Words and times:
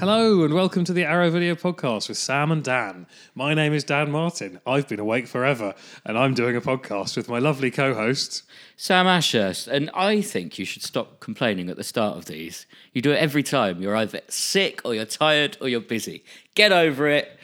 Hello 0.00 0.44
and 0.44 0.54
welcome 0.54 0.82
to 0.84 0.94
the 0.94 1.04
Arrow 1.04 1.28
Video 1.28 1.54
Podcast 1.54 2.08
with 2.08 2.16
Sam 2.16 2.50
and 2.50 2.64
Dan. 2.64 3.06
My 3.34 3.52
name 3.52 3.74
is 3.74 3.84
Dan 3.84 4.10
Martin. 4.10 4.58
I've 4.66 4.88
been 4.88 4.98
awake 4.98 5.26
forever 5.26 5.74
and 6.06 6.16
I'm 6.16 6.32
doing 6.32 6.56
a 6.56 6.62
podcast 6.62 7.18
with 7.18 7.28
my 7.28 7.38
lovely 7.38 7.70
co 7.70 7.92
host. 7.92 8.44
Sam 8.78 9.06
Ashurst, 9.06 9.68
and 9.68 9.90
I 9.92 10.22
think 10.22 10.58
you 10.58 10.64
should 10.64 10.82
stop 10.82 11.20
complaining 11.20 11.68
at 11.68 11.76
the 11.76 11.84
start 11.84 12.16
of 12.16 12.24
these. 12.24 12.64
You 12.94 13.02
do 13.02 13.12
it 13.12 13.18
every 13.18 13.42
time. 13.42 13.82
You're 13.82 13.94
either 13.94 14.22
sick 14.28 14.80
or 14.86 14.94
you're 14.94 15.04
tired 15.04 15.58
or 15.60 15.68
you're 15.68 15.82
busy. 15.82 16.24
Get 16.54 16.72
over 16.72 17.06
it. 17.06 17.38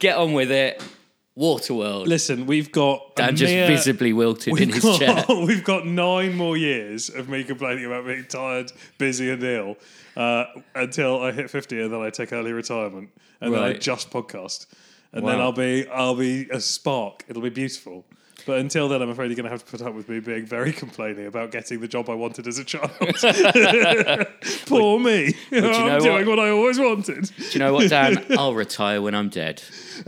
Get 0.00 0.16
on 0.16 0.32
with 0.32 0.50
it. 0.50 0.82
Waterworld. 1.38 2.08
Listen, 2.08 2.46
we've 2.46 2.72
got. 2.72 3.14
Dan 3.14 3.36
just 3.36 3.52
mere- 3.52 3.68
visibly 3.68 4.12
wilted 4.12 4.60
in 4.60 4.70
his 4.70 4.82
got, 4.82 4.98
chair. 4.98 5.24
we've 5.28 5.62
got 5.62 5.86
nine 5.86 6.34
more 6.34 6.56
years 6.56 7.10
of 7.10 7.28
me 7.28 7.44
complaining 7.44 7.84
about 7.84 8.06
being 8.06 8.24
tired, 8.24 8.72
busy, 8.98 9.30
and 9.30 9.44
ill 9.44 9.76
uh, 10.16 10.44
until 10.74 11.22
I 11.22 11.32
hit 11.32 11.50
fifty, 11.50 11.80
and 11.80 11.92
then 11.92 12.00
I 12.00 12.10
take 12.10 12.32
early 12.32 12.52
retirement, 12.52 13.10
and 13.40 13.52
then 13.54 13.62
I 13.62 13.68
Right. 13.68 13.80
just 13.80 14.10
podcast, 14.10 14.66
and 15.12 15.26
then 15.26 15.38
Wow. 15.38 15.44
I'll 15.46 15.52
be 15.52 15.86
I'll 15.88 16.14
be 16.16 16.48
a 16.50 16.60
spark. 16.60 17.24
It'll 17.28 17.42
be 17.42 17.50
beautiful. 17.50 18.04
But 18.44 18.58
until 18.58 18.88
then, 18.88 19.00
I'm 19.02 19.08
afraid 19.08 19.26
you're 19.28 19.36
going 19.36 19.44
to 19.44 19.50
have 19.52 19.64
to 19.64 19.70
put 19.70 19.80
up 19.86 19.94
with 19.94 20.08
me 20.08 20.18
being 20.18 20.44
very 20.44 20.72
complaining 20.72 21.26
about 21.26 21.52
getting 21.52 21.78
the 21.78 21.86
job 21.86 22.10
I 22.10 22.14
wanted 22.14 22.48
as 22.48 22.58
a 22.58 22.64
child. 22.64 22.90
Poor 24.66 24.98
me. 24.98 25.34
know 25.52 25.70
I'm 25.70 25.92
what? 25.92 26.02
doing 26.02 26.26
what 26.26 26.40
I 26.40 26.50
always 26.50 26.76
wanted. 26.78 27.30
Do 27.36 27.44
you 27.52 27.60
know 27.60 27.72
what, 27.72 27.88
Dan? 27.88 28.24
I'll 28.36 28.54
retire 28.54 29.00
when 29.00 29.14
I'm 29.14 29.28
dead. 29.28 29.60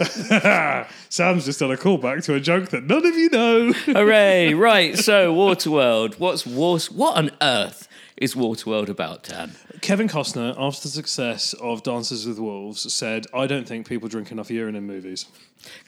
Sam's 1.08 1.44
just 1.44 1.60
done 1.60 1.70
a 1.70 1.76
callback 1.76 2.24
to 2.24 2.34
a 2.34 2.40
joke 2.40 2.70
that 2.70 2.82
none 2.82 3.06
of 3.06 3.14
you 3.14 3.28
know. 3.30 3.72
Hooray! 3.72 4.52
Right, 4.54 4.98
so 4.98 5.32
Waterworld. 5.32 6.18
What's 6.18 6.44
war- 6.44 6.78
What 6.90 7.16
on 7.16 7.30
earth 7.40 7.86
is 8.16 8.34
Waterworld 8.34 8.88
about, 8.88 9.24
Dan? 9.24 9.52
Kevin 9.80 10.08
Costner, 10.08 10.54
after 10.58 10.82
the 10.82 10.88
success 10.88 11.52
of 11.54 11.82
Dances 11.82 12.26
with 12.26 12.38
Wolves, 12.38 12.92
said, 12.92 13.26
I 13.34 13.46
don't 13.46 13.66
think 13.66 13.88
people 13.88 14.08
drink 14.08 14.30
enough 14.30 14.50
urine 14.50 14.76
in 14.76 14.86
movies. 14.86 15.26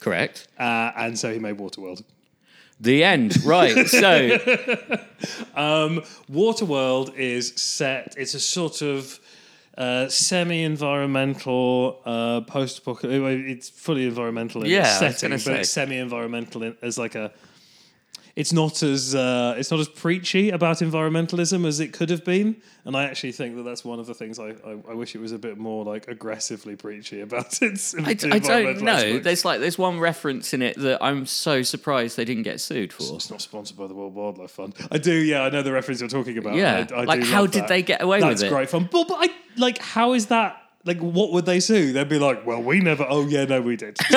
Correct. 0.01 0.49
Uh, 0.59 0.91
and 0.97 1.19
so 1.19 1.33
he 1.33 1.39
made 1.39 1.57
Waterworld. 1.59 2.03
The 2.81 3.05
end. 3.05 3.43
Right. 3.45 3.75
So 3.89 4.39
Waterworld 6.31 7.15
is 7.17 7.53
set, 7.57 8.15
it's 8.17 8.35
a 8.35 8.41
sort 8.41 8.83
of 8.83 9.19
uh, 9.79 10.09
semi 10.09 10.63
environmental, 10.63 12.01
uh, 12.05 12.41
post 12.43 12.79
apocalyptic, 12.79 13.47
it's 13.47 13.69
fully 13.69 14.07
environmental 14.07 14.63
in 14.65 14.71
Yeah, 14.71 14.81
its 14.83 14.99
setting, 15.19 15.31
but 15.31 15.41
say. 15.41 15.61
it's 15.61 15.71
semi 15.71 15.97
environmental 15.99 16.73
as 16.83 16.99
like 16.99 17.15
a. 17.15 17.33
It's 18.37 18.53
not 18.53 18.83
as 18.83 19.15
uh, 19.15 19.55
it's 19.57 19.71
not 19.71 19.81
as 19.81 19.89
preachy 19.89 20.51
about 20.51 20.81
environmentalism 20.81 21.67
as 21.67 21.81
it 21.81 21.95
could 21.95 22.11
have 22.11 22.23
been, 22.23 22.57
and 22.85 22.95
I 22.95 23.05
actually 23.05 23.33
think 23.33 23.57
that 23.57 23.63
that's 23.63 23.83
one 23.83 23.99
of 23.99 24.07
the 24.07 24.13
things 24.13 24.39
I, 24.39 24.49
I, 24.49 24.77
I 24.91 24.95
wish 24.95 25.15
it 25.15 25.23
was 25.23 25.33
a 25.33 25.39
bit 25.39 25.57
more 25.57 25.87
like 25.87 26.07
aggressively 26.07 26.77
preachy 26.77 27.23
about 27.23 27.59
its. 27.63 27.95
I, 27.95 28.11
I 28.11 28.39
don't 28.39 28.83
know. 28.83 28.93
aspects. 28.93 29.25
There's 29.25 29.45
like 29.47 29.61
there's 29.61 29.79
one 29.79 29.99
reference 29.99 30.53
in 30.53 30.61
it 30.61 30.79
that 30.79 31.03
I'm 31.03 31.25
so 31.25 31.63
surprised 31.63 32.19
they 32.19 32.27
didn't 32.27 32.43
get 32.43 32.61
sued 32.61 32.93
for. 32.93 33.15
It's 33.15 33.31
not 33.31 33.41
sponsored 33.41 33.79
by 33.79 33.87
the 33.87 33.95
World 33.95 34.15
Wildlife 34.15 34.51
Fund. 34.51 34.75
I 34.91 34.99
do, 34.99 35.15
yeah, 35.15 35.41
I 35.41 35.49
know 35.49 35.63
the 35.63 35.73
reference 35.73 36.01
you're 36.01 36.11
talking 36.11 36.37
about. 36.37 36.57
Yeah, 36.57 36.87
I, 36.95 37.05
like, 37.05 37.23
how 37.23 37.47
did 37.47 37.63
that. 37.63 37.69
they 37.69 37.83
get 37.83 38.03
away 38.03 38.21
That's 38.21 38.29
with 38.29 38.39
it? 38.39 38.51
That's 38.51 38.53
great 38.53 38.69
fun. 38.69 38.87
But, 38.93 39.09
but 39.09 39.17
I 39.19 39.29
like, 39.57 39.79
how 39.79 40.13
is 40.13 40.27
that? 40.27 40.63
Like, 40.85 40.99
what 40.99 41.33
would 41.33 41.47
they 41.47 41.61
sue? 41.61 41.95
They'd 41.95 42.09
be 42.09 42.19
like, 42.19 42.47
"Well, 42.47 42.63
we 42.63 42.81
never. 42.81 43.07
Oh, 43.09 43.27
yeah, 43.27 43.47
no, 43.47 43.63
we 43.63 43.77
did." 43.77 43.97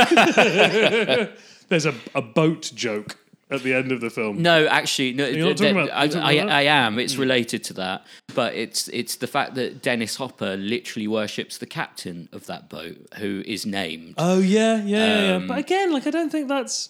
There's 1.69 1.85
a, 1.85 1.95
a 2.13 2.21
boat 2.21 2.69
joke 2.75 3.17
at 3.51 3.63
the 3.63 3.73
end 3.73 3.91
of 3.91 3.99
the 4.01 4.09
film. 4.09 4.41
No, 4.41 4.67
actually, 4.67 5.13
no. 5.13 5.25
You're 5.27 5.47
not 5.47 5.57
talking 5.57 5.75
about- 5.77 5.89
talking 6.11 6.21
I, 6.21 6.31
about 6.33 6.43
Hmm. 6.45 6.49
I, 6.53 6.59
I 6.59 6.61
am. 6.85 6.99
It's 6.99 7.15
related 7.15 7.63
to 7.65 7.73
that, 7.73 8.05
but 8.35 8.53
it's 8.53 8.87
it's 8.89 9.15
the 9.15 9.27
fact 9.27 9.55
that 9.55 9.81
Dennis 9.81 10.15
Hopper 10.17 10.55
literally 10.57 11.07
worships 11.07 11.57
the 11.57 11.65
captain 11.65 12.29
of 12.31 12.45
that 12.47 12.69
boat, 12.69 12.97
who 13.17 13.43
is 13.45 13.65
named. 13.65 14.15
Oh 14.17 14.39
yeah, 14.39 14.77
yeah, 14.77 14.83
yeah, 14.83 15.27
yeah. 15.29 15.35
Um, 15.35 15.47
But 15.47 15.57
again, 15.59 15.91
like, 15.91 16.05
I 16.07 16.11
don't 16.11 16.31
think 16.31 16.47
that's 16.47 16.89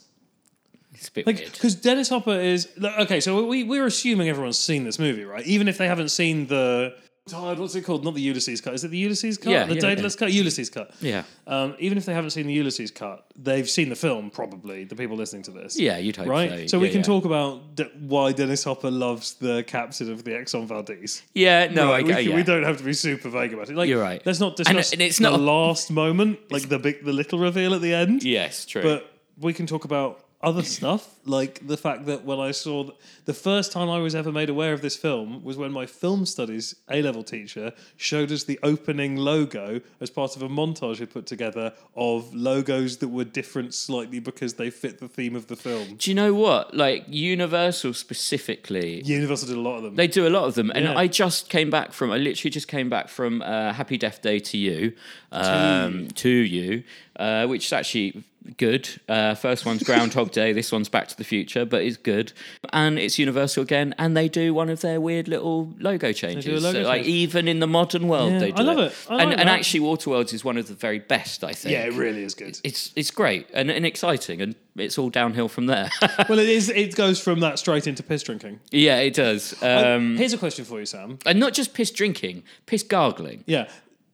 It's 0.94 1.08
a 1.08 1.12
bit 1.12 1.26
like 1.28 1.38
weird. 1.38 1.52
because 1.54 1.76
Dennis 1.76 2.10
Hopper 2.10 2.40
is 2.40 2.68
okay. 3.00 3.20
So 3.22 3.46
we 3.46 3.64
we're 3.64 3.86
assuming 3.86 4.28
everyone's 4.30 4.60
seen 4.60 4.84
this 4.84 5.00
movie, 5.00 5.24
right? 5.24 5.46
Even 5.46 5.68
if 5.68 5.78
they 5.78 5.88
haven't 5.88 6.10
seen 6.10 6.48
the. 6.48 6.94
Tired, 7.30 7.60
what's 7.60 7.76
it 7.76 7.82
called? 7.84 8.04
Not 8.04 8.14
the 8.16 8.22
Ulysses 8.22 8.62
cut. 8.62 8.74
Is 8.74 8.84
it 8.84 8.90
the 8.92 8.98
Ulysses 8.98 9.38
cut? 9.38 9.52
Yeah, 9.52 9.66
the 9.66 9.76
yeah, 9.76 9.82
Daedalus 9.82 10.16
cut? 10.16 10.32
Ulysses 10.32 10.70
cut. 10.70 10.92
Yeah, 11.02 11.24
Um, 11.48 11.76
even 11.80 11.98
if 11.98 12.06
they 12.06 12.14
haven't 12.14 12.32
seen 12.32 12.48
the 12.48 12.54
Ulysses 12.54 12.92
cut, 12.92 13.26
they've 13.36 13.70
seen 13.70 13.90
the 13.90 13.96
film. 13.96 14.30
Probably 14.30 14.84
the 14.84 14.96
people 14.96 15.16
listening 15.16 15.44
to 15.44 15.52
this. 15.52 15.80
yeah, 15.80 15.98
you'd 15.98 16.16
hope 16.18 16.28
Right. 16.28 16.62
so. 16.70 16.78
So, 16.78 16.80
we 16.80 16.90
can 16.90 16.98
yeah. 16.98 17.04
talk 17.04 17.26
about 17.26 17.76
d- 17.76 17.86
why 18.00 18.32
Dennis 18.32 18.64
Hopper 18.64 18.92
loves 18.92 19.34
the 19.36 19.64
captain 19.64 20.12
of 20.12 20.24
the 20.24 20.32
Exxon 20.32 20.66
Valdez. 20.68 21.22
Yeah, 21.34 21.68
no, 21.72 21.90
Right, 21.92 22.00
I 22.04 22.08
we, 22.08 22.14
can- 22.14 22.30
yeah. 22.30 22.36
we 22.36 22.44
don't 22.44 22.64
have 22.64 22.78
to 22.78 22.84
be 22.84 22.94
super 22.94 23.30
vague 23.30 23.54
about 23.54 23.70
it. 23.70 23.76
Like, 23.76 23.88
You're 23.90 24.02
right. 24.02 24.22
Let's 24.26 24.40
not 24.40 24.58
And- 24.60 24.66
discuss 24.66 24.94
and 24.94 25.02
it's 25.02 25.18
the 25.18 25.24
not 25.24 25.34
a- 25.40 25.44
last 25.44 25.92
moment, 25.92 26.40
like 26.52 26.70
the 26.70 26.80
big, 26.80 27.06
the 27.06 27.14
little 27.14 27.40
reveal 27.40 27.74
at 27.74 27.82
the 27.82 27.94
end. 27.94 28.24
Yes, 28.24 28.66
true. 28.66 28.82
But 28.82 29.12
we 29.40 29.54
can 29.54 29.66
talk 29.68 29.86
about 29.86 30.26
other 30.42 30.64
stuff, 30.78 31.16
like 31.26 31.68
the 31.68 31.76
fact 31.78 32.06
that 32.06 32.24
when 32.24 32.40
I 32.40 32.52
saw 32.52 32.84
th- 32.84 32.96
the 33.26 33.34
first 33.34 33.72
time 33.72 33.90
I 33.90 34.00
was 34.00 34.16
ever 34.16 34.32
made 34.32 34.50
aware 34.50 34.72
of 34.74 34.82
this 34.82 34.96
film 34.96 35.44
was 35.44 35.58
when 35.58 35.72
my 35.72 35.86
film 35.86 36.26
studies 36.26 36.76
A 36.90 37.02
level 37.02 37.24
teacher 37.24 37.74
showed 37.98 38.32
us 38.32 38.46
the 38.46 38.58
opening 38.64 39.18
logo 39.18 39.82
as 40.00 40.10
part 40.10 40.36
of 40.38 40.42
a 40.42 40.48
montage 40.48 40.98
he 40.98 41.06
put 41.06 41.26
together 41.26 41.74
of 41.96 42.34
logos 42.34 42.98
that 42.98 43.10
were 43.10 43.26
different 43.26 43.74
slightly 43.74 44.20
because 44.20 44.54
they 44.54 44.70
fit 44.70 45.00
the 45.00 45.10
theme 45.10 45.36
of 45.36 45.48
the 45.48 45.56
film. 45.58 45.96
Do 45.98 46.10
you 46.10 46.16
know 46.16 46.34
what? 46.34 46.74
Like 46.74 47.04
Universal 47.08 47.94
specifically, 47.94 49.02
Universal 49.04 49.50
did 49.50 49.58
a 49.58 49.62
lot 49.62 49.78
of 49.78 49.84
them. 49.84 49.96
They 49.96 50.08
do 50.08 50.26
a 50.26 50.30
lot 50.30 50.46
of 50.46 50.56
them, 50.56 50.72
and 50.74 50.86
Yeah. 50.86 50.98
I 50.98 51.08
just 51.08 51.50
came 51.50 51.70
back 51.70 51.92
from. 51.92 52.12
I 52.12 52.18
literally 52.18 52.50
just 52.52 52.68
came 52.68 52.90
back 52.90 53.10
from 53.10 53.42
uh, 53.42 53.74
Happy 53.74 53.98
Death 53.98 54.22
Day 54.22 54.40
to 54.40 54.58
you, 54.58 54.94
um, 55.32 56.08
to 56.16 56.30
you, 56.30 56.84
uh, 57.18 57.46
which 57.48 57.66
is 57.66 57.74
actually 57.74 58.24
good. 58.58 58.90
Uh, 59.08 59.36
first 59.36 59.66
one's 59.66 59.84
Groundhog 59.84 60.32
Day. 60.34 60.54
This 60.54 60.72
one's 60.72 60.90
Back 60.90 61.08
to 61.10 61.18
the 61.18 61.24
Future, 61.24 61.66
but 61.66 61.84
it's 61.84 61.98
good, 61.98 62.34
and 62.74 62.98
it's 63.00 63.20
Universal 63.20 63.64
again. 63.64 63.94
And 63.98 64.16
they 64.16 64.28
do 64.30 64.54
one 64.54 64.70
of 64.70 64.82
their 64.82 65.00
weird 65.02 65.28
little 65.28 65.74
logo 65.80 66.12
changes. 66.14 66.64
logo 66.64 66.84
So, 66.84 66.88
like 66.88 67.06
even 67.06 67.48
in 67.48 67.60
the 67.60 67.68
modern 67.68 68.08
world, 68.08 68.34
Yeah, 68.34 68.40
they 68.40 68.52
I 68.54 68.56
do 68.56 68.64
love 68.64 68.80
it. 68.80 68.94
I 69.10 69.22
and, 69.22 69.30
like 69.32 69.40
and 69.40 69.48
that. 69.50 69.60
actually, 69.60 69.82
Waterworlds 69.82 70.34
is 70.34 70.44
one 70.44 70.58
of 70.58 70.68
the 70.68 70.74
very 70.76 71.00
best. 71.00 71.44
I 71.44 71.54
think. 71.54 71.72
yeah, 71.74 71.86
it 71.86 71.94
really 71.94 72.24
is 72.24 72.34
good. 72.36 72.60
It's 72.64 72.92
it's 72.96 73.12
great 73.12 73.48
and, 73.54 73.70
and 73.70 73.86
exciting, 73.86 74.42
and 74.42 74.56
it's 74.76 74.98
all 74.98 75.10
downhill 75.10 75.48
from 75.50 75.66
there. 75.66 75.90
well, 76.30 76.40
it 76.40 76.50
is. 76.50 76.70
It 76.70 76.96
goes 76.96 77.20
from 77.20 77.40
that 77.42 77.60
straight 77.60 77.88
into 77.88 78.04
piss 78.04 78.24
drinking. 78.24 78.60
yeah, 78.72 78.98
it 79.00 79.14
does. 79.14 79.62
Um, 79.62 80.16
Here's 80.18 80.34
a 80.34 80.38
question 80.38 80.66
for 80.66 80.80
you, 80.80 80.86
Sam. 80.86 81.20
and 81.26 81.40
not 81.40 81.54
just 81.54 81.74
piss 81.74 81.92
drinking, 81.92 82.44
piss 82.66 82.84
gargling. 82.84 83.44
Yeah. 83.46 83.68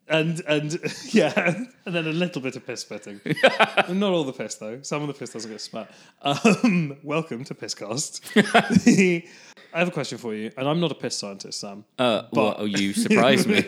And 0.08 0.42
and 0.48 0.80
yeah, 1.14 1.64
and 1.86 1.96
then 1.96 2.06
a 2.06 2.12
little 2.14 2.42
bit 2.42 2.56
of 2.56 2.66
piss 2.66 2.82
spitting. 2.82 3.20
Not 3.90 4.12
all 4.14 4.24
the 4.24 4.34
piss 4.34 4.56
though. 4.56 4.82
Some 4.84 5.02
of 5.02 5.08
the 5.08 5.14
piss 5.16 5.32
doesn't 5.32 5.50
get 5.50 5.62
spat. 5.62 5.92
Um, 6.22 6.98
welcome 7.04 7.44
to 7.46 7.56
Pisscast. 7.56 8.22
I 9.74 9.80
have 9.80 9.88
a 9.88 9.92
question 9.92 10.18
for 10.20 10.34
you, 10.36 10.52
and 10.58 10.68
I'm 10.70 10.80
not 10.80 10.92
a 10.92 10.96
piss 10.96 11.18
scientist, 11.18 11.60
Sam. 11.60 11.84
Uh, 12.00 12.24
well, 12.32 12.56
oh, 12.60 12.66
you 12.66 12.94
surprised 12.94 13.48
me. 13.48 13.62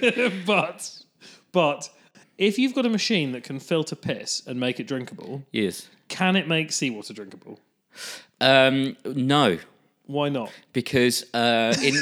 but 0.46 0.90
but 1.52 1.90
if 2.38 2.60
you've 2.60 2.76
got 2.76 2.86
a 2.86 2.90
machine 2.90 3.32
that 3.32 3.44
can 3.44 3.60
filter 3.60 3.96
piss 3.96 4.44
and 4.46 4.60
make 4.60 4.80
it 4.80 4.88
drinkable, 4.88 5.44
Yes. 5.52 5.90
can 6.08 6.36
it 6.36 6.48
make 6.48 6.72
seawater 6.72 7.14
drinkable? 7.14 7.60
Um, 8.40 8.96
no, 9.06 9.58
Why 10.06 10.30
not? 10.30 10.52
because 10.72 11.26
uh, 11.34 11.76
in 11.84 11.96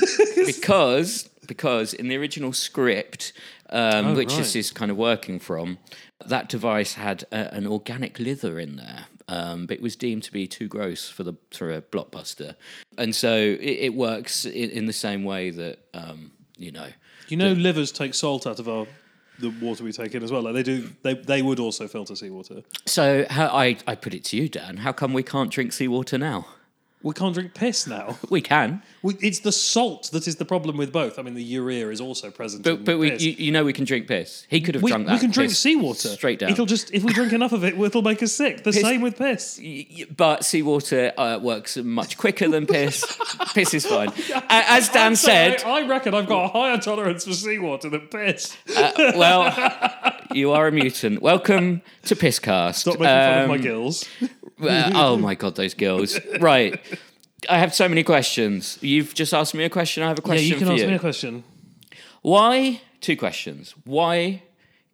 because 0.46 1.29
because 1.45 1.94
in 1.94 2.07
the 2.07 2.17
original 2.17 2.53
script, 2.53 3.33
um, 3.69 4.16
which 4.16 4.35
this 4.35 4.56
is 4.56 4.72
kind 4.72 4.91
of 4.91 4.97
working 4.97 5.39
from, 5.39 5.78
that 6.25 6.50
device 6.50 6.94
had 6.94 7.23
a, 7.31 7.53
an 7.53 7.67
organic 7.67 8.19
lither 8.19 8.59
in 8.59 8.75
there. 8.78 9.05
Um, 9.28 9.66
but 9.66 9.78
it 9.78 9.81
was 9.81 9.96
deemed 9.96 10.22
to 10.23 10.31
be 10.31 10.46
too 10.46 10.67
gross 10.67 11.09
for 11.09 11.23
the 11.23 11.34
for 11.52 11.72
a 11.72 11.81
blockbuster, 11.81 12.55
and 12.96 13.16
so 13.16 13.35
it, 13.35 13.78
it 13.87 13.93
works 13.96 14.46
in, 14.46 14.70
in 14.70 14.85
the 14.85 14.93
same 14.93 15.23
way 15.23 15.49
that 15.49 15.79
um, 15.96 16.31
you 16.58 16.72
know. 16.72 16.90
You 17.28 17.37
know, 17.37 17.53
livers 17.53 17.91
take 17.91 18.14
salt 18.14 18.46
out 18.46 18.59
of 18.59 18.70
our 18.70 18.85
the 19.40 19.49
water 19.49 19.84
we 19.84 19.91
take 19.91 20.14
in 20.16 20.23
as 20.23 20.31
well. 20.31 20.43
Like 20.43 20.53
they 20.53 20.64
do, 20.64 20.90
they 21.02 21.16
they 21.16 21.41
would 21.41 21.59
also 21.59 21.87
filter 21.87 22.16
seawater. 22.16 22.61
So 22.85 23.25
how, 23.29 23.47
I 23.47 23.78
I 23.87 23.96
put 23.96 24.14
it 24.14 24.23
to 24.25 24.37
you, 24.37 24.47
Dan. 24.47 24.78
How 24.78 24.91
come 24.91 25.14
we 25.14 25.23
can't 25.23 25.52
drink 25.52 25.73
seawater 25.73 26.17
now? 26.17 26.47
We 27.05 27.13
can't 27.13 27.35
drink 27.35 27.53
piss 27.53 27.85
now. 27.85 28.17
We 28.31 28.41
can. 28.41 28.81
We, 29.03 29.13
it's 29.22 29.40
the 29.41 29.52
salt 29.52 30.09
that 30.11 30.28
is 30.28 30.37
the 30.37 30.46
problem 30.46 30.75
with 30.75 30.91
both. 30.91 31.19
I 31.19 31.22
mean, 31.22 31.35
the 31.35 31.43
urea 31.43 31.90
is 31.91 32.02
also 32.02 32.31
present. 32.31 32.63
But 32.63 32.84
but 32.84 32.97
we, 32.97 33.16
you, 33.16 33.31
you 33.46 33.52
know 33.52 33.63
we 33.63 33.73
can 33.73 33.85
drink 33.85 34.07
piss. 34.07 34.47
He 34.49 34.59
could 34.59 34.73
have 34.73 34.81
we, 34.84 34.90
drunk 34.90 35.05
that. 35.05 35.13
we 35.13 35.19
can 35.19 35.29
drink 35.29 35.52
seawater 35.52 36.09
straight 36.09 36.40
down. 36.40 36.49
It'll 36.49 36.66
just 36.66 36.91
if 36.91 37.03
we 37.03 37.13
drink 37.13 37.31
enough 37.31 37.53
of 37.53 37.63
it, 37.63 37.79
it'll 37.79 38.02
make 38.02 38.23
us 38.23 38.31
sick. 38.34 38.63
The 38.63 38.73
same 38.73 39.02
with 39.02 39.17
piss. 39.19 39.61
But 40.17 40.43
seawater 40.43 41.13
uh, 41.16 41.37
works 41.37 41.78
much 41.78 42.17
quicker 42.17 42.47
than 42.49 42.66
piss. 42.66 43.05
piss 43.53 43.75
is 43.75 43.85
fine. 43.85 44.09
A- 44.34 44.43
As 44.49 44.90
Dan 44.90 45.16
said, 45.16 45.61
I, 45.63 45.81
I 45.84 45.87
reckon 45.87 46.16
I've 46.16 46.28
got 46.28 46.46
a 46.46 46.47
higher 46.47 46.79
tolerance 46.79 47.25
for 47.25 47.34
seawater 47.34 47.90
than 47.90 48.08
piss. 48.08 48.58
uh, 48.75 48.91
well, 49.16 50.16
you 50.34 50.51
are 50.51 50.67
a 50.67 50.72
mutant. 50.72 51.22
Welcome 51.22 51.84
to 52.05 52.16
Pisscast. 52.16 52.75
Stop 52.75 52.99
making 52.99 53.05
fun 53.05 53.41
of 53.43 53.49
my 53.49 53.55
Um, 53.55 53.61
gills. 53.61 54.05
Uh, 54.61 54.91
oh 54.96 55.17
my 55.17 55.35
god, 55.35 55.55
those 55.55 55.73
girls! 55.73 56.19
Right, 56.40 56.79
I 57.49 57.57
have 57.59 57.73
so 57.73 57.87
many 57.90 58.03
questions. 58.03 58.78
You've 58.81 59.13
just 59.13 59.34
asked 59.34 59.53
me 59.53 59.63
a 59.63 59.69
question. 59.69 60.03
I 60.03 60.07
have 60.07 60.19
a 60.19 60.22
Yeah, 60.22 60.25
question 60.25 60.47
you 60.47 60.55
can 60.55 60.67
for 60.67 60.73
ask 60.73 60.81
you. 60.81 60.87
me 60.87 60.96
a 60.96 60.99
question. 60.99 61.43
Why? 62.22 62.81
Two 63.02 63.16
questions. 63.17 63.75
Why 63.84 64.43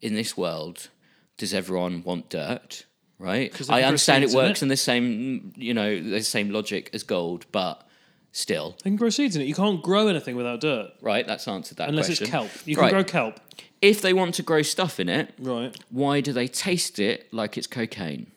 in 0.02 0.16
this 0.16 0.36
world 0.36 0.90
does 1.38 1.54
everyone 1.54 2.04
want 2.04 2.30
dirt? 2.30 2.86
Right. 3.20 3.54
I 3.70 3.84
understand 3.84 4.24
it 4.24 4.28
proceeds 4.28 4.34
in 4.34 4.38
works 4.48 4.62
it. 4.62 4.66
in 4.66 4.70
the 4.70 4.78
same, 4.78 5.54
you 5.56 5.74
know, 5.76 6.02
the 6.02 6.24
same 6.24 6.50
logic 6.50 6.90
as 6.92 7.04
gold, 7.04 7.46
but 7.52 7.88
still, 8.32 8.76
They 8.84 8.90
can 8.90 8.98
grow 8.98 9.10
seeds 9.10 9.36
in 9.36 9.44
it. 9.44 9.46
You 9.46 9.54
can't 9.54 9.82
grow 9.84 10.08
anything 10.08 10.36
without 10.36 10.60
dirt 10.62 10.92
right? 11.02 11.26
That's 11.28 11.48
answered 11.48 11.78
that 11.78 11.90
unless 11.90 12.08
question. 12.08 12.24
it's 12.26 12.32
kelp. 12.32 12.50
You 12.66 12.76
can 12.76 12.84
Right. 12.86 12.92
grow 12.92 13.04
kelp. 13.04 13.40
If 13.82 14.02
they 14.02 14.12
want 14.14 14.34
to 14.36 14.44
grow 14.44 14.62
stuff 14.64 15.00
in 15.00 15.08
it, 15.08 15.34
Right. 15.38 15.76
why 15.92 16.20
do 16.22 16.34
they 16.34 16.48
taste 16.48 16.98
it 17.00 17.32
like 17.32 17.58
it's 17.58 17.68
cocaine? 17.68 18.32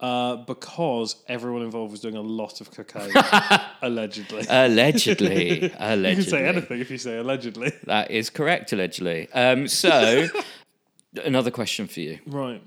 Uh, 0.00 0.36
because 0.36 1.16
everyone 1.28 1.60
involved 1.60 1.90
was 1.90 2.00
doing 2.00 2.16
a 2.16 2.22
lot 2.22 2.62
of 2.62 2.70
cocaine, 2.70 3.12
allegedly. 3.82 4.46
Allegedly, 4.48 5.70
allegedly. 5.78 6.08
you 6.10 6.16
can 6.16 6.24
say 6.24 6.46
anything 6.46 6.80
if 6.80 6.90
you 6.90 6.96
say 6.96 7.18
allegedly. 7.18 7.70
That 7.84 8.10
is 8.10 8.30
correct, 8.30 8.72
allegedly. 8.72 9.30
Um, 9.34 9.68
so, 9.68 10.26
another 11.24 11.50
question 11.50 11.86
for 11.86 12.00
you: 12.00 12.18
Right. 12.26 12.62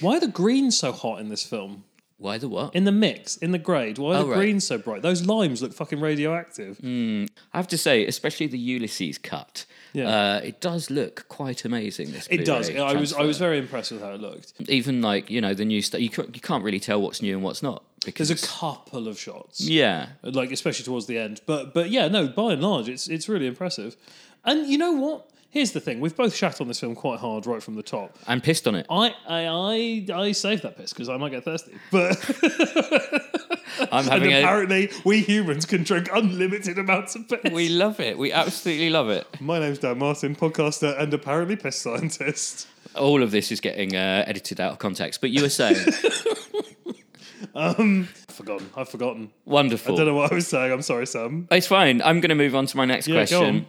Why 0.00 0.16
are 0.16 0.20
the 0.20 0.28
greens 0.28 0.78
so 0.78 0.92
hot 0.92 1.20
in 1.20 1.28
this 1.28 1.44
film? 1.44 1.84
Why 2.20 2.36
the 2.36 2.48
what? 2.50 2.74
In 2.76 2.84
the 2.84 2.92
mix, 2.92 3.36
in 3.38 3.50
the 3.52 3.58
grade, 3.58 3.96
why 3.96 4.10
are 4.12 4.18
Oh, 4.18 4.22
the 4.24 4.28
right. 4.30 4.36
greens 4.36 4.66
so 4.66 4.76
bright? 4.76 5.00
Those 5.00 5.24
limes 5.26 5.62
look 5.62 5.72
fucking 5.72 6.00
radioactive. 6.00 6.78
I 6.84 7.26
have 7.56 7.66
to 7.68 7.78
say, 7.78 8.06
especially 8.06 8.46
the 8.46 8.58
Ulysses 8.58 9.16
cut. 9.16 9.64
Yeah. 9.94 10.08
Uh, 10.36 10.40
it 10.44 10.60
does 10.60 10.90
look 10.90 11.24
quite 11.28 11.64
amazing. 11.64 12.12
This 12.12 12.28
It 12.30 12.44
does. 12.44 12.68
Blu-ray 12.68 12.82
I 12.82 12.92
was 12.92 13.12
I 13.12 13.16
transfer. 13.16 13.26
was 13.26 13.38
very 13.38 13.58
impressed 13.58 13.90
with 13.92 14.02
how 14.02 14.10
it 14.12 14.20
looked. 14.20 14.52
even 14.68 15.00
like 15.00 15.30
you 15.30 15.40
know 15.40 15.54
the 15.54 15.64
new 15.64 15.80
stuff. 15.80 16.00
You 16.02 16.10
can't, 16.10 16.34
you 16.34 16.42
can't 16.42 16.62
really 16.62 16.78
tell 16.80 17.00
what's 17.00 17.22
new 17.22 17.34
and 17.34 17.42
what's 17.42 17.62
not 17.62 17.82
because 18.04 18.28
There's 18.28 18.44
a 18.44 18.46
couple 18.46 19.08
of 19.08 19.18
shots. 19.18 19.60
yeah. 19.62 20.08
like 20.22 20.52
especially 20.52 20.84
towards 20.84 21.06
the 21.06 21.16
end. 21.18 21.40
But 21.46 21.72
but 21.72 21.88
yeah, 21.90 22.06
no, 22.08 22.28
by 22.28 22.52
and 22.52 22.60
large, 22.62 22.88
it's 22.90 23.08
it's 23.08 23.28
really 23.30 23.46
impressive. 23.46 23.96
And 24.44 24.66
you 24.68 24.76
know 24.78 24.92
what? 24.92 25.26
Here's 25.52 25.72
the 25.72 25.80
thing: 25.80 26.00
we've 26.00 26.14
both 26.14 26.34
shat 26.34 26.60
on 26.60 26.68
this 26.68 26.78
film 26.80 26.94
quite 26.94 27.18
hard 27.18 27.44
right 27.46 27.62
from 27.62 27.74
the 27.74 27.82
top. 27.82 28.16
I'm 28.28 28.40
pissed 28.40 28.68
on 28.68 28.74
it. 28.76 28.86
I 28.88 29.14
I 29.28 29.46
I, 29.46 30.06
I 30.22 30.32
saved 30.32 30.62
that 30.62 30.76
piss 30.76 30.92
because 30.92 31.08
I 31.08 31.16
might 31.16 31.30
get 31.30 31.44
thirsty. 31.44 31.72
But 31.90 32.16
I'm 33.92 34.00
and 34.04 34.08
having 34.08 34.32
a. 34.32 34.42
apparently, 34.42 34.90
we 35.04 35.20
humans 35.22 35.66
can 35.66 35.82
drink 35.82 36.08
unlimited 36.12 36.78
amounts 36.78 37.16
of 37.16 37.28
piss. 37.28 37.52
We 37.52 37.68
love 37.68 37.98
it. 37.98 38.16
We 38.16 38.30
absolutely 38.32 38.90
love 38.90 39.08
it. 39.10 39.26
My 39.40 39.58
name's 39.58 39.78
Dan 39.78 39.98
Martin, 39.98 40.36
podcaster 40.36 40.98
and 41.00 41.12
apparently 41.12 41.56
piss 41.56 41.76
scientist. 41.76 42.68
All 42.94 43.22
of 43.22 43.30
this 43.32 43.50
is 43.50 43.60
getting 43.60 43.96
uh, 43.96 44.24
edited 44.26 44.60
out 44.60 44.72
of 44.72 44.78
context. 44.78 45.20
But 45.20 45.30
you 45.30 45.42
were 45.42 45.48
saying 45.48 45.76
I've 47.54 48.08
forgotten. 48.28 48.70
I've 48.76 48.88
forgotten. 48.88 49.30
wonderful. 49.44 49.94
I 49.94 49.98
don't 49.98 50.06
know 50.06 50.14
what 50.14 50.30
I 50.32 50.34
was 50.36 50.46
saying. 50.46 50.72
I'm 50.72 50.82
sorry, 50.82 51.06
Sam. 51.06 51.48
It's 51.50 51.66
fine. 51.66 52.00
I'm 52.02 52.20
going 52.20 52.28
to 52.30 52.34
move 52.34 52.54
on 52.54 52.66
to 52.66 52.76
my 52.76 52.84
next 52.84 53.08
Yeah, 53.08 53.16
question. 53.16 53.66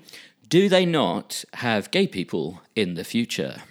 Do 0.52 0.68
they 0.70 0.86
not 0.86 1.46
have 1.56 1.90
gay 1.92 2.06
people 2.08 2.62
in 2.76 2.96
the 2.96 3.04
future? 3.06 3.62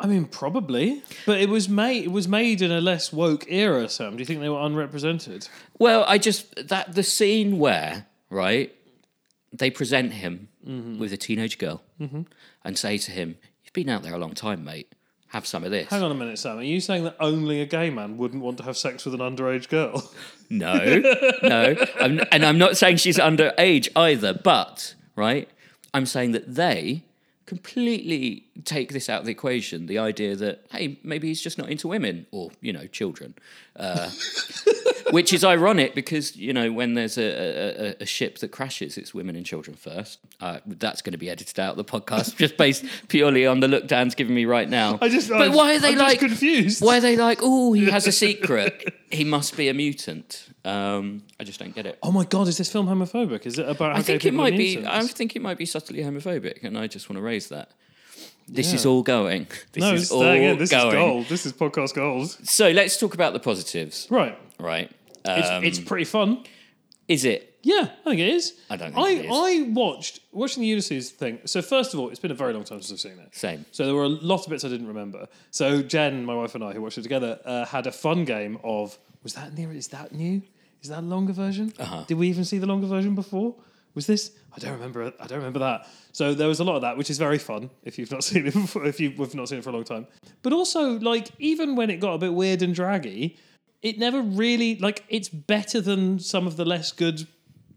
I 0.00 0.06
mean, 0.06 0.24
probably, 0.24 1.02
but 1.26 1.38
it 1.40 1.48
was 1.50 1.68
made. 1.68 2.04
It 2.04 2.10
was 2.12 2.26
made 2.26 2.60
in 2.62 2.72
a 2.72 2.80
less 2.80 3.12
woke 3.12 3.44
era. 3.48 3.88
Sam, 3.88 4.14
do 4.16 4.18
you 4.20 4.24
think 4.26 4.40
they 4.40 4.48
were 4.48 4.60
unrepresented? 4.60 5.48
Well, 5.78 6.04
I 6.08 6.18
just 6.18 6.68
that 6.68 6.94
the 6.94 7.02
scene 7.02 7.58
where 7.58 8.06
right 8.30 8.74
they 9.52 9.70
present 9.70 10.14
him 10.14 10.48
Mm-hmm. 10.66 10.98
with 10.98 11.12
a 11.12 11.16
teenage 11.16 11.58
girl 11.58 11.80
and 12.64 12.76
say 12.76 12.98
to 12.98 13.10
him, 13.12 13.36
"You've 13.62 13.72
been 13.72 13.88
out 13.88 14.02
there 14.02 14.14
a 14.14 14.18
long 14.18 14.32
time, 14.34 14.64
mate. 14.64 14.92
Have 15.28 15.46
some 15.46 15.62
of 15.62 15.70
this." 15.70 15.88
Hang 15.90 16.02
on 16.02 16.10
a 16.10 16.14
minute, 16.14 16.38
Sam. 16.40 16.58
Are 16.58 16.62
you 16.64 16.80
saying 16.80 17.04
that 17.04 17.14
only 17.20 17.60
a 17.60 17.66
gay 17.66 17.88
man 17.88 18.16
wouldn't 18.16 18.42
want 18.42 18.56
to 18.58 18.64
have 18.64 18.76
sex 18.76 19.04
with 19.04 19.14
an 19.14 19.20
underage 19.20 19.68
girl? 19.68 20.10
No, 20.50 20.74
no, 21.42 21.74
I'm, 22.00 22.20
and 22.32 22.44
I'm 22.44 22.56
not 22.58 22.76
saying 22.76 22.96
she's 22.98 23.18
underage 23.18 23.88
either. 23.94 24.32
But 24.34 24.94
right, 25.14 25.48
I'm 25.96 26.04
saying 26.04 26.32
that 26.32 26.54
they 26.54 27.04
completely 27.46 28.44
take 28.64 28.92
this 28.92 29.08
out 29.08 29.20
of 29.20 29.24
the 29.24 29.32
equation. 29.32 29.86
The 29.86 29.98
idea 29.98 30.36
that 30.36 30.66
hey, 30.70 30.98
maybe 31.02 31.28
he's 31.28 31.40
just 31.40 31.56
not 31.56 31.70
into 31.70 31.88
women 31.88 32.26
or 32.30 32.50
you 32.60 32.70
know 32.70 32.86
children. 32.86 33.34
Uh, 33.78 34.10
Which 35.12 35.32
is 35.32 35.44
ironic 35.44 35.94
because 35.94 36.34
you 36.36 36.52
know 36.52 36.72
when 36.72 36.94
there's 36.94 37.16
a, 37.16 37.22
a, 37.22 38.02
a- 38.02 38.06
ship 38.06 38.38
that 38.38 38.48
crashes, 38.50 38.98
it's 38.98 39.14
women 39.14 39.36
and 39.36 39.46
children 39.46 39.76
first. 39.76 40.18
Uh, 40.40 40.58
that's 40.66 41.00
going 41.00 41.12
to 41.12 41.18
be 41.18 41.30
edited 41.30 41.60
out 41.60 41.70
of 41.70 41.76
the 41.76 41.84
podcast 41.84 42.36
just 42.38 42.56
based 42.56 42.84
purely 43.06 43.46
on 43.46 43.60
the 43.60 43.68
look 43.68 43.86
Dan's 43.86 44.16
giving 44.16 44.34
me 44.34 44.46
right 44.46 44.68
now. 44.68 44.98
I 45.00 45.08
just. 45.08 45.28
but 45.28 45.42
I'm, 45.42 45.52
why 45.52 45.76
are 45.76 45.78
they 45.78 45.92
I'm 45.92 45.98
like? 45.98 46.18
confused? 46.18 46.82
Why 46.82 46.98
are 46.98 47.00
they 47.00 47.16
like? 47.16 47.38
Oh, 47.40 47.72
he 47.72 47.88
has 47.88 48.08
a 48.08 48.12
secret. 48.26 48.92
he 49.12 49.22
must 49.22 49.56
be 49.56 49.68
a 49.68 49.74
mutant. 49.74 50.48
Um, 50.64 51.22
I 51.38 51.44
just 51.44 51.60
don't 51.60 51.74
get 51.74 51.86
it. 51.86 51.98
Oh 52.02 52.10
my 52.10 52.24
god, 52.24 52.48
is 52.48 52.58
this 52.58 52.70
film 52.72 52.88
homophobic? 52.88 53.46
Is 53.46 53.60
it 53.60 53.68
about? 53.68 53.94
I 53.94 54.02
think 54.02 54.24
it 54.24 54.34
might 54.34 54.56
be. 54.56 54.84
I 54.84 55.02
think 55.06 55.36
it 55.36 55.42
might 55.42 55.56
be 55.58 55.66
subtly 55.66 56.00
homophobic, 56.00 56.64
and 56.64 56.76
I 56.76 56.88
just 56.88 57.08
want 57.08 57.18
to 57.18 57.22
raise 57.22 57.48
that. 57.50 57.70
This 58.48 58.72
is 58.72 58.86
all 58.86 59.02
going. 59.02 59.46
This 59.72 59.82
no, 59.82 59.94
is 59.94 60.02
it's 60.02 60.12
all 60.12 60.22
again, 60.22 60.58
this 60.58 60.70
going. 60.70 60.86
is 60.88 60.94
gold. 60.94 61.26
This 61.26 61.46
is 61.46 61.52
podcast 61.52 61.94
gold. 61.94 62.30
So 62.48 62.70
let's 62.70 62.96
talk 62.98 63.14
about 63.14 63.32
the 63.32 63.40
positives, 63.40 64.06
Right. 64.10 64.38
right? 64.58 64.90
It's, 65.24 65.48
Um, 65.48 65.64
it's 65.64 65.78
pretty 65.80 66.04
fun. 66.04 66.44
is 67.08 67.24
it? 67.24 67.54
Yeah, 67.62 67.88
I 68.04 68.10
think 68.10 68.20
it 68.20 68.28
is. 68.28 68.54
I 68.70 68.76
don't 68.76 68.96
I. 68.96 69.26
I 69.28 69.62
watched 69.70 70.20
watching 70.30 70.60
the 70.60 70.68
Ulysses 70.68 71.10
thing. 71.10 71.40
So 71.46 71.60
first 71.62 71.92
of 71.94 71.98
all, 71.98 72.10
it's 72.10 72.20
been 72.20 72.30
a 72.30 72.34
very 72.34 72.52
long 72.52 72.62
time 72.62 72.80
since 72.80 72.92
I've 73.04 73.10
seen 73.12 73.20
it. 73.20 73.34
Same. 73.34 73.64
So 73.72 73.84
there 73.86 73.94
were 73.94 74.04
a 74.04 74.08
lot 74.08 74.44
of 74.44 74.50
bits 74.50 74.64
I 74.64 74.68
didn't 74.68 74.86
remember. 74.86 75.26
So 75.50 75.82
Jen, 75.82 76.24
my 76.24 76.34
wife 76.34 76.54
and 76.54 76.62
I, 76.62 76.72
who 76.74 76.80
watched 76.80 76.98
it 76.98 77.02
together, 77.02 77.40
uh, 77.44 77.64
had 77.64 77.88
a 77.88 77.92
fun 77.92 78.24
game 78.24 78.58
of 78.62 78.96
was 79.24 79.34
that 79.34 79.58
new? 79.58 79.70
Is 79.72 79.88
that 79.88 80.12
new? 80.12 80.42
Is 80.80 80.90
that 80.90 81.00
a 81.00 81.02
longer 81.02 81.32
version? 81.32 81.72
Uh-huh. 81.76 82.04
Did 82.06 82.18
we 82.18 82.28
even 82.28 82.44
see 82.44 82.58
the 82.58 82.66
longer 82.66 82.86
version 82.86 83.16
before? 83.16 83.56
Was 83.96 84.06
this? 84.06 84.30
I 84.54 84.58
don't 84.58 84.74
remember. 84.74 85.12
I 85.18 85.26
don't 85.26 85.38
remember 85.38 85.58
that. 85.60 85.88
So 86.12 86.34
there 86.34 86.48
was 86.48 86.60
a 86.60 86.64
lot 86.64 86.76
of 86.76 86.82
that, 86.82 86.98
which 86.98 87.10
is 87.10 87.16
very 87.18 87.38
fun 87.38 87.70
if 87.82 87.98
you've 87.98 88.12
not 88.12 88.22
seen 88.28 88.46
it 88.46 88.52
before, 88.52 88.84
if 88.84 89.00
you've 89.00 89.34
not 89.34 89.48
seen 89.48 89.58
it 89.58 89.64
for 89.64 89.70
a 89.70 89.72
long 89.72 89.84
time. 89.84 90.06
But 90.42 90.52
also, 90.52 90.98
like 91.00 91.30
even 91.38 91.74
when 91.74 91.90
it 91.90 91.96
got 91.96 92.12
a 92.12 92.18
bit 92.18 92.34
weird 92.34 92.62
and 92.62 92.74
draggy, 92.74 93.38
it 93.82 93.98
never 93.98 94.20
really 94.20 94.76
like 94.76 95.02
it's 95.08 95.30
better 95.30 95.80
than 95.80 96.18
some 96.18 96.46
of 96.46 96.56
the 96.56 96.64
less 96.64 96.92
good 96.92 97.26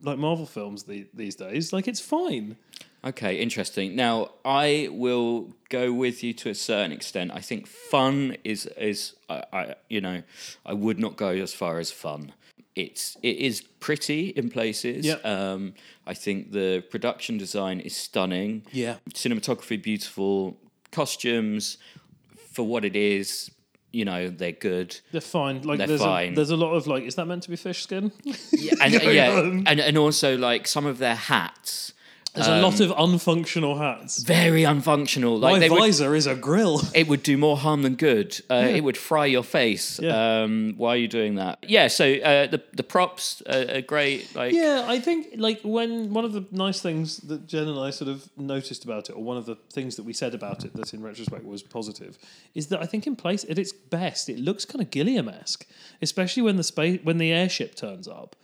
like 0.01 0.17
Marvel 0.17 0.45
films 0.45 0.83
the, 0.83 1.07
these 1.13 1.35
days. 1.35 1.71
Like 1.71 1.87
it's 1.87 2.01
fine. 2.01 2.57
Okay, 3.03 3.37
interesting. 3.37 3.95
Now, 3.95 4.31
I 4.43 4.89
will 4.91 5.53
go 5.69 5.93
with 5.93 6.21
you 6.21 6.33
to 6.33 6.49
a 6.49 6.55
certain 6.55 6.91
extent. 6.91 7.31
I 7.33 7.39
think 7.39 7.65
fun 7.65 8.35
is 8.43 8.65
is 8.77 9.15
I, 9.29 9.43
I 9.53 9.75
you 9.89 10.01
know 10.01 10.23
I 10.65 10.73
would 10.73 10.99
not 10.99 11.15
go 11.15 11.29
as 11.29 11.53
far 11.53 11.79
as 11.79 11.91
fun. 11.91 12.33
It's 12.79 13.17
it 13.21 13.37
is 13.37 13.61
pretty 13.79 14.29
in 14.29 14.49
places. 14.49 15.05
Yep. 15.05 15.25
Um, 15.25 15.73
I 16.07 16.13
think 16.13 16.51
the 16.51 16.83
production 16.89 17.37
design 17.37 17.79
is 17.79 17.95
stunning. 17.95 18.63
Yeah. 18.71 18.97
Cinematography 19.13 19.81
beautiful. 19.81 20.57
Costumes 20.91 21.77
for 22.53 22.65
what 22.65 22.85
it 22.85 22.95
is. 22.95 23.51
You 23.91 24.05
know 24.05 24.29
they're 24.29 24.51
good. 24.51 24.99
They're 25.11 25.19
fine. 25.21 25.63
Like 25.63 25.79
They're 25.79 25.87
there's 25.87 26.01
fine. 26.01 26.33
A, 26.33 26.35
there's 26.35 26.51
a 26.51 26.55
lot 26.55 26.73
of 26.73 26.85
like, 26.87 27.03
is 27.03 27.15
that 27.15 27.25
meant 27.25 27.43
to 27.43 27.49
be 27.49 27.55
fish 27.55 27.83
skin? 27.83 28.11
Yeah, 28.51 28.73
and, 28.81 28.93
yeah, 28.93 29.39
and 29.39 29.79
and 29.79 29.97
also 29.97 30.37
like 30.37 30.67
some 30.67 30.85
of 30.85 30.99
their 30.99 31.15
hats. 31.15 31.93
There's 32.33 32.47
a 32.47 32.61
lot 32.61 32.79
of 32.79 32.91
unfunctional 32.91 33.77
hats. 33.77 34.21
Very 34.23 34.63
unfunctional. 34.63 35.39
Like 35.39 35.53
My 35.53 35.59
they 35.59 35.69
would, 35.69 35.79
visor 35.79 36.15
is 36.15 36.27
a 36.27 36.35
grill. 36.35 36.81
it 36.95 37.07
would 37.07 37.23
do 37.23 37.37
more 37.37 37.57
harm 37.57 37.81
than 37.81 37.95
good. 37.95 38.39
Uh, 38.49 38.67
It 38.69 38.83
would 38.83 38.97
fry 38.97 39.25
your 39.25 39.43
face. 39.43 39.99
Yeah. 39.99 40.41
Um, 40.43 40.75
why 40.77 40.89
are 40.93 40.97
you 40.97 41.07
doing 41.07 41.35
that? 41.35 41.65
Yeah. 41.67 41.87
So 41.87 42.05
uh, 42.05 42.47
the 42.47 42.61
the 42.73 42.83
props 42.83 43.41
are, 43.47 43.77
are 43.77 43.81
great. 43.81 44.35
Like 44.35 44.53
Yeah, 44.53 44.85
I 44.87 44.99
think 44.99 45.35
like 45.37 45.61
when 45.63 46.13
one 46.13 46.25
of 46.25 46.33
the 46.33 46.45
nice 46.51 46.81
things 46.81 47.17
that 47.17 47.47
Jen 47.47 47.67
and 47.67 47.79
I 47.79 47.89
sort 47.89 48.09
of 48.09 48.29
noticed 48.37 48.83
about 48.85 49.09
it, 49.09 49.13
or 49.13 49.23
one 49.23 49.37
of 49.37 49.45
the 49.45 49.55
things 49.73 49.95
that 49.95 50.03
we 50.03 50.13
said 50.13 50.33
about 50.33 50.65
it 50.65 50.73
that 50.75 50.93
in 50.93 51.01
retrospect 51.01 51.43
was 51.45 51.63
positive, 51.63 52.17
is 52.53 52.67
that 52.67 52.81
I 52.81 52.85
think 52.85 53.07
in 53.07 53.15
place 53.15 53.43
at 53.49 53.57
its 53.57 53.71
best, 53.73 54.29
it 54.29 54.39
looks 54.39 54.65
kind 54.65 54.81
of 54.81 54.91
Gilliam 54.91 55.29
esque, 55.29 55.65
especially 56.01 56.43
when 56.43 56.57
the 56.57 56.63
space 56.63 56.99
when 57.03 57.17
the 57.17 57.31
airship 57.31 57.75
turns 57.75 58.07
up. 58.07 58.35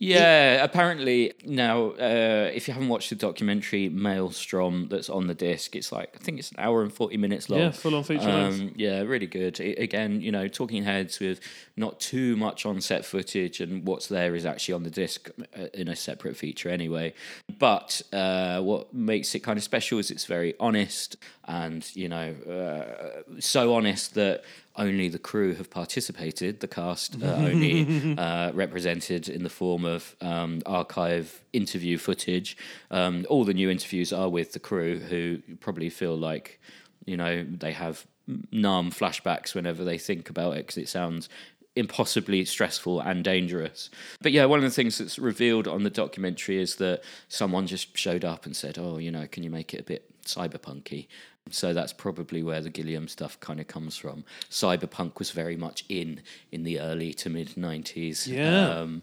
Yeah, 0.00 0.62
apparently 0.62 1.32
now, 1.44 1.90
uh, 1.90 2.50
if 2.54 2.68
you 2.68 2.74
haven't 2.74 2.88
watched 2.88 3.10
the 3.10 3.16
documentary 3.16 3.88
Maelstrom 3.88 4.86
that's 4.88 5.10
on 5.10 5.26
the 5.26 5.34
disc, 5.34 5.74
it's 5.74 5.90
like 5.90 6.14
I 6.14 6.18
think 6.18 6.38
it's 6.38 6.52
an 6.52 6.60
hour 6.60 6.82
and 6.82 6.92
forty 6.92 7.16
minutes 7.16 7.50
long. 7.50 7.60
Yeah, 7.60 7.70
full-on 7.72 8.04
feature 8.04 8.26
length. 8.26 8.60
Um, 8.60 8.72
yeah, 8.76 9.00
really 9.00 9.26
good. 9.26 9.60
I 9.60 9.74
again, 9.78 10.20
you 10.20 10.30
know, 10.30 10.46
talking 10.46 10.84
heads 10.84 11.18
with 11.18 11.40
not 11.76 11.98
too 11.98 12.36
much 12.36 12.64
on 12.64 12.80
set 12.80 13.04
footage, 13.04 13.60
and 13.60 13.84
what's 13.84 14.06
there 14.06 14.36
is 14.36 14.46
actually 14.46 14.74
on 14.74 14.84
the 14.84 14.90
disc 14.90 15.30
uh, 15.58 15.66
in 15.74 15.88
a 15.88 15.96
separate 15.96 16.36
feature 16.36 16.68
anyway. 16.68 17.12
But 17.58 18.00
uh, 18.12 18.60
what 18.60 18.94
makes 18.94 19.34
it 19.34 19.40
kind 19.40 19.56
of 19.56 19.64
special 19.64 19.98
is 19.98 20.12
it's 20.12 20.26
very 20.26 20.54
honest, 20.60 21.16
and 21.44 21.84
you 21.96 22.08
know, 22.08 22.34
uh, 22.48 23.40
so 23.40 23.74
honest 23.74 24.14
that 24.14 24.44
only 24.78 25.08
the 25.08 25.18
crew 25.18 25.54
have 25.54 25.70
participated. 25.70 26.60
The 26.60 26.68
cast 26.68 27.22
are 27.22 27.26
only 27.34 28.16
uh, 28.16 28.52
represented 28.52 29.28
in 29.28 29.42
the 29.42 29.50
form 29.50 29.84
of 29.84 30.16
um, 30.20 30.62
archive 30.64 31.42
interview 31.52 31.98
footage. 31.98 32.56
Um, 32.90 33.26
all 33.28 33.44
the 33.44 33.54
new 33.54 33.68
interviews 33.68 34.12
are 34.12 34.28
with 34.28 34.52
the 34.52 34.60
crew, 34.60 34.98
who 34.98 35.40
probably 35.60 35.90
feel 35.90 36.16
like 36.16 36.60
you 37.04 37.16
know 37.16 37.44
they 37.44 37.72
have 37.72 38.06
numb 38.52 38.90
flashbacks 38.90 39.54
whenever 39.54 39.84
they 39.84 39.98
think 39.98 40.30
about 40.30 40.52
it 40.52 40.66
because 40.66 40.76
it 40.76 40.88
sounds 40.88 41.28
impossibly 41.76 42.44
stressful 42.44 43.00
and 43.00 43.22
dangerous. 43.22 43.88
But 44.20 44.32
yeah, 44.32 44.44
one 44.46 44.58
of 44.58 44.64
the 44.64 44.70
things 44.70 44.98
that's 44.98 45.18
revealed 45.18 45.68
on 45.68 45.84
the 45.84 45.90
documentary 45.90 46.60
is 46.60 46.76
that 46.76 47.02
someone 47.28 47.66
just 47.66 47.96
showed 47.96 48.24
up 48.24 48.46
and 48.46 48.54
said, 48.54 48.78
"Oh, 48.78 48.98
you 48.98 49.10
know, 49.10 49.26
can 49.26 49.42
you 49.42 49.50
make 49.50 49.74
it 49.74 49.80
a 49.80 49.84
bit 49.84 50.10
cyberpunky. 50.28 51.08
So 51.50 51.72
that's 51.72 51.92
probably 51.92 52.42
where 52.42 52.60
the 52.60 52.70
Gilliam 52.70 53.08
stuff 53.08 53.40
kind 53.40 53.58
of 53.60 53.66
comes 53.66 53.96
from. 53.96 54.24
Cyberpunk 54.50 55.18
was 55.18 55.30
very 55.30 55.56
much 55.56 55.84
in 55.88 56.20
in 56.52 56.62
the 56.64 56.80
early 56.80 57.14
to 57.14 57.30
mid 57.30 57.56
nineties. 57.56 58.26
Yeah. 58.26 58.68
Um, 58.68 59.02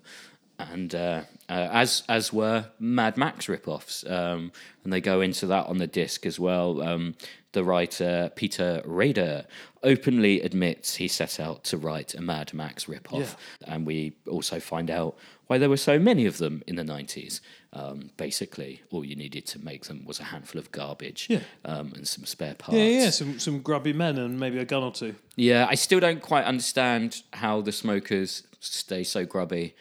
and 0.57 0.95
uh, 0.95 1.21
uh, 1.49 1.69
as 1.71 2.03
as 2.07 2.31
were 2.31 2.67
Mad 2.79 3.17
Max 3.17 3.47
ripoffs, 3.47 4.09
um, 4.09 4.51
and 4.83 4.93
they 4.93 5.01
go 5.01 5.21
into 5.21 5.47
that 5.47 5.67
on 5.67 5.79
the 5.79 5.87
disc 5.87 6.25
as 6.25 6.39
well. 6.39 6.81
Um, 6.81 7.15
the 7.51 7.63
writer 7.63 8.31
Peter 8.35 8.81
Rader 8.85 9.45
openly 9.83 10.41
admits 10.41 10.95
he 10.95 11.07
set 11.07 11.39
out 11.39 11.63
to 11.65 11.77
write 11.77 12.13
a 12.13 12.21
Mad 12.21 12.53
Max 12.53 12.85
ripoff, 12.85 13.35
and 13.67 13.85
we 13.85 14.15
also 14.27 14.59
find 14.59 14.89
out 14.89 15.17
why 15.47 15.57
there 15.57 15.69
were 15.69 15.77
so 15.77 15.99
many 15.99 16.25
of 16.25 16.37
them 16.37 16.63
in 16.67 16.75
the 16.75 16.83
nineties. 16.83 17.41
Um, 17.77 18.09
basically, 18.15 18.81
all 18.89 19.03
you 19.03 19.17
needed 19.17 19.45
to 19.47 19.59
make 19.59 19.83
them 19.85 20.05
was 20.05 20.19
a 20.21 20.23
handful 20.23 20.59
of 20.59 20.71
garbage 20.71 21.27
Yeah. 21.29 21.41
um, 21.65 21.91
and 21.95 22.07
some 22.07 22.23
spare 22.25 22.55
parts. 22.55 22.77
Yeah, 22.77 22.85
yeah, 22.87 23.09
some 23.09 23.37
some 23.37 23.59
grubby 23.61 23.91
men 23.91 24.17
and 24.17 24.39
maybe 24.39 24.57
a 24.59 24.65
gun 24.65 24.81
or 24.81 24.91
two. 24.93 25.15
Yeah, 25.35 25.67
I 25.69 25.75
still 25.75 25.99
don't 25.99 26.21
quite 26.21 26.45
understand 26.45 27.21
how 27.33 27.59
the 27.61 27.73
smokers 27.73 28.43
stay 28.61 29.03
so 29.03 29.25
grubby 29.25 29.75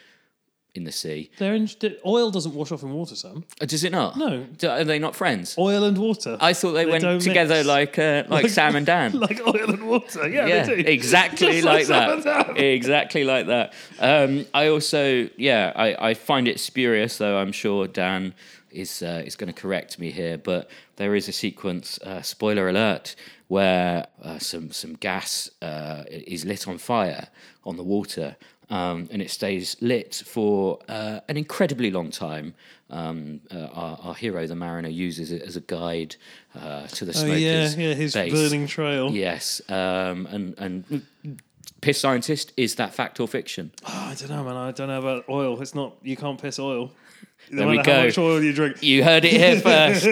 in 0.75 0.85
the 0.85 0.93
sea. 0.93 1.31
They're 1.39 1.55
in, 1.55 1.69
oil 2.05 2.31
doesn't 2.31 2.55
wash 2.55 2.73
off 2.73 2.83
in 2.83 2.93
water, 2.93 3.15
Sam. 3.15 3.45
Uh, 3.61 3.67
Does 3.67 3.85
it 3.85 3.93
not? 3.93 4.17
No. 4.17 4.45
Do- 4.59 4.69
Are 4.69 4.85
they 4.85 4.99
not 4.99 5.15
friends? 5.15 5.57
Oil 5.57 5.85
and 5.85 5.97
water. 5.97 6.37
I 6.41 6.53
thought 6.53 6.73
they, 6.73 6.85
They 6.85 6.91
went 6.91 7.23
together 7.23 7.55
mix. 7.57 7.69
like 7.69 7.99
uh, 7.99 8.25
like 8.29 8.49
Sam 8.49 8.75
and 8.77 8.85
Dan. 8.85 9.13
like 9.21 9.41
oil 9.47 9.71
and 9.71 9.87
water. 9.87 10.29
Yeah, 10.29 10.47
yeah, 10.47 10.65
they 10.65 10.83
do. 10.83 10.91
exactly 10.91 11.61
Just 11.63 11.65
like 11.65 11.87
that. 11.87 12.59
Exactly 12.59 13.25
like 13.25 13.47
that. 13.47 13.73
Um, 14.01 14.47
I 14.53 14.69
also, 14.69 15.29
yeah, 15.37 15.73
I, 15.77 16.11
I 16.11 16.15
find 16.15 16.49
it 16.49 16.59
spurious, 16.59 17.19
though. 17.19 17.39
I'm 17.39 17.53
sure 17.53 17.87
Dan 17.87 18.35
is 18.71 19.03
uh, 19.03 19.23
is 19.25 19.37
going 19.37 19.53
to 19.53 19.61
correct 19.61 19.99
me 20.01 20.11
here, 20.11 20.37
but 20.37 20.69
there 20.97 21.15
is 21.15 21.29
a 21.29 21.33
sequence, 21.33 21.99
uh, 22.03 22.23
spoiler 22.23 22.69
alert, 22.69 23.15
where 23.47 24.07
uh, 24.23 24.39
some 24.41 24.73
some 24.73 24.95
gas 24.95 25.49
uh, 25.63 26.03
is 26.09 26.45
lit 26.45 26.67
on 26.67 26.79
fire 26.79 27.29
on 27.65 27.77
the 27.77 27.85
water. 27.85 28.37
Um, 28.71 29.09
and 29.13 29.21
it 29.21 29.31
stays 29.31 29.77
lit 29.81 30.23
for 30.27 30.79
uh, 30.89 31.21
an 31.29 31.37
incredibly 31.37 31.91
long 31.91 32.11
time. 32.11 32.55
Um, 32.91 33.41
uh, 33.55 33.67
our, 33.73 33.99
our 34.03 34.15
hero, 34.15 34.47
the 34.47 34.55
mariner, 34.55 34.89
uses 34.89 35.33
it 35.33 35.43
as 35.43 35.57
a 35.57 35.61
guide 35.61 36.17
uh, 36.59 36.87
to 36.87 37.05
the 37.05 37.11
Oh 37.11 37.15
smokers. 37.15 37.43
yeah, 37.43 37.69
yeah, 37.89 37.95
his 37.95 38.15
base. 38.15 38.33
burning 38.33 38.67
trail. 38.67 39.11
Yes, 39.11 39.61
um, 39.69 40.27
and 40.27 40.55
and 40.59 41.03
piss 41.81 42.01
scientist 42.01 42.53
is 42.57 42.77
that 42.77 42.95
fact 42.95 43.21
or 43.21 43.29
fiction? 43.29 43.71
Oh, 43.87 44.09
I 44.11 44.15
don't 44.15 44.31
know, 44.31 44.45
man. 44.45 44.57
I 44.57 44.71
don't 44.71 44.89
know 44.89 44.99
about 44.99 45.29
oil. 45.29 45.61
It's 45.61 45.75
not. 45.75 45.97
You 46.03 46.17
can't 46.17 46.41
piss 46.41 46.59
oil. 46.59 46.91
No 47.51 47.59
There 47.59 47.69
we 47.69 47.77
matter 47.77 47.95
how 47.95 48.05
much 48.05 48.17
oil 48.19 48.43
you 48.43 48.53
drink. 48.55 48.83
You 48.83 49.05
heard 49.05 49.25
it 49.27 49.33
here 49.33 49.61
first. 49.61 50.05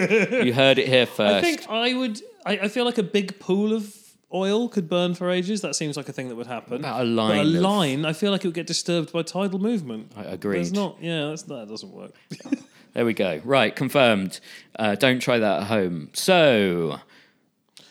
you 0.44 0.52
heard 0.52 0.78
it 0.78 0.88
here 0.88 1.06
first. 1.06 1.34
I 1.36 1.40
think 1.40 1.68
I 1.70 1.94
would. 1.94 2.20
I, 2.44 2.52
I 2.58 2.68
feel 2.68 2.84
like 2.84 2.98
a 2.98 3.02
big 3.02 3.38
pool 3.38 3.72
of 3.72 3.84
oil 4.34 4.68
could 4.68 4.88
burn 4.88 5.14
for 5.14 5.30
ages. 5.30 5.60
That 5.60 5.74
seems 5.76 5.96
like 5.96 6.08
a 6.08 6.12
thing 6.12 6.28
that 6.28 6.36
would 6.36 6.46
happen. 6.46 6.76
About 6.80 7.00
a 7.00 7.04
But 7.04 7.08
line 7.08 7.38
a 7.38 7.42
of- 7.42 7.54
line, 7.62 8.04
I 8.04 8.12
feel 8.12 8.30
like 8.30 8.44
it 8.44 8.48
would 8.48 8.54
get 8.54 8.66
disturbed 8.66 9.12
by 9.12 9.22
tidal 9.22 9.58
movement. 9.58 10.12
I 10.16 10.24
agree. 10.24 10.56
There's 10.56 10.72
not. 10.72 10.96
Yeah, 11.00 11.28
that's, 11.28 11.42
that 11.44 11.68
doesn't 11.68 11.92
work. 11.92 12.12
There 12.94 13.06
we 13.06 13.14
go. 13.14 13.40
Right, 13.42 13.74
confirmed. 13.74 14.38
Uh, 14.78 14.96
don't 14.96 15.18
try 15.20 15.38
that 15.38 15.62
at 15.62 15.66
home. 15.68 16.10
So 16.12 17.00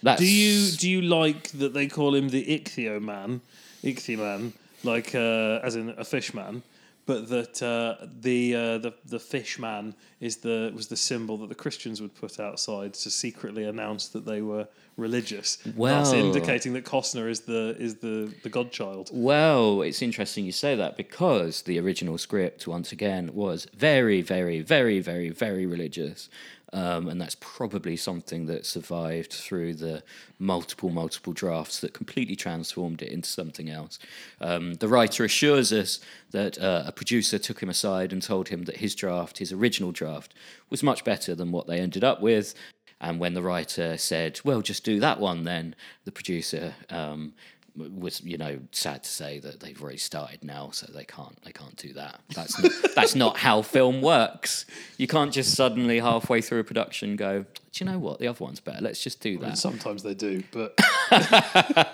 that's 0.04 0.22
Do 0.22 0.28
you 0.28 0.72
do 0.78 0.88
you 0.88 1.02
like 1.02 1.50
that 1.54 1.74
they 1.74 1.88
call 1.88 2.14
him 2.14 2.30
the 2.30 2.46
Ichthyo 2.46 3.02
man, 3.02 3.42
Ichthyoman, 3.84 4.54
like 4.84 5.16
uh, 5.16 5.60
as 5.64 5.76
in 5.76 5.90
a 5.98 6.06
fish 6.06 6.36
man, 6.36 6.62
but 7.06 7.30
that 7.30 7.62
uh, 7.62 8.06
the 8.22 8.56
uh, 8.56 8.78
the 8.78 8.94
the 9.06 9.20
fish 9.20 9.60
man 9.60 9.96
is 10.20 10.38
the 10.38 10.72
was 10.76 10.88
the 10.88 10.98
symbol 10.98 11.38
that 11.40 11.50
the 11.50 11.56
Christians 11.56 12.02
would 12.02 12.16
put 12.16 12.40
outside 12.40 12.94
to 12.94 13.10
secretly 13.10 13.66
announce 13.66 14.08
that 14.10 14.26
they 14.26 14.42
were 14.42 14.68
religious. 14.98 15.58
That's 15.58 15.78
Well. 15.78 16.14
indicating 16.14 16.74
that 16.74 16.86
Costner 16.86 17.30
is 17.30 17.42
the 17.42 17.76
is 17.80 17.96
the 17.96 18.34
the 18.44 18.50
godchild. 18.50 19.10
Well, 19.12 19.82
it's 19.82 20.02
interesting 20.02 20.46
you 20.46 20.52
say 20.52 20.76
that 20.76 20.98
because 20.98 21.64
the 21.64 21.80
original 21.80 22.18
script, 22.18 22.68
once 22.68 22.92
again, 22.92 23.32
was 23.34 23.68
very, 23.76 24.22
very, 24.22 24.62
very, 24.62 25.00
very, 25.00 25.30
very 25.30 25.66
religious. 25.66 26.30
Um, 26.74 27.10
and 27.10 27.20
that's 27.20 27.36
probably 27.36 27.98
something 27.98 28.46
that 28.46 28.66
survived 28.66 29.34
through 29.34 29.74
the 29.74 30.04
multiple, 30.40 30.90
multiple 30.90 31.34
drafts 31.34 31.82
that 31.82 31.94
completely 31.94 32.36
transformed 32.36 33.02
it 33.02 33.12
into 33.12 33.30
something 33.30 33.70
else. 33.70 34.00
Um, 34.40 34.76
the 34.76 34.88
writer 34.88 35.26
assures 35.26 35.74
us 35.74 36.00
that 36.32 36.58
uh, 36.58 36.84
a 36.86 36.94
producer 36.94 37.38
took 37.38 37.62
him 37.62 37.70
aside 37.70 38.14
and 38.14 38.22
told 38.22 38.48
him 38.48 38.64
that 38.64 38.78
his 38.78 38.96
draft, 38.96 39.40
his 39.40 39.52
original 39.52 39.92
draft, 39.92 40.34
was 40.70 40.82
much 40.82 41.04
better 41.04 41.36
than 41.36 41.52
what 41.52 41.68
they 41.68 41.80
ended 41.80 42.06
up 42.06 42.22
with. 42.22 42.56
And 43.02 43.20
when 43.20 43.34
the 43.34 43.42
writer 43.42 43.98
said, 43.98 44.40
"Well, 44.46 44.62
just 44.62 44.84
do 44.86 45.00
that 45.00 45.20
one," 45.20 45.44
then 45.44 45.76
the 46.06 46.12
producer 46.12 46.76
um, 46.90 47.34
was, 47.76 48.22
you 48.22 48.38
know, 48.38 48.60
sad 48.72 49.04
to 49.04 49.10
say 49.10 49.40
that 49.40 49.60
they've 49.60 49.82
already 49.82 49.98
started 49.98 50.44
now, 50.44 50.72
so 50.72 50.88
they 50.92 51.06
can't 51.06 51.42
they 51.44 51.52
can't 51.52 51.76
do 51.76 51.94
that. 51.94 52.20
That's 52.36 52.62
not, 52.62 52.72
that's 52.96 53.16
not 53.16 53.38
how 53.38 53.62
film 53.62 54.02
works. 54.02 54.66
You 54.98 55.08
can't 55.08 55.32
just 55.32 55.56
suddenly 55.56 56.00
halfway 56.00 56.42
through 56.42 56.60
a 56.60 56.64
production 56.64 57.16
go, 57.16 57.44
"Do 57.44 57.84
you 57.84 57.90
know 57.90 58.00
what? 58.00 58.20
The 58.20 58.28
other 58.28 58.44
one's 58.44 58.60
better. 58.60 58.82
Let's 58.82 59.04
just 59.04 59.22
do 59.22 59.38
that." 59.40 59.58
Sometimes 59.58 60.04
they 60.04 60.14
do, 60.14 60.44
but 60.52 60.74
I 61.12 61.88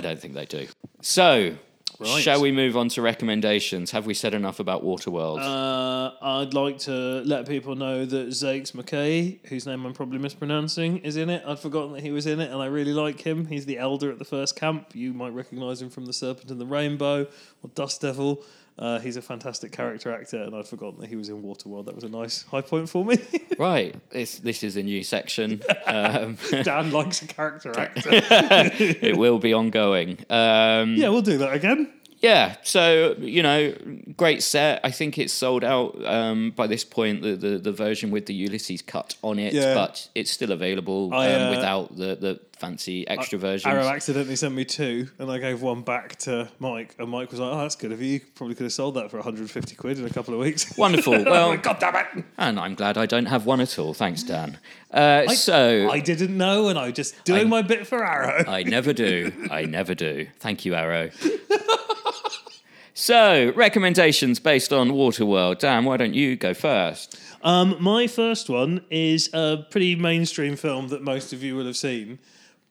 don't 0.00 0.18
think 0.18 0.34
they 0.34 0.46
do. 0.46 0.66
So, 1.00 1.54
Right. 1.98 2.22
shall 2.22 2.40
we 2.40 2.50
move 2.50 2.76
on 2.76 2.88
to 2.90 3.02
recommendations? 3.02 3.90
Have 3.92 4.06
we 4.06 4.14
said 4.14 4.34
enough 4.34 4.58
about 4.60 4.84
Waterworld? 4.84 5.38
uh, 5.40 6.12
I'd 6.20 6.54
like 6.54 6.78
to 6.80 7.22
let 7.24 7.46
people 7.46 7.76
know 7.76 8.04
that 8.04 8.28
Zakes 8.28 8.72
McKay, 8.72 9.38
whose 9.46 9.66
name 9.66 9.84
I'm 9.84 9.92
probably 9.92 10.18
mispronouncing, 10.18 10.98
is 10.98 11.16
in 11.16 11.30
it. 11.30 11.42
I'd 11.46 11.58
forgotten 11.60 11.92
that 11.92 12.02
he 12.02 12.10
was 12.10 12.26
in 12.26 12.40
it, 12.40 12.50
and 12.50 12.60
I 12.60 12.66
really 12.66 12.92
like 12.92 13.20
him. 13.20 13.46
He's 13.46 13.66
the 13.66 13.78
elder 13.78 14.10
at 14.10 14.18
the 14.18 14.24
first 14.24 14.56
camp. 14.56 14.94
You 14.94 15.12
might 15.12 15.32
recognise 15.34 15.80
him 15.80 15.90
from 15.90 16.06
The 16.06 16.12
Serpent 16.12 16.50
and 16.50 16.60
the 16.60 16.66
Rainbow 16.66 17.26
or 17.62 17.70
Dust 17.74 18.00
Devil. 18.00 18.42
Uh, 18.76 18.98
he's 18.98 19.16
a 19.16 19.22
fantastic 19.22 19.70
character 19.70 20.12
actor, 20.12 20.42
and 20.42 20.54
I'd 20.54 20.66
forgotten 20.66 21.00
that 21.00 21.08
he 21.08 21.14
was 21.14 21.28
in 21.28 21.42
Waterworld. 21.42 21.86
That 21.86 21.94
was 21.94 22.02
a 22.04 22.08
nice 22.08 22.42
high 22.42 22.60
point 22.60 22.88
for 22.88 23.04
me. 23.04 23.18
right, 23.58 23.94
this 24.10 24.38
this 24.40 24.64
is 24.64 24.76
a 24.76 24.82
new 24.82 25.04
section. 25.04 25.62
Um, 25.86 26.36
Dan 26.50 26.90
likes 26.90 27.22
a 27.22 27.26
character 27.28 27.70
actor. 27.78 28.10
it 28.12 29.16
will 29.16 29.38
be 29.38 29.52
ongoing. 29.52 30.18
Um, 30.28 30.94
yeah, 30.96 31.08
we'll 31.08 31.22
do 31.22 31.38
that 31.38 31.52
again. 31.54 31.92
Yeah, 32.20 32.56
so 32.62 33.14
you 33.18 33.42
know, 33.42 33.74
great 34.16 34.42
set. 34.42 34.80
I 34.82 34.90
think 34.90 35.18
it's 35.18 35.32
sold 35.32 35.62
out 35.62 36.02
um, 36.06 36.52
by 36.56 36.66
this 36.66 36.82
point. 36.82 37.22
The, 37.22 37.36
the 37.36 37.58
the 37.58 37.72
version 37.72 38.10
with 38.10 38.26
the 38.26 38.34
Ulysses 38.34 38.82
cut 38.82 39.14
on 39.22 39.38
it, 39.38 39.52
Yeah. 39.52 39.74
but 39.74 40.08
it's 40.14 40.30
still 40.30 40.50
available 40.50 41.10
I, 41.12 41.32
um, 41.32 41.42
uh, 41.42 41.50
without 41.56 41.96
the 41.96 42.16
the 42.16 42.40
fancy 42.58 43.06
extra 43.08 43.38
versions. 43.38 43.66
Arrow 43.72 43.86
accidentally 43.88 44.36
sent 44.36 44.54
me 44.54 44.64
two, 44.64 45.08
and 45.18 45.30
I 45.30 45.38
gave 45.38 45.60
one 45.62 45.82
back 45.82 46.16
to 46.20 46.48
Mike, 46.58 46.94
and 46.98 47.08
Mike 47.08 47.30
was 47.30 47.40
like, 47.40 47.52
"Oh, 47.52 47.58
that's 47.58 47.76
good 47.76 47.92
of 47.92 48.00
you. 48.00 48.14
You 48.14 48.20
probably 48.34 48.54
could 48.54 48.64
have 48.64 48.72
sold 48.72 48.94
that 48.94 49.10
for 49.10 49.16
150 49.18 49.74
quid 49.76 49.98
in 49.98 50.04
a 50.06 50.10
couple 50.10 50.34
of 50.34 50.40
weeks." 50.40 50.76
Wonderful. 50.78 51.24
Well, 51.24 51.56
God 51.56 51.78
damn 51.80 51.96
it! 51.96 52.24
and 52.38 52.58
I'm 52.58 52.74
glad 52.74 52.96
I 52.98 53.06
don't 53.06 53.26
have 53.26 53.46
one 53.46 53.60
at 53.60 53.78
all. 53.78 53.94
Thanks, 53.94 54.22
Dan. 54.22 54.58
Uh, 54.90 55.26
so 55.28 55.90
I 55.90 56.00
didn't 56.00 56.36
know, 56.36 56.68
and 56.68 56.78
I 56.78 56.86
was 56.86 56.94
just 56.94 57.24
doing 57.24 57.46
I- 57.46 57.50
my 57.50 57.62
bit 57.62 57.86
for 57.86 58.04
Arrow. 58.04 58.44
I 58.46 58.62
never 58.62 58.92
do. 58.92 59.32
I 59.50 59.64
never 59.64 59.94
do. 59.94 60.26
Thank 60.38 60.64
you, 60.64 60.74
Arrow. 60.74 61.10
so, 62.94 63.52
recommendations 63.56 64.38
based 64.38 64.72
on 64.72 64.90
Waterworld. 64.90 65.58
Dan, 65.58 65.84
why 65.84 65.96
don't 65.96 66.14
you 66.14 66.36
go 66.36 66.54
first? 66.54 67.18
Um, 67.42 67.76
my 67.80 68.06
first 68.06 68.48
one 68.48 68.84
is 68.90 69.28
a 69.34 69.66
pretty 69.70 69.96
mainstream 69.96 70.56
film 70.56 70.88
that 70.88 71.02
most 71.02 71.32
of 71.32 71.42
you 71.42 71.56
will 71.56 71.66
have 71.66 71.76
seen, 71.76 72.18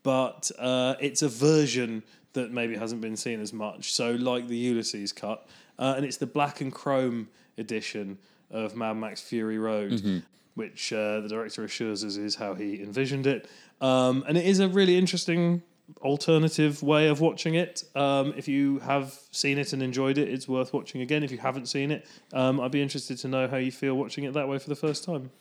but 0.04 0.52
uh, 0.60 0.96
it's 1.00 1.22
a 1.22 1.30
version 1.30 2.04
that 2.34 2.52
maybe 2.52 2.76
hasn't 2.76 3.02
been 3.02 3.16
seen 3.16 3.40
as 3.42 3.54
much. 3.54 3.94
So, 3.94 4.12
like 4.12 4.48
the 4.48 4.58
Ulysses 4.58 5.12
cut, 5.14 5.48
uh, 5.80 5.94
and 5.96 6.06
it's 6.06 6.18
the 6.18 6.28
black 6.28 6.62
and 6.62 6.72
chrome 6.74 7.30
edition 7.58 8.18
of 8.52 8.76
Mad 8.76 8.98
Max 8.98 9.22
Fury 9.22 9.58
Road, 9.58 10.24
which 10.56 10.94
uh, 10.94 11.22
the 11.22 11.28
director 11.28 11.64
assures 11.64 12.04
us 12.04 12.18
is 12.18 12.36
how 12.36 12.54
he 12.54 12.82
envisioned 12.82 13.26
it. 13.28 13.48
Um, 13.82 14.24
and 14.28 14.38
it 14.38 14.46
is 14.46 14.60
a 14.60 14.68
really 14.68 14.98
interesting 14.98 15.64
alternative 16.02 16.82
way 16.82 17.08
of 17.08 17.20
watching 17.22 17.56
it. 17.56 17.84
Um, 17.96 18.34
if 18.38 18.48
you 18.48 18.80
have 18.80 19.18
seen 19.32 19.58
it 19.58 19.74
and 19.74 19.84
enjoyed 19.84 20.18
it, 20.18 20.30
it's 20.30 20.48
worth 20.48 20.74
watching 20.74 21.02
again. 21.02 21.24
If 21.24 21.32
you 21.32 21.38
haven't 21.38 21.68
seen 21.68 21.92
it, 21.92 22.06
um, 22.32 22.60
I'd 22.60 22.72
be 22.72 22.82
interested 22.82 23.18
to 23.20 23.28
know 23.28 23.48
how 23.48 23.58
you 23.58 23.72
feel 23.72 23.96
watching 23.96 24.24
it 24.24 24.34
that 24.34 24.48
way 24.48 24.60
for 24.60 24.70
the 24.70 24.76
first 24.76 25.04
time. 25.04 25.32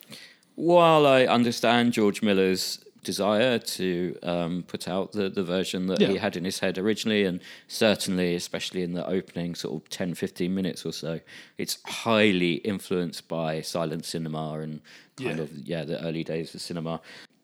While 0.55 1.07
I 1.07 1.25
understand 1.25 1.93
George 1.93 2.23
Miller's 2.23 2.85
desire 3.03 3.59
to 3.59 4.17
um, 4.23 4.65
put 4.67 4.87
out 4.89 5.13
the, 5.13 5.29
the 5.29 5.43
version 5.43 5.87
that 5.87 6.01
he 6.01 6.17
had 6.17 6.37
in 6.37 6.45
his 6.45 6.61
head 6.61 6.79
originally, 6.79 7.25
and 7.25 7.41
certainly, 7.69 8.35
especially 8.35 8.83
in 8.83 8.93
the 8.93 9.07
opening 9.07 9.55
sort 9.55 9.83
of 9.83 9.89
10, 9.91 10.15
15 10.15 10.55
minutes 10.55 10.85
or 10.87 10.93
so, 10.93 11.21
it's 11.59 11.79
highly 11.87 12.55
influenced 12.55 13.29
by 13.29 13.61
silent 13.61 14.05
cinema 14.05 14.59
and 14.61 14.81
kind 15.17 15.39
Yeah. 15.39 15.43
of, 15.43 15.51
yeah, 15.67 15.85
the 15.85 16.03
early 16.05 16.25
days 16.25 16.55
of 16.55 16.61
cinema. 16.61 17.01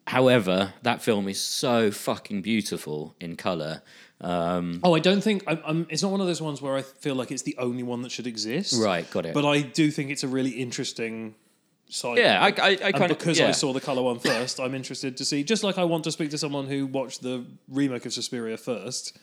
However, 0.07 0.73
that 0.81 1.01
film 1.03 1.27
is 1.27 1.39
so 1.39 1.91
fucking 1.91 2.41
beautiful 2.41 3.15
in 3.19 3.35
colour. 3.35 3.83
Um, 4.21 4.79
Oh, 4.83 4.95
I 4.95 4.99
don't 4.99 5.21
think 5.21 5.43
I, 5.47 5.61
I'm. 5.65 5.85
It's 5.89 6.01
not 6.01 6.11
one 6.11 6.19
of 6.19 6.27
those 6.27 6.41
ones 6.41 6.61
where 6.61 6.75
I 6.75 6.81
feel 6.81 7.15
like 7.15 7.31
it's 7.31 7.43
the 7.43 7.55
only 7.59 7.83
one 7.83 8.01
that 8.01 8.11
should 8.11 8.25
exist. 8.27 8.73
right, 8.81 9.09
got 9.11 9.25
it. 9.27 9.33
But 9.35 9.45
I 9.45 9.61
do 9.61 9.91
think 9.91 10.09
it's 10.09 10.23
a 10.23 10.27
really 10.27 10.49
interesting 10.51 11.35
side. 11.89 12.17
Yeah. 12.19 12.41
I- 12.41 12.47
I- 12.47 12.51
I 12.67 12.71
And 12.71 12.95
kind 12.95 13.11
of- 13.11 13.17
because 13.19 13.39
I 13.41 13.51
saw 13.51 13.73
the 13.73 13.81
color 13.81 14.01
one 14.01 14.19
first, 14.19 14.59
I'm 14.59 14.73
interested 14.75 15.17
to 15.17 15.25
see. 15.25 15.43
Just 15.43 15.63
like 15.63 15.77
I 15.77 15.83
want 15.83 16.03
to 16.05 16.11
speak 16.11 16.29
to 16.31 16.37
someone 16.37 16.67
who 16.67 16.85
watched 16.85 17.21
the 17.21 17.43
remake 17.67 18.05
of 18.05 18.13
Suspiria 18.13 18.57
first, 18.57 19.17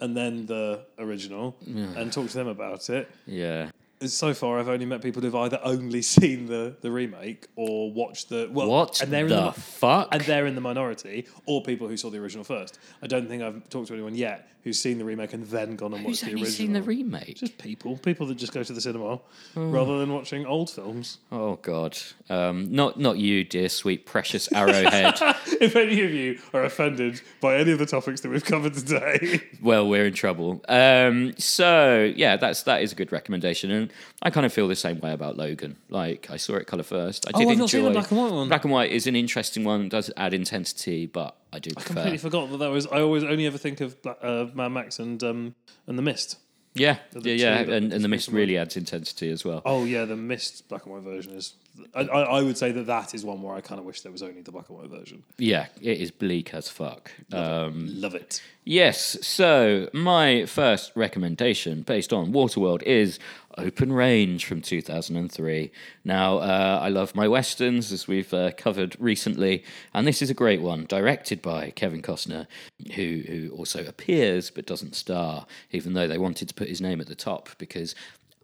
and 0.00 0.16
then 0.16 0.46
the 0.46 0.80
original, 0.98 1.56
and 1.66 2.12
talk 2.12 2.28
to 2.28 2.34
them 2.34 2.48
about 2.48 2.90
it. 2.90 3.08
Yeah. 3.26 3.70
So 4.00 4.34
far, 4.34 4.58
I've 4.58 4.68
only 4.68 4.86
met 4.86 5.00
people 5.02 5.22
who've 5.22 5.34
either 5.34 5.58
only 5.62 6.02
seen 6.16 6.46
the, 6.46 6.74
the 6.80 6.90
remake 6.90 7.46
or 7.56 7.90
watched 7.92 8.28
the 8.28 8.48
well, 8.52 8.68
What 8.68 9.00
and 9.00 9.12
they're 9.12 9.22
in 9.24 9.28
the 9.30 9.46
the, 9.46 9.52
fuck? 9.52 10.08
and 10.12 10.20
they're 10.22 10.46
in 10.46 10.54
the 10.54 10.60
minority, 10.60 11.26
or 11.46 11.62
people 11.62 11.88
who 11.88 11.96
saw 11.96 12.10
the 12.10 12.18
original 12.18 12.44
first. 12.44 12.78
I 13.02 13.06
don't 13.06 13.28
think 13.28 13.42
I've 13.42 13.68
talked 13.70 13.88
to 13.88 13.94
anyone 13.94 14.14
yet 14.14 14.48
who's 14.64 14.80
seen 14.80 14.96
the 14.96 15.04
remake 15.04 15.34
and 15.34 15.44
then 15.48 15.76
gone 15.76 15.92
and 15.92 16.00
Who's 16.06 16.22
watched 16.22 16.24
the 16.24 16.30
original. 16.40 16.50
seen 16.50 16.72
the 16.72 16.80
remake? 16.82 17.36
Just 17.36 17.58
people, 17.58 17.98
people 17.98 18.26
that 18.28 18.36
just 18.36 18.54
go 18.54 18.62
to 18.62 18.72
the 18.72 18.80
cinema 18.80 19.20
rather 19.54 19.98
than 19.98 20.10
watching 20.10 20.46
old 20.46 20.70
films. 20.70 21.18
Oh 21.30 21.56
God, 21.56 21.96
um, 22.30 22.72
not 22.72 22.98
not 22.98 23.18
you, 23.18 23.44
dear 23.44 23.68
sweet 23.68 24.06
precious 24.06 24.50
arrowhead. 24.52 25.14
if 25.60 25.76
any 25.76 26.02
of 26.02 26.10
you 26.12 26.38
are 26.54 26.64
offended 26.64 27.20
by 27.42 27.56
any 27.56 27.72
of 27.72 27.78
the 27.78 27.84
topics 27.86 28.22
that 28.22 28.30
we've 28.30 28.44
covered 28.44 28.72
today, 28.74 29.42
well, 29.62 29.86
we're 29.86 30.06
in 30.06 30.14
trouble. 30.14 30.62
Um, 30.68 31.34
so 31.38 32.10
yeah, 32.16 32.36
that's 32.38 32.62
that 32.62 32.82
is 32.82 32.92
a 32.92 32.94
good 32.94 33.12
recommendation, 33.12 33.70
and 33.70 33.83
I 34.22 34.30
kind 34.30 34.44
of 34.46 34.52
feel 34.52 34.68
the 34.68 34.76
same 34.76 35.00
way 35.00 35.12
about 35.12 35.36
Logan. 35.36 35.76
Like 35.88 36.28
I 36.30 36.36
saw 36.36 36.54
it 36.56 36.66
color 36.66 36.82
first. 36.82 37.26
I 37.26 37.30
Oh, 37.34 37.38
did 37.38 37.48
I've 37.48 37.52
enjoy. 37.52 37.60
not 37.62 37.70
seen 37.70 37.84
the 37.84 37.90
black 37.90 38.10
and 38.10 38.20
white 38.20 38.32
one. 38.32 38.48
Black 38.48 38.64
and 38.64 38.72
white 38.72 38.90
is 38.92 39.06
an 39.06 39.16
interesting 39.16 39.64
one. 39.64 39.88
Does 39.88 40.10
add 40.16 40.34
intensity, 40.34 41.06
but 41.06 41.36
I 41.52 41.58
do 41.58 41.70
prefer. 41.70 41.94
completely 41.94 42.18
forgot 42.18 42.50
that 42.50 42.58
that 42.58 42.70
was. 42.70 42.86
I 42.86 43.00
always 43.00 43.24
only 43.24 43.46
ever 43.46 43.58
think 43.58 43.80
of 43.80 44.00
Bla- 44.02 44.16
uh, 44.22 44.50
Mad 44.54 44.68
Max 44.68 44.98
and 44.98 45.22
um, 45.22 45.54
and 45.86 45.98
the 45.98 46.02
Mist. 46.02 46.38
yeah, 46.74 46.98
yeah, 47.20 47.32
yeah, 47.34 47.58
and, 47.60 47.92
and 47.92 48.02
the 48.04 48.08
mist 48.08 48.28
really 48.28 48.58
adds 48.58 48.76
intensity 48.76 49.30
as 49.30 49.44
well. 49.44 49.62
Oh 49.64 49.84
yeah, 49.84 50.04
the 50.06 50.16
Mist 50.16 50.68
black 50.68 50.84
and 50.86 50.94
white 50.94 51.02
version 51.04 51.32
is. 51.34 51.54
I, 51.94 52.02
I, 52.02 52.42
would 52.42 52.56
say 52.56 52.72
that 52.72 52.86
that 52.86 53.14
is 53.14 53.24
one 53.24 53.42
where 53.42 53.54
I 53.54 53.60
kind 53.60 53.80
of 53.80 53.84
wish 53.84 54.02
there 54.02 54.12
was 54.12 54.22
only 54.22 54.42
the 54.42 54.52
black 54.52 54.68
and 54.68 54.78
white 54.78 54.90
version. 54.90 55.24
Yeah, 55.38 55.66
it 55.80 56.00
is 56.00 56.10
bleak 56.10 56.54
as 56.54 56.68
fuck. 56.68 57.10
Um, 57.32 57.88
Love 58.00 58.14
it. 58.14 58.42
Yes, 58.64 59.18
so 59.26 59.90
my 59.92 60.46
first 60.46 60.92
recommendation 60.94 61.82
based 61.82 62.12
on 62.12 62.32
Waterworld 62.32 62.82
is 62.82 63.18
Open 63.58 63.92
Range 63.92 64.44
from 64.44 64.60
2003. 64.60 65.70
Now, 66.04 66.38
uh, 66.38 66.80
I 66.82 66.88
love 66.88 67.14
my 67.14 67.28
westerns, 67.28 67.92
as 67.92 68.08
we've 68.08 68.32
uh, 68.32 68.52
covered 68.56 68.96
recently, 68.98 69.64
and 69.92 70.06
this 70.06 70.22
is 70.22 70.30
a 70.30 70.34
great 70.34 70.62
one, 70.62 70.86
directed 70.86 71.42
by 71.42 71.70
Kevin 71.70 72.02
Costner, 72.02 72.46
who, 72.94 73.22
who 73.26 73.50
also 73.50 73.84
appears 73.84 74.50
but 74.50 74.66
doesn't 74.66 74.94
star, 74.94 75.46
even 75.72 75.94
though 75.94 76.08
they 76.08 76.18
wanted 76.18 76.48
to 76.48 76.54
put 76.54 76.68
his 76.68 76.80
name 76.80 77.00
at 77.00 77.06
the 77.06 77.14
top 77.14 77.50
because. 77.58 77.94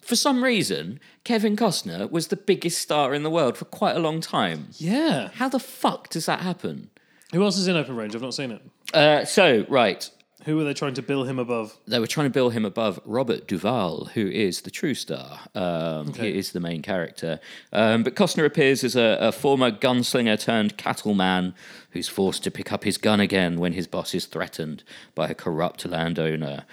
For 0.00 0.16
some 0.16 0.42
reason, 0.42 0.98
Kevin 1.24 1.56
Costner 1.56 2.10
was 2.10 2.28
the 2.28 2.36
biggest 2.36 2.78
star 2.80 3.14
in 3.14 3.22
the 3.22 3.30
world 3.30 3.56
for 3.56 3.64
quite 3.66 3.96
a 3.96 4.00
long 4.00 4.20
time. 4.20 4.68
Yeah. 4.78 5.28
How 5.34 5.48
the 5.48 5.58
fuck 5.60 6.08
does 6.08 6.26
that 6.26 6.40
happen? 6.40 6.90
Who 7.32 7.42
else 7.44 7.56
is 7.58 7.68
in 7.68 7.76
Open 7.76 7.94
Range? 7.96 8.14
I've 8.14 8.22
not 8.22 8.34
seen 8.34 8.50
it. 8.50 8.62
Uh, 8.92 9.24
so, 9.24 9.64
right, 9.68 10.10
Who 10.46 10.56
were 10.56 10.64
they 10.64 10.72
trying 10.74 10.94
to 10.94 11.02
bill 11.02 11.24
him 11.24 11.38
above? 11.38 11.76
they 11.86 12.00
were 12.00 12.06
trying 12.08 12.26
to 12.26 12.30
bill 12.32 12.50
him 12.50 12.64
above 12.64 12.98
Robert 13.04 13.46
Duvall, 13.46 14.06
who 14.14 14.26
is 14.26 14.62
the 14.62 14.70
true 14.70 14.94
star. 14.94 15.38
Um, 15.54 16.12
He 16.14 16.36
is 16.36 16.50
the 16.52 16.60
main 16.60 16.82
character. 16.82 17.38
Um, 17.72 18.02
but 18.02 18.16
Costner 18.16 18.44
appears 18.46 18.82
as 18.82 18.96
a, 18.96 19.18
a 19.20 19.30
former 19.32 19.70
gunslinger 19.70 20.40
turned 20.40 20.76
cattleman 20.76 21.54
who's 21.90 22.08
forced 22.08 22.42
to 22.44 22.50
pick 22.50 22.72
up 22.72 22.82
his 22.84 22.96
gun 22.98 23.20
again 23.20 23.60
when 23.60 23.74
his 23.74 23.86
boss 23.86 24.12
is 24.14 24.24
threatened 24.26 24.82
by 25.14 25.28
a 25.28 25.34
corrupt 25.34 25.84
landowner. 25.86 26.64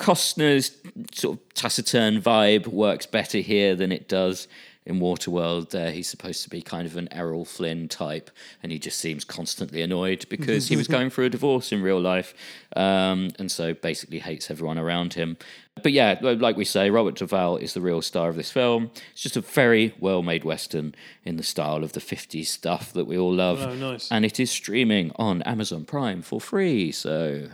Costner's 0.00 0.76
sort 1.12 1.36
of 1.38 1.54
taciturn 1.54 2.22
vibe 2.22 2.66
works 2.66 3.04
better 3.04 3.38
here 3.38 3.76
than 3.76 3.92
it 3.92 4.08
does 4.08 4.48
in 4.86 4.98
Waterworld. 4.98 5.74
Uh, 5.74 5.90
he's 5.90 6.08
supposed 6.08 6.42
to 6.42 6.48
be 6.48 6.62
kind 6.62 6.86
of 6.86 6.96
an 6.96 7.06
Errol 7.12 7.44
Flynn 7.44 7.86
type, 7.86 8.30
and 8.62 8.72
he 8.72 8.78
just 8.78 8.98
seems 8.98 9.24
constantly 9.24 9.82
annoyed 9.82 10.24
because 10.30 10.68
he 10.68 10.76
was 10.76 10.88
going 10.96 11.10
through 11.10 11.26
a 11.26 11.28
divorce 11.28 11.70
in 11.70 11.82
real 11.82 12.00
life, 12.00 12.32
um, 12.74 13.28
and 13.38 13.52
so 13.52 13.74
basically 13.74 14.20
hates 14.20 14.50
everyone 14.50 14.78
around 14.78 15.12
him. 15.14 15.36
But 15.82 15.92
yeah, 15.92 16.18
like 16.22 16.56
we 16.56 16.64
say, 16.64 16.88
Robert 16.88 17.16
Duvall 17.16 17.58
is 17.58 17.74
the 17.74 17.82
real 17.82 18.00
star 18.00 18.30
of 18.30 18.36
this 18.36 18.50
film. 18.50 18.90
It's 19.12 19.22
just 19.22 19.36
a 19.36 19.42
very 19.42 19.94
well 20.00 20.22
made 20.22 20.44
Western 20.44 20.94
in 21.24 21.36
the 21.36 21.42
style 21.42 21.84
of 21.84 21.92
the 21.92 22.00
50s 22.00 22.46
stuff 22.46 22.92
that 22.94 23.06
we 23.06 23.18
all 23.18 23.34
love. 23.34 23.60
Oh, 23.60 23.74
nice. 23.74 24.10
And 24.10 24.24
it 24.24 24.40
is 24.40 24.50
streaming 24.50 25.12
on 25.16 25.42
Amazon 25.42 25.84
Prime 25.84 26.22
for 26.22 26.40
free, 26.40 26.90
so. 26.90 27.48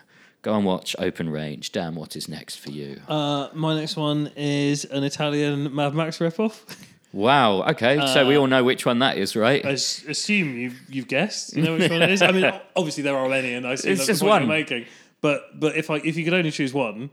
Go 0.46 0.54
and 0.54 0.64
watch 0.64 0.94
Open 1.00 1.28
Range. 1.28 1.72
Dan, 1.72 1.96
what 1.96 2.14
is 2.14 2.28
next 2.28 2.60
for 2.60 2.70
you? 2.70 3.00
Uh, 3.08 3.48
my 3.52 3.74
next 3.74 3.96
one 3.96 4.30
is 4.36 4.84
an 4.84 5.02
Italian 5.02 5.74
Mad 5.74 5.92
Max 5.92 6.18
ripoff. 6.20 6.60
Wow. 7.12 7.62
Okay. 7.70 7.96
so 8.12 8.24
Uh, 8.24 8.28
we 8.28 8.36
all 8.36 8.46
know 8.46 8.62
which 8.62 8.84
one 8.84 8.98
that 8.98 9.16
is, 9.16 9.34
right? 9.34 9.64
I 9.64 9.70
s- 9.72 10.04
assume 10.06 10.56
you've 10.58 10.78
you've 10.90 11.08
guessed. 11.08 11.56
You 11.56 11.62
know 11.62 11.74
which 11.76 11.90
one 11.90 12.02
it 12.02 12.10
is. 12.10 12.20
I 12.20 12.30
mean, 12.30 12.44
obviously 12.76 13.02
there 13.04 13.16
are 13.16 13.26
many, 13.28 13.54
and 13.54 13.66
I 13.66 13.72
assume 13.72 13.92
It's 13.92 14.00
that's 14.02 14.06
just 14.08 14.20
the 14.20 14.26
point 14.28 14.42
you're 14.42 14.48
one. 14.50 14.58
making. 14.58 14.84
But 15.22 15.58
but 15.58 15.76
if 15.76 15.88
I 15.90 15.96
if 15.96 16.16
you 16.18 16.24
could 16.24 16.34
only 16.34 16.50
choose 16.50 16.74
one 16.74 17.08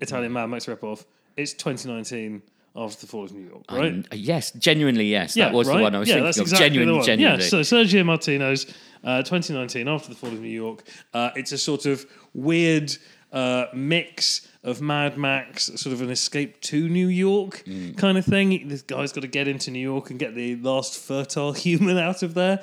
Italian 0.00 0.32
Mad 0.32 0.46
Max 0.50 0.66
ripoff, 0.66 1.04
it's 1.36 1.52
2019 1.52 2.42
after 2.76 3.00
the 3.02 3.06
fall 3.06 3.24
of 3.24 3.32
New 3.32 3.46
York, 3.48 3.64
right? 3.70 3.92
Um, 3.92 4.04
yes, 4.12 4.50
genuinely, 4.52 5.06
yes. 5.06 5.34
that 5.34 5.52
was 5.52 5.68
right? 5.68 5.76
the 5.76 5.82
one 5.82 5.94
I 5.94 5.98
was 6.00 6.08
yeah, 6.08 6.14
thinking 6.14 6.24
that's 6.26 6.38
of. 6.38 6.42
exactly 6.42 6.68
genuinely, 6.68 6.98
the 7.00 7.06
genuinely. 7.06 7.44
Yeah, 7.44 7.48
so 7.48 7.60
Sergio 7.60 8.04
Martino's 8.04 8.66
uh, 9.04 9.22
2019 9.22 9.86
after 9.88 10.08
the 10.08 10.14
fall 10.16 10.30
of 10.30 10.40
New 10.40 10.48
York. 10.48 10.82
Uh, 11.12 11.30
it's 11.36 11.52
a 11.52 11.58
sort 11.58 11.86
of 11.86 12.04
weird 12.34 12.92
uh, 13.32 13.66
mix 13.74 14.48
of 14.64 14.80
Mad 14.80 15.16
Max, 15.18 15.66
sort 15.76 15.92
of 15.92 16.00
an 16.00 16.10
escape 16.10 16.60
to 16.62 16.88
New 16.88 17.08
York 17.08 17.62
Mm. 17.66 17.96
kind 17.96 18.16
of 18.18 18.24
thing. 18.24 18.66
This 18.68 18.82
guy's 18.82 19.12
got 19.12 19.20
to 19.20 19.28
get 19.28 19.46
into 19.46 19.70
New 19.70 19.78
York 19.80 20.10
and 20.10 20.18
get 20.18 20.34
the 20.34 20.56
last 20.56 20.98
fertile 20.98 21.52
human 21.66 21.98
out 21.98 22.22
of 22.22 22.34
there. 22.34 22.62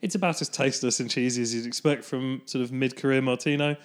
It's 0.00 0.14
about 0.14 0.40
as 0.40 0.48
tasteless 0.48 1.00
and 1.00 1.10
cheesy 1.10 1.42
as 1.42 1.54
you'd 1.54 1.66
expect 1.66 2.04
from 2.04 2.40
sort 2.46 2.62
of 2.62 2.72
mid-career 2.72 3.20
Martino. 3.20 3.76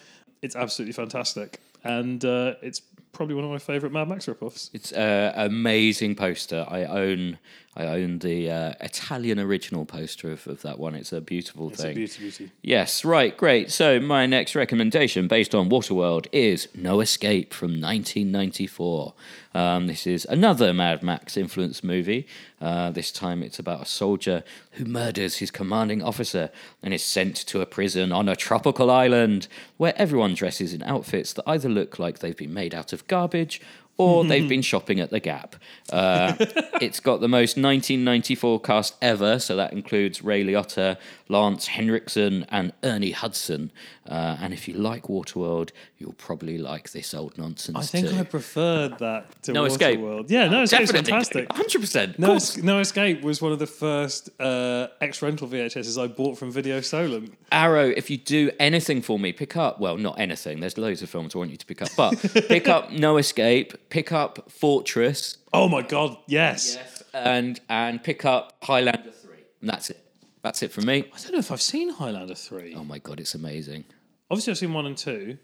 It's 0.42 0.56
absolutely 0.56 0.94
fantastic, 0.94 1.60
and 1.84 2.24
uh, 2.24 2.54
it's 2.62 2.82
probably 3.16 3.34
one 3.34 3.46
of 3.46 3.50
my 3.50 3.58
favourite 3.58 3.94
Mad 3.94 4.08
Max 4.08 4.26
ripoffs. 4.26 4.70
It's 4.74 4.92
an 4.92 5.34
amazing 5.36 6.16
poster. 6.16 6.66
I 6.68 6.84
own 6.84 7.40
I 7.78 7.88
own 7.88 8.20
the 8.20 8.50
uh, 8.50 8.74
Italian 8.80 9.38
original 9.38 9.86
poster 9.86 10.32
of, 10.32 10.48
of 10.48 10.62
that 10.62 10.80
one. 10.80 10.96
It's 10.96 11.12
a 11.12 11.20
beautiful 11.20 11.70
It's 11.72 11.82
thing. 11.82 11.92
a 11.92 11.96
beauty, 11.96 12.22
beauty. 12.22 12.52
Yes, 12.62 13.04
right, 13.04 13.36
great. 13.36 13.70
So 13.70 14.00
my 14.00 14.26
next 14.26 14.56
recommendation, 14.56 15.28
based 15.28 15.54
on 15.54 15.70
Waterworld, 15.70 16.28
is 16.32 16.70
No 16.74 17.02
Escape 17.02 17.54
from 17.54 17.72
1994. 17.72 19.14
Um, 19.54 19.88
this 19.88 20.08
is 20.08 20.26
another 20.26 20.74
Mad 20.74 21.04
Max 21.04 21.36
influenced 21.38 21.84
movie. 21.84 22.28
Uh, 22.62 22.92
this 22.92 23.12
time 23.12 23.44
it's 23.44 23.60
about 23.60 23.82
a 23.82 23.86
soldier 23.86 24.44
who 24.72 24.86
murders 24.86 25.38
his 25.38 25.52
commanding 25.52 26.02
officer 26.02 26.50
and 26.82 26.94
is 26.94 27.04
sent 27.04 27.36
to 27.36 27.62
a 27.62 27.66
prison 27.66 28.12
on 28.12 28.28
a 28.30 28.36
tropical 28.36 28.90
island 28.90 29.48
where 29.78 29.94
everyone 29.98 30.34
dresses 30.34 30.74
in 30.74 30.82
outfits 30.84 31.34
that 31.34 31.44
either 31.48 31.70
look 31.70 32.00
like 32.00 32.20
they've 32.20 32.38
been 32.38 32.54
made 32.54 32.74
out 32.74 32.92
of 32.94 33.06
garbage 33.08 33.62
or 33.98 34.26
they've 34.26 34.50
been 34.50 34.62
shopping 34.62 35.00
at 35.00 35.10
the 35.10 35.20
Gap. 35.20 35.56
Uh, 35.92 36.34
it's 36.82 37.00
got 37.00 37.22
the 37.22 37.28
most 37.28 37.58
1994 37.58 38.60
cast 38.62 38.96
ever, 39.02 39.40
so 39.40 39.56
that 39.56 39.72
includes 39.74 40.22
Ray 40.22 40.44
Liotta, 40.44 40.98
Lance 41.30 41.68
Henriksen, 41.68 42.46
and 42.50 42.74
Ernie 42.84 43.12
Hudson. 43.12 43.72
Uh, 44.08 44.38
and 44.40 44.54
if 44.54 44.68
you 44.68 44.74
like 44.76 45.04
Waterworld, 45.04 45.72
you'll 45.98 46.14
probably 46.14 46.58
like 46.58 46.92
this 46.92 47.14
old 47.14 47.38
nonsense 47.38 47.78
I 47.78 47.82
think 47.84 48.10
too. 48.10 48.16
I 48.18 48.24
preferred 48.24 49.00
that 49.00 49.42
to 49.44 49.54
No 49.54 49.66
Escape. 49.66 50.00
Waterworld. 50.00 50.30
Yeah, 50.30 50.48
No 50.50 50.64
Escape's 50.64 50.92
Definitely, 50.92 51.12
fantastic. 51.12 51.52
hundred 51.54 51.80
percent. 51.80 52.20
No, 52.20 52.34
Es- 52.36 52.58
no 52.58 52.80
Escape 52.80 53.22
was 53.24 53.42
one 53.42 53.52
of 53.52 53.60
the 53.60 53.66
first 53.68 54.30
uh, 54.40 54.88
ex 55.02 55.22
rental 55.22 55.48
VHSs 55.48 56.02
I 56.02 56.08
bought 56.08 56.38
from 56.38 56.52
Video 56.52 56.82
Stolen. 56.82 57.36
Arrow, 57.52 57.88
if 57.90 58.10
you 58.10 58.18
do 58.18 58.52
anything 58.60 59.02
for 59.02 59.18
me, 59.18 59.32
pick 59.34 59.56
up. 59.58 59.80
Well, 59.80 59.98
not 59.98 60.20
anything. 60.20 60.60
There's 60.60 60.78
loads 60.78 61.02
of 61.02 61.10
films 61.10 61.34
I 61.34 61.38
want 61.40 61.52
you 61.52 61.58
to 61.58 61.66
pick 61.66 61.82
up, 61.82 61.90
but 61.96 62.12
pick 62.48 62.68
up 62.68 62.92
No 62.92 63.18
Escape, 63.18 63.74
pick 63.96 64.12
up 64.12 64.52
Fortress, 64.52 65.38
Oh 65.54 65.68
my 65.70 65.82
god, 65.82 66.18
yes. 66.28 66.78
and 67.14 67.60
and 67.70 68.04
pick 68.04 68.26
up 68.26 68.54
Highlander 68.62 69.12
Three. 69.12 69.44
And 69.62 69.70
that's 69.70 69.90
it. 69.90 70.00
That's 70.44 70.62
it 70.64 70.72
from 70.72 70.86
me. 70.86 70.98
I 71.16 71.18
don't 71.22 71.32
know 71.32 71.40
if 71.40 71.52
I've 71.52 71.62
seen 71.74 71.90
Highlander 71.90 72.36
3. 72.36 72.76
Oh 72.76 72.84
my 72.84 73.00
god, 73.00 73.20
it's 73.20 73.34
amazing. 73.36 73.84
Obviously, 74.30 74.52
I've 74.52 74.58
seen 74.60 74.74
1 74.74 74.86
and 74.86 74.98
2. 74.98 75.38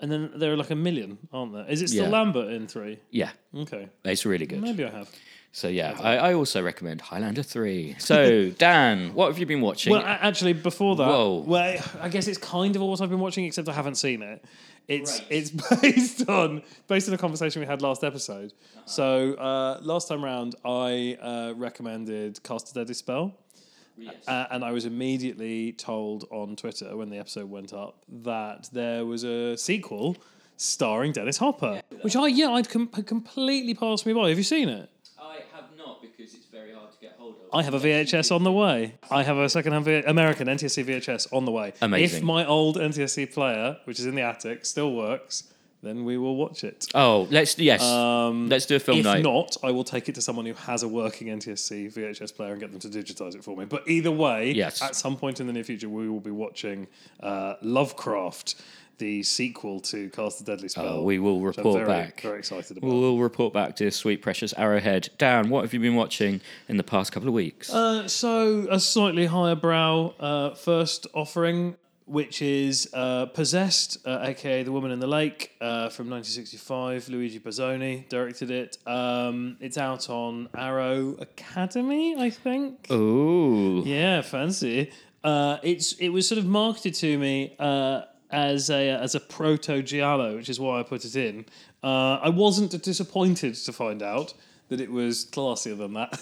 And 0.00 0.10
then 0.12 0.30
there 0.36 0.50
are 0.52 0.56
like 0.56 0.70
a 0.70 0.76
million, 0.76 1.18
aren't 1.32 1.52
there? 1.52 1.66
Is 1.68 1.82
it 1.82 1.88
still 1.88 2.04
Yeah. 2.04 2.10
Lambert 2.18 2.52
in 2.52 2.66
3? 2.68 2.98
Yeah, 3.10 3.30
Okay. 3.64 3.88
it's 4.04 4.24
really 4.24 4.46
good. 4.46 4.62
Maybe 4.62 4.84
I 4.84 4.90
have. 4.90 5.10
So 5.52 5.66
yeah, 5.68 5.96
I, 6.00 6.16
I 6.28 6.34
also 6.34 6.62
recommend 6.62 7.00
Highlander 7.00 7.42
Three. 7.42 7.96
So 7.98 8.50
Dan, 8.66 9.12
what 9.14 9.26
have 9.28 9.38
you 9.38 9.46
been 9.46 9.60
watching? 9.62 9.92
Well, 9.92 10.02
a- 10.02 10.20
actually, 10.28 10.52
before 10.54 10.94
that, 10.96 11.06
Whoa. 11.08 11.42
well, 11.46 11.78
I 12.00 12.08
guess 12.08 12.28
it's 12.28 12.38
kind 12.38 12.76
of 12.76 12.82
what 12.82 13.00
I've 13.02 13.10
been 13.10 13.18
watching, 13.28 13.44
except 13.46 13.68
I 13.68 13.72
haven't 13.72 13.96
seen 13.96 14.22
it. 14.22 14.44
It's 14.88 15.20
it's 15.28 15.50
based 15.80 16.28
on 16.28 16.62
based 16.88 17.08
on 17.08 17.14
a 17.14 17.18
conversation 17.18 17.60
we 17.60 17.66
had 17.66 17.82
last 17.82 18.02
episode. 18.02 18.54
So 18.86 19.34
uh, 19.34 19.78
last 19.82 20.08
time 20.08 20.24
round, 20.24 20.54
I 20.64 21.18
uh, 21.20 21.52
recommended 21.56 22.42
Cast 22.42 22.70
a 22.70 22.74
Deadly 22.74 22.94
Spell, 22.94 23.34
uh, 24.26 24.46
and 24.50 24.64
I 24.64 24.72
was 24.72 24.86
immediately 24.86 25.72
told 25.72 26.24
on 26.30 26.56
Twitter 26.56 26.96
when 26.96 27.10
the 27.10 27.18
episode 27.18 27.50
went 27.50 27.74
up 27.74 28.02
that 28.08 28.70
there 28.72 29.04
was 29.04 29.24
a 29.24 29.56
sequel 29.58 30.16
starring 30.56 31.12
Dennis 31.12 31.36
Hopper, 31.36 31.82
which 32.00 32.16
I 32.16 32.28
yeah 32.28 32.52
I'd 32.52 32.70
com- 32.70 32.88
completely 32.88 33.74
passed 33.74 34.06
me 34.06 34.14
by. 34.14 34.30
Have 34.30 34.38
you 34.38 34.44
seen 34.44 34.70
it? 34.70 34.88
I 36.28 36.32
have 36.32 36.32
because 36.32 36.32
because 36.32 36.34
it's 36.34 36.46
very 36.46 36.72
hard 36.74 36.92
to 36.92 36.98
get 37.00 37.14
hold 37.18 37.34
of. 37.34 37.40
I 37.52 37.62
have 37.62 37.74
a 37.74 37.80
VHS 37.80 38.34
on 38.34 38.44
the 38.44 38.52
way. 38.52 38.94
I 39.10 39.22
have 39.22 39.36
a 39.38 39.48
second-hand 39.48 39.84
v- 39.84 40.02
American 40.06 40.48
NTSC 40.48 40.84
VHS 40.84 41.32
on 41.32 41.44
the 41.44 41.52
way. 41.52 41.72
Amazing. 41.80 42.18
If 42.18 42.22
my 42.24 42.44
old 42.46 42.76
NTSC 42.76 43.32
player, 43.32 43.76
which 43.84 43.98
is 43.98 44.06
in 44.06 44.14
the 44.14 44.22
attic, 44.22 44.66
still 44.66 44.92
works, 44.94 45.44
then 45.82 46.04
we 46.04 46.18
will 46.18 46.34
watch 46.36 46.64
it. 46.64 46.86
Oh, 46.94 47.28
let's 47.30 47.56
yes, 47.58 47.82
Um, 47.84 48.48
let's 48.48 48.66
do 48.66 48.74
a 48.76 48.80
film 48.80 48.98
if 48.98 49.04
night. 49.04 49.18
If 49.18 49.24
not, 49.24 49.56
I 49.62 49.70
will 49.70 49.84
take 49.84 50.08
it 50.08 50.14
to 50.16 50.20
someone 50.20 50.44
who 50.44 50.54
has 50.54 50.82
a 50.82 50.88
working 50.88 51.28
NTSC 51.28 51.86
VHS 51.94 52.34
player 52.34 52.50
and 52.50 52.60
get 52.60 52.72
them 52.72 52.80
to 52.80 52.88
digitize 52.88 53.36
it 53.36 53.44
for 53.44 53.56
me. 53.56 53.64
But 53.64 53.88
either 53.88 54.10
way, 54.10 54.50
Yes. 54.52 54.82
at 54.82 54.96
some 54.96 55.16
point 55.16 55.38
in 55.40 55.46
the 55.46 55.52
near 55.52 55.62
future, 55.64 55.88
we 55.88 56.08
will 56.08 56.18
be 56.20 56.32
watching 56.32 56.88
uh, 57.20 57.54
Lovecraft, 57.62 58.56
the 58.98 59.22
sequel 59.22 59.80
to 59.80 60.10
Cast 60.10 60.38
the 60.38 60.44
Deadly 60.44 60.68
Spell. 60.68 60.86
Oh, 60.86 61.02
we 61.02 61.18
will 61.18 61.40
report 61.40 61.76
very, 61.76 61.86
back. 61.86 62.20
Very 62.20 62.38
excited 62.38 62.76
about. 62.76 62.88
We'll 62.88 63.18
report 63.18 63.52
back 63.52 63.76
to 63.76 63.90
sweet 63.90 64.22
precious 64.22 64.52
Arrowhead. 64.56 65.10
Dan, 65.18 65.48
what 65.50 65.62
have 65.62 65.72
you 65.72 65.80
been 65.80 65.94
watching 65.94 66.40
in 66.68 66.76
the 66.76 66.82
past 66.84 67.12
couple 67.12 67.28
of 67.28 67.34
weeks? 67.34 67.72
Uh, 67.72 68.06
so 68.08 68.66
a 68.70 68.80
slightly 68.80 69.26
higher 69.26 69.54
brow 69.54 70.14
uh, 70.20 70.54
first 70.54 71.06
offering, 71.14 71.76
which 72.06 72.40
is 72.42 72.88
uh, 72.94 73.26
Possessed, 73.26 73.98
uh, 74.06 74.20
aka 74.22 74.62
The 74.62 74.72
Woman 74.72 74.90
in 74.90 74.98
the 74.98 75.06
Lake, 75.06 75.52
uh, 75.60 75.88
from 75.90 76.08
1965. 76.10 77.08
Luigi 77.08 77.38
Bazzoni 77.38 78.08
directed 78.08 78.50
it. 78.50 78.78
Um, 78.86 79.56
it's 79.60 79.78
out 79.78 80.08
on 80.10 80.48
Arrow 80.56 81.16
Academy, 81.20 82.16
I 82.18 82.30
think. 82.30 82.86
oh, 82.90 83.82
Yeah, 83.84 84.22
fancy. 84.22 84.90
Uh, 85.24 85.58
it's 85.62 85.92
it 85.94 86.10
was 86.10 86.28
sort 86.28 86.38
of 86.38 86.46
marketed 86.46 86.94
to 86.94 87.18
me 87.18 87.54
uh, 87.58 88.02
as 88.30 88.70
a 88.70 88.90
as 88.90 89.14
a 89.14 89.20
proto 89.20 89.82
giallo, 89.82 90.36
which 90.36 90.48
is 90.48 90.58
why 90.60 90.80
I 90.80 90.82
put 90.82 91.04
it 91.04 91.16
in. 91.16 91.46
Uh, 91.82 92.16
I 92.22 92.28
wasn't 92.28 92.80
disappointed 92.82 93.54
to 93.54 93.72
find 93.72 94.02
out 94.02 94.34
that 94.68 94.80
it 94.80 94.90
was 94.90 95.24
classier 95.24 95.76
than 95.78 95.94
that. 95.94 96.20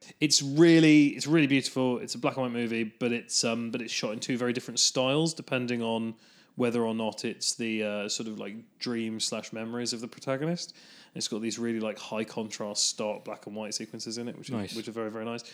it's 0.20 0.42
really 0.42 1.08
it's 1.08 1.26
really 1.26 1.46
beautiful. 1.46 1.98
It's 1.98 2.14
a 2.14 2.18
black 2.18 2.36
and 2.36 2.44
white 2.44 2.52
movie, 2.52 2.84
but 2.84 3.12
it's 3.12 3.44
um 3.44 3.70
but 3.70 3.82
it's 3.82 3.92
shot 3.92 4.12
in 4.12 4.20
two 4.20 4.38
very 4.38 4.52
different 4.52 4.80
styles 4.80 5.34
depending 5.34 5.82
on 5.82 6.14
whether 6.56 6.82
or 6.84 6.94
not 6.94 7.24
it's 7.24 7.54
the 7.54 7.84
uh, 7.84 8.08
sort 8.08 8.28
of 8.28 8.38
like 8.40 8.56
dream 8.80 9.20
slash 9.20 9.52
memories 9.52 9.92
of 9.92 10.00
the 10.00 10.08
protagonist. 10.08 10.72
And 11.14 11.16
It's 11.20 11.28
got 11.28 11.40
these 11.40 11.56
really 11.56 11.78
like 11.78 11.98
high 11.98 12.24
contrast 12.24 12.88
stark 12.88 13.24
black 13.24 13.46
and 13.46 13.54
white 13.54 13.74
sequences 13.74 14.18
in 14.18 14.26
it, 14.28 14.36
which 14.36 14.50
Nice. 14.50 14.72
are, 14.72 14.76
which 14.76 14.88
are 14.88 14.92
very 14.92 15.10
very 15.10 15.24
nice. 15.24 15.44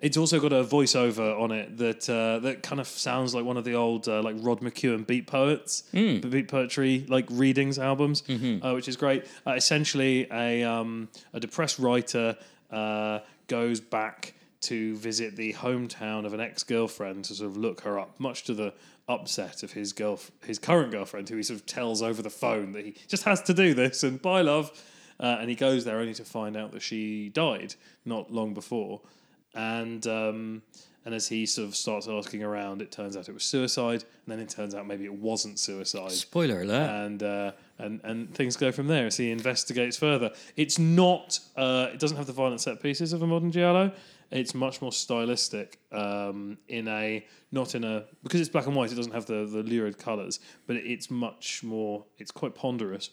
It's 0.00 0.16
also 0.16 0.40
got 0.40 0.52
a 0.52 0.64
voiceover 0.64 1.38
on 1.38 1.50
it 1.52 1.76
that 1.76 2.08
uh, 2.08 2.38
that 2.40 2.62
kind 2.62 2.80
of 2.80 2.86
sounds 2.88 3.34
like 3.34 3.44
one 3.44 3.56
of 3.58 3.64
the 3.64 3.74
old 3.74 4.08
uh, 4.08 4.22
like 4.22 4.36
Rod 4.38 4.60
McKuen 4.60 5.06
beat 5.06 5.26
poets, 5.26 5.82
beat 5.92 6.48
poetry 6.48 7.04
like 7.08 7.26
readings 7.30 7.78
albums, 7.78 8.22
uh, 8.62 8.72
which 8.72 8.88
is 8.88 8.96
great. 8.96 9.26
Uh, 9.46 9.52
essentially, 9.52 10.26
a 10.32 10.62
um, 10.62 11.08
a 11.34 11.40
depressed 11.40 11.78
writer 11.78 12.36
uh, 12.70 13.18
goes 13.46 13.80
back 13.80 14.34
to 14.62 14.96
visit 14.96 15.36
the 15.36 15.52
hometown 15.54 16.24
of 16.26 16.32
an 16.34 16.40
ex 16.40 16.62
girlfriend 16.62 17.24
to 17.26 17.34
sort 17.34 17.50
of 17.50 17.56
look 17.56 17.82
her 17.82 17.98
up, 17.98 18.18
much 18.18 18.44
to 18.44 18.54
the 18.54 18.72
upset 19.08 19.62
of 19.62 19.72
his 19.72 19.92
girl 19.92 20.18
his 20.46 20.58
current 20.58 20.92
girlfriend, 20.92 21.28
who 21.28 21.36
he 21.36 21.42
sort 21.42 21.60
of 21.60 21.66
tells 21.66 22.00
over 22.00 22.22
the 22.22 22.30
phone 22.30 22.72
that 22.72 22.86
he 22.86 22.94
just 23.06 23.24
has 23.24 23.42
to 23.42 23.52
do 23.52 23.74
this 23.74 24.02
and 24.02 24.22
bye 24.22 24.40
love. 24.42 24.70
Uh, 25.18 25.36
and 25.40 25.50
he 25.50 25.54
goes 25.56 25.84
there 25.84 25.98
only 25.98 26.14
to 26.14 26.24
find 26.24 26.56
out 26.56 26.72
that 26.72 26.80
she 26.80 27.28
died 27.28 27.74
not 28.06 28.32
long 28.32 28.54
before 28.54 29.02
and 29.54 30.06
um, 30.06 30.62
and 31.04 31.14
as 31.14 31.28
he 31.28 31.46
sort 31.46 31.68
of 31.68 31.74
starts 31.74 32.08
asking 32.08 32.42
around, 32.42 32.82
it 32.82 32.92
turns 32.92 33.16
out 33.16 33.28
it 33.28 33.32
was 33.32 33.44
suicide, 33.44 34.02
and 34.02 34.32
then 34.32 34.38
it 34.38 34.48
turns 34.48 34.74
out 34.74 34.86
maybe 34.86 35.04
it 35.04 35.14
wasn't 35.14 35.58
suicide, 35.58 36.12
spoiler 36.12 36.62
alert! 36.62 36.90
and 36.90 37.22
uh, 37.22 37.52
and 37.78 38.00
and 38.04 38.34
things 38.34 38.56
go 38.56 38.70
from 38.70 38.86
there 38.86 39.06
as 39.06 39.16
he 39.16 39.30
investigates 39.30 39.96
further. 39.96 40.30
It's 40.56 40.78
not, 40.78 41.38
uh, 41.56 41.88
it 41.92 42.00
doesn't 42.00 42.16
have 42.18 42.26
the 42.26 42.32
violent 42.32 42.60
set 42.60 42.82
pieces 42.82 43.12
of 43.12 43.22
a 43.22 43.26
modern 43.26 43.50
giallo. 43.50 43.92
It's 44.30 44.54
much 44.54 44.80
more 44.80 44.92
stylistic 44.92 45.80
um, 45.90 46.58
in 46.68 46.86
a 46.86 47.26
not 47.50 47.74
in 47.74 47.82
a 47.82 48.04
because 48.22 48.40
it's 48.40 48.50
black 48.50 48.66
and 48.66 48.76
white. 48.76 48.92
It 48.92 48.96
doesn't 48.96 49.12
have 49.12 49.26
the 49.26 49.46
the 49.46 49.62
lurid 49.62 49.98
colors, 49.98 50.38
but 50.66 50.76
it's 50.76 51.10
much 51.10 51.62
more. 51.64 52.04
It's 52.18 52.30
quite 52.30 52.54
ponderous 52.54 53.10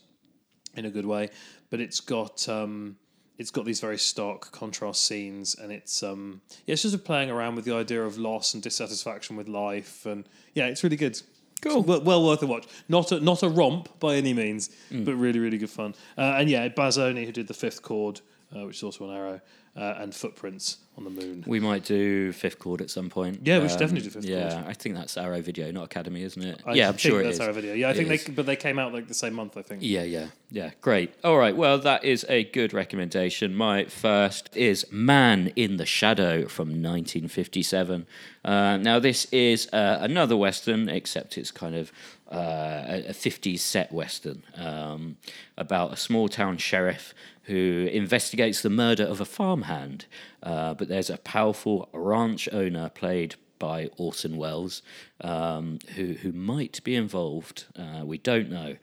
in 0.76 0.86
a 0.86 0.92
good 0.92 1.06
way, 1.06 1.30
but 1.70 1.80
it's 1.80 2.02
got 2.02 2.48
um, 2.50 2.98
it's 3.38 3.52
got 3.52 3.66
these 3.66 3.80
very 3.80 3.98
stark 3.98 4.52
contrast 4.52 5.06
scenes, 5.06 5.56
and 5.56 5.72
it's 5.72 6.02
um, 6.04 6.42
yeah, 6.66 6.74
it's 6.74 6.82
just 6.82 7.04
playing 7.04 7.30
around 7.30 7.56
with 7.56 7.66
the 7.66 7.74
idea 7.76 8.04
of 8.04 8.18
loss 8.18 8.54
and 8.54 8.64
dissatisfaction 8.64 9.36
with 9.36 9.48
life, 9.48 10.06
and 10.06 10.28
yeah, 10.54 10.68
it's 10.68 10.84
really 10.84 10.98
good. 10.98 11.22
Cool, 11.62 11.82
well, 11.82 12.02
well 12.02 12.24
worth 12.24 12.44
a 12.44 12.48
watch. 12.48 12.68
Not 12.88 13.12
a 13.12 13.20
not 13.20 13.44
a 13.44 13.50
romp 13.50 14.00
by 14.00 14.16
any 14.16 14.34
means, 14.34 14.70
but 14.92 15.16
really 15.16 15.40
really 15.40 15.58
good 15.58 15.70
fun. 15.70 15.96
Uh, 16.18 16.36
and 16.38 16.50
yeah, 16.50 16.68
Bazzoni 16.70 17.26
who 17.26 17.32
did 17.32 17.48
the 17.48 17.54
Fifth 17.54 17.82
Chord, 17.82 18.22
uh, 18.56 18.66
which 18.66 18.78
is 18.78 18.84
also 18.84 19.10
an 19.10 19.16
Arrow, 19.16 19.42
uh, 19.78 19.96
and 20.00 20.14
Footprints 20.16 20.78
on 20.98 21.04
the 21.04 21.10
Moon. 21.12 21.44
we 21.46 21.60
might 21.60 21.84
do 21.86 22.32
fifth 22.32 22.58
chord 22.58 22.82
at 22.82 22.90
some 22.90 23.08
point. 23.08 23.36
Um, 23.38 23.42
Yeah, 23.44 23.60
we 23.60 23.70
should 23.70 23.78
definitely 23.78 24.10
do 24.10 24.10
Fifth 24.10 24.26
yeah, 24.26 24.50
Chord. 24.52 24.64
I 24.68 24.74
think 24.74 24.96
that's 24.96 25.16
Arrow 25.16 25.40
Video, 25.42 25.72
not 25.72 25.84
Academy, 25.84 26.24
isn't 26.24 26.42
it? 26.42 26.60
I 26.66 26.74
yeah, 26.74 26.88
I'm 26.90 26.98
sure 26.98 27.22
it 27.22 27.26
that's. 27.26 27.40
Arrow 27.40 27.54
Video. 27.54 27.76
Yeah, 27.76 27.90
I 27.90 27.92
It 27.92 27.98
think 27.98 28.10
is. 28.12 28.24
they 28.26 28.34
but 28.34 28.48
they 28.48 28.56
came 28.56 28.80
out 28.80 28.94
like 28.94 29.08
the 29.08 29.14
same 29.14 29.36
month. 29.36 29.56
I 29.58 29.62
think. 29.62 29.82
Yeah, 29.84 30.02
yeah, 30.02 30.28
yeah. 30.50 30.72
Great. 30.82 31.14
All 31.24 31.38
right. 31.38 31.56
Well, 31.56 31.78
that 31.78 32.04
is 32.04 32.26
a 32.28 32.46
good 32.46 32.74
recommendation. 32.74 33.54
My 33.56 33.86
first 33.86 34.50
is 34.56 34.88
Man 34.92 35.52
in 35.56 35.78
the 35.78 35.86
Shadow 35.86 36.48
from 36.48 36.70
1957. 36.70 38.08
Uh, 38.44 38.78
now, 38.78 38.98
this 39.00 39.26
is 39.32 39.68
uh, 39.74 39.98
another 40.02 40.36
Western, 40.38 40.90
except 40.90 41.38
it's 41.38 41.52
kind 41.52 41.76
of 41.76 41.92
uh, 42.32 42.84
a 42.88 43.04
a 43.10 43.14
50s 43.14 43.60
set 43.60 43.92
Western 43.92 44.42
um, 44.56 45.18
about 45.58 45.94
a 45.94 45.98
small 45.98 46.28
town 46.28 46.58
sheriff 46.58 47.14
who 47.48 47.90
investigates 47.92 48.62
the 48.62 48.70
murder 48.70 49.04
of 49.04 49.20
a 49.20 49.26
farmhand. 49.26 50.06
Uh, 50.44 50.74
but 50.74 50.88
there's 50.88 51.10
a 51.10 51.18
powerful 51.18 51.90
ranch 51.94 52.48
owner 52.52 52.90
played 52.90 53.36
by 53.58 53.90
Orson 53.98 54.38
Welles, 54.38 54.82
um, 55.22 55.80
who 55.96 56.14
who 56.14 56.32
might 56.32 56.84
be 56.84 56.96
involved. 56.96 57.66
Uh, 57.76 58.06
we 58.06 58.18
don't 58.18 58.50
know, 58.50 58.76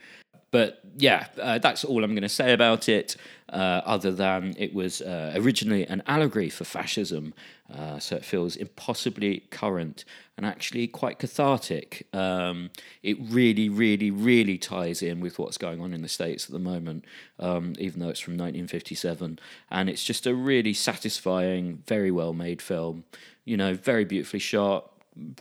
but 0.54 0.78
yeah, 0.96 1.26
uh, 1.42 1.58
that's 1.58 1.82
all 1.82 2.04
I'm 2.04 2.12
going 2.12 2.22
to 2.22 2.28
say 2.28 2.52
about 2.52 2.88
it. 2.88 3.16
Uh, 3.48 3.82
other 3.84 4.10
than 4.10 4.54
it 4.56 4.72
was 4.72 5.02
uh, 5.02 5.32
originally 5.36 5.84
an 5.86 6.02
allegory 6.06 6.48
for 6.48 6.64
fascism, 6.64 7.34
uh, 7.72 7.98
so 7.98 8.14
it 8.16 8.24
feels 8.24 8.54
impossibly 8.56 9.40
current 9.50 10.04
and 10.36 10.46
actually 10.46 10.86
quite 10.86 11.18
cathartic. 11.18 12.06
Um, 12.12 12.70
it 13.02 13.16
really, 13.20 13.68
really, 13.68 14.12
really 14.12 14.58
ties 14.58 15.02
in 15.02 15.20
with 15.20 15.40
what's 15.40 15.58
going 15.58 15.80
on 15.80 15.92
in 15.92 16.02
the 16.02 16.08
states 16.08 16.46
at 16.46 16.52
the 16.52 16.58
moment, 16.58 17.04
um, 17.40 17.74
even 17.78 18.00
though 18.00 18.08
it's 18.08 18.20
from 18.20 18.34
1957, 18.34 19.40
and 19.70 19.88
it's 19.88 20.04
just 20.04 20.24
a 20.26 20.34
really 20.34 20.72
satisfying, 20.72 21.82
very 21.86 22.12
well 22.12 22.32
made 22.32 22.62
film 22.62 23.04
you 23.44 23.56
know, 23.56 23.74
very 23.74 24.04
beautifully 24.04 24.40
shot, 24.40 24.90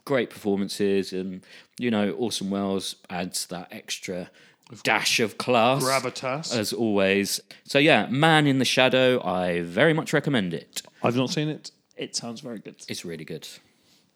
great 0.05 0.29
performances, 0.29 1.13
and 1.13 1.45
you 1.77 1.89
know, 1.89 2.11
Orson 2.11 2.49
Welles 2.49 2.95
adds 3.09 3.45
that 3.47 3.67
extra 3.71 4.29
dash 4.81 5.19
of 5.19 5.37
class, 5.37 5.83
Gravitas. 5.83 6.55
as 6.57 6.73
always. 6.73 7.39
So 7.65 7.77
yeah, 7.77 8.07
Man 8.09 8.47
in 8.47 8.57
the 8.59 8.65
Shadow, 8.65 9.21
I 9.23 9.61
very 9.61 9.93
much 9.93 10.13
recommend 10.13 10.53
it. 10.53 10.81
I've 11.03 11.15
not 11.15 11.29
seen 11.29 11.49
it. 11.49 11.69
It 11.95 12.15
sounds 12.15 12.41
very 12.41 12.59
good. 12.59 12.75
It's 12.87 13.05
really 13.05 13.25
good. 13.25 13.47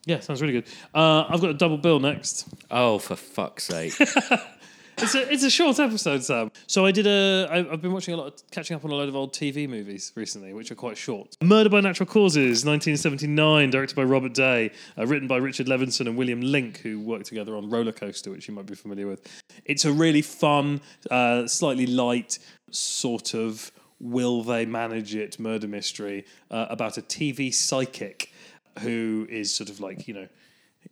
Yeah, 0.05 0.21
sounds 0.21 0.41
really 0.41 0.53
good. 0.53 0.65
Uh, 0.95 1.25
I've 1.27 1.41
got 1.41 1.49
a 1.49 1.53
double 1.53 1.77
bill 1.77 1.99
next. 1.99 2.47
Oh, 2.71 2.97
for 2.97 3.15
fuck's 3.17 3.65
sake! 3.65 3.93
It's 4.99 5.13
a 5.13 5.31
it's 5.31 5.43
a 5.43 5.49
short 5.51 5.79
episode, 5.79 6.23
Sam. 6.23 6.51
So 6.65 6.85
I 6.85 6.91
did 6.91 7.05
a. 7.05 7.47
I, 7.51 7.57
I've 7.71 7.81
been 7.83 7.93
watching 7.93 8.15
a 8.15 8.17
lot, 8.17 8.27
of, 8.27 8.51
catching 8.51 8.75
up 8.75 8.83
on 8.83 8.89
a 8.89 8.95
load 8.95 9.07
of 9.07 9.15
old 9.15 9.31
TV 9.31 9.69
movies 9.69 10.11
recently, 10.15 10.53
which 10.53 10.71
are 10.71 10.75
quite 10.75 10.97
short. 10.97 11.37
Murder 11.43 11.69
by 11.69 11.81
Natural 11.81 12.07
Causes, 12.07 12.65
1979, 12.65 13.69
directed 13.69 13.95
by 13.95 14.03
Robert 14.03 14.33
Day, 14.33 14.71
uh, 14.97 15.05
written 15.05 15.27
by 15.27 15.37
Richard 15.37 15.67
Levinson 15.67 16.07
and 16.07 16.17
William 16.17 16.41
Link, 16.41 16.77
who 16.79 16.99
worked 16.99 17.27
together 17.27 17.55
on 17.55 17.69
Roller 17.69 17.91
Coaster, 17.91 18.31
which 18.31 18.47
you 18.47 18.55
might 18.55 18.65
be 18.65 18.73
familiar 18.73 19.05
with. 19.05 19.21
It's 19.65 19.85
a 19.85 19.91
really 19.91 20.23
fun, 20.23 20.81
uh, 21.11 21.45
slightly 21.45 21.85
light 21.85 22.39
sort 22.71 23.35
of 23.35 23.71
will 23.99 24.41
they 24.43 24.65
manage 24.65 25.15
it 25.15 25.39
murder 25.39 25.67
mystery 25.67 26.25
uh, 26.51 26.67
about 26.69 26.97
a 26.97 27.01
TV 27.01 27.53
psychic 27.53 28.31
who 28.79 29.27
is 29.29 29.53
sort 29.53 29.69
of 29.69 29.79
like 29.79 30.07
you 30.07 30.13
know 30.13 30.27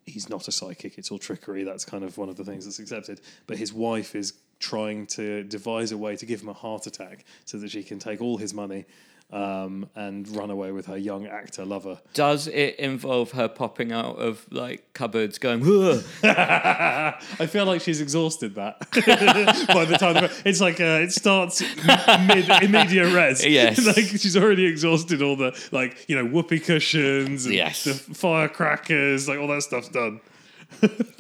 he's 0.06 0.30
not 0.30 0.48
a 0.48 0.52
psychic, 0.52 0.98
it's 0.98 1.12
all 1.12 1.20
trickery. 1.20 1.64
That's 1.64 1.86
kind 1.86 2.04
of 2.04 2.18
one 2.18 2.30
of 2.30 2.36
the 2.36 2.44
things 2.44 2.66
that's 2.66 2.80
accepted. 2.80 3.22
But 3.48 3.58
his 3.58 3.74
wife 3.74 4.16
is 4.16 4.34
trying 4.60 5.08
to 5.08 5.44
devise 5.44 5.92
a 5.92 5.98
way 5.98 6.16
to 6.16 6.26
give 6.26 6.42
him 6.42 6.50
a 6.50 6.54
heart 6.54 6.88
attack 6.88 7.26
so 7.46 7.58
that 7.58 7.72
she 7.72 7.84
can 7.84 8.00
take 8.00 8.22
all 8.22 8.38
his 8.38 8.54
money 8.54 8.86
um, 9.32 9.90
and 9.96 10.28
run 10.36 10.50
away 10.52 10.72
with 10.72 10.86
her 10.86 10.98
young 10.98 11.26
actor 11.28 11.66
lover. 11.66 12.00
Does 12.14 12.48
it 12.48 12.76
involve 12.78 13.32
her 13.32 13.48
popping 13.48 13.92
out 13.92 14.16
of 14.18 14.46
like 14.52 14.94
cupboards, 14.94 15.38
going? 15.40 15.64
I 16.24 17.48
feel 17.48 17.66
like 17.66 17.82
she's 17.82 18.02
exhausted 18.02 18.56
that 18.56 18.80
by 19.74 19.86
the 19.86 19.98
time 19.98 20.30
it's 20.46 20.62
like 20.62 20.80
uh, 20.80 21.02
it 21.04 21.12
starts 21.12 21.62
mid 21.62 22.50
in 22.64 22.72
media 22.72 23.14
res. 23.14 23.46
Yes. 23.46 23.86
like 23.86 24.06
she's 24.06 24.38
already 24.38 24.66
exhausted 24.66 25.22
all 25.22 25.36
the 25.36 25.60
like 25.72 26.06
you 26.08 26.16
know 26.16 26.26
whoopee 26.26 26.60
cushions, 26.60 27.46
and 27.46 27.56
Yes. 27.56 27.84
the 27.84 27.94
firecrackers, 27.94 29.28
like 29.28 29.40
all 29.40 29.48
that 29.48 29.62
stuff's 29.64 29.90
done. 29.90 30.22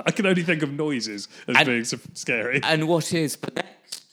I 0.05 0.11
can 0.11 0.25
only 0.25 0.43
think 0.43 0.63
of 0.63 0.71
noises 0.71 1.27
as 1.47 1.55
And- 1.57 1.65
being 1.67 1.83
so 1.85 1.97
scary. 2.13 2.59
And 2.63 2.87
what 2.87 3.13
is 3.13 3.35
the 3.37 3.51
next 3.55 4.04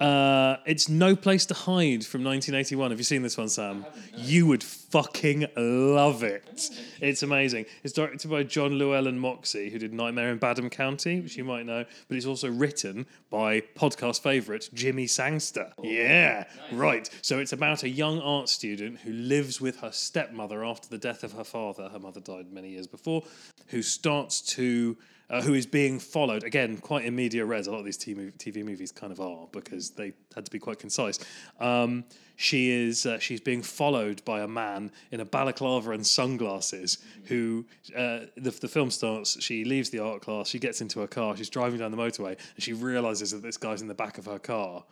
uh, 0.00 0.56
it's 0.66 0.88
No 0.88 1.14
Place 1.14 1.46
to 1.46 1.54
Hide 1.54 2.04
from 2.04 2.24
1981. 2.24 2.90
Have 2.90 2.98
you 2.98 3.04
seen 3.04 3.22
this 3.22 3.38
one, 3.38 3.48
Sam? 3.48 3.86
You 4.16 4.46
would 4.46 4.62
fucking 4.62 5.46
love 5.56 6.22
it. 6.22 6.70
It's 7.00 7.22
amazing. 7.22 7.66
It's 7.82 7.92
directed 7.92 8.30
by 8.30 8.42
John 8.42 8.78
Llewellyn 8.78 9.18
Moxey, 9.18 9.70
who 9.70 9.78
did 9.78 9.92
Nightmare 9.92 10.30
in 10.30 10.38
Badham 10.38 10.68
County, 10.68 11.20
which 11.20 11.36
you 11.36 11.44
might 11.44 11.64
know, 11.66 11.84
but 12.08 12.16
it's 12.16 12.26
also 12.26 12.50
written 12.50 13.06
by 13.30 13.60
podcast 13.60 14.20
favourite 14.22 14.68
Jimmy 14.74 15.06
Sangster. 15.06 15.72
Yeah, 15.82 16.44
right. 16.72 17.08
So 17.22 17.38
it's 17.38 17.52
about 17.52 17.82
a 17.82 17.88
young 17.88 18.20
art 18.20 18.48
student 18.48 18.98
who 18.98 19.12
lives 19.12 19.60
with 19.60 19.80
her 19.80 19.92
stepmother 19.92 20.64
after 20.64 20.88
the 20.88 20.98
death 20.98 21.22
of 21.22 21.32
her 21.32 21.44
father. 21.44 21.88
Her 21.88 22.00
mother 22.00 22.20
died 22.20 22.52
many 22.52 22.70
years 22.70 22.86
before, 22.86 23.22
who 23.68 23.82
starts 23.82 24.40
to 24.40 24.96
uh, 25.30 25.42
who 25.42 25.54
is 25.54 25.66
being 25.66 25.98
followed 25.98 26.44
again 26.44 26.76
quite 26.78 27.04
in 27.04 27.14
media 27.14 27.44
res. 27.44 27.66
A 27.66 27.72
lot 27.72 27.78
of 27.78 27.84
these 27.84 27.98
TV, 27.98 28.64
movies 28.64 28.92
kind 28.92 29.12
of 29.12 29.20
are 29.20 29.46
because 29.52 29.90
they 29.90 30.12
had 30.34 30.44
to 30.44 30.50
be 30.50 30.58
quite 30.58 30.78
concise. 30.78 31.18
Um, 31.60 32.04
she 32.36 32.70
is 32.70 33.06
uh, 33.06 33.18
she's 33.18 33.40
being 33.40 33.62
followed 33.62 34.24
by 34.24 34.40
a 34.40 34.48
man 34.48 34.90
in 35.10 35.20
a 35.20 35.24
balaclava 35.24 35.92
and 35.92 36.06
sunglasses. 36.06 36.98
Who 37.24 37.66
uh, 37.96 38.26
the 38.36 38.50
the 38.50 38.68
film 38.68 38.90
starts. 38.90 39.42
She 39.42 39.64
leaves 39.64 39.90
the 39.90 40.00
art 40.00 40.22
class. 40.22 40.48
She 40.48 40.58
gets 40.58 40.80
into 40.80 41.00
her 41.00 41.06
car. 41.06 41.36
She's 41.36 41.50
driving 41.50 41.78
down 41.78 41.90
the 41.90 41.96
motorway 41.96 42.38
and 42.54 42.62
she 42.64 42.72
realizes 42.72 43.30
that 43.30 43.42
this 43.42 43.56
guy's 43.56 43.82
in 43.82 43.88
the 43.88 43.94
back 43.94 44.18
of 44.18 44.26
her 44.26 44.38
car 44.38 44.84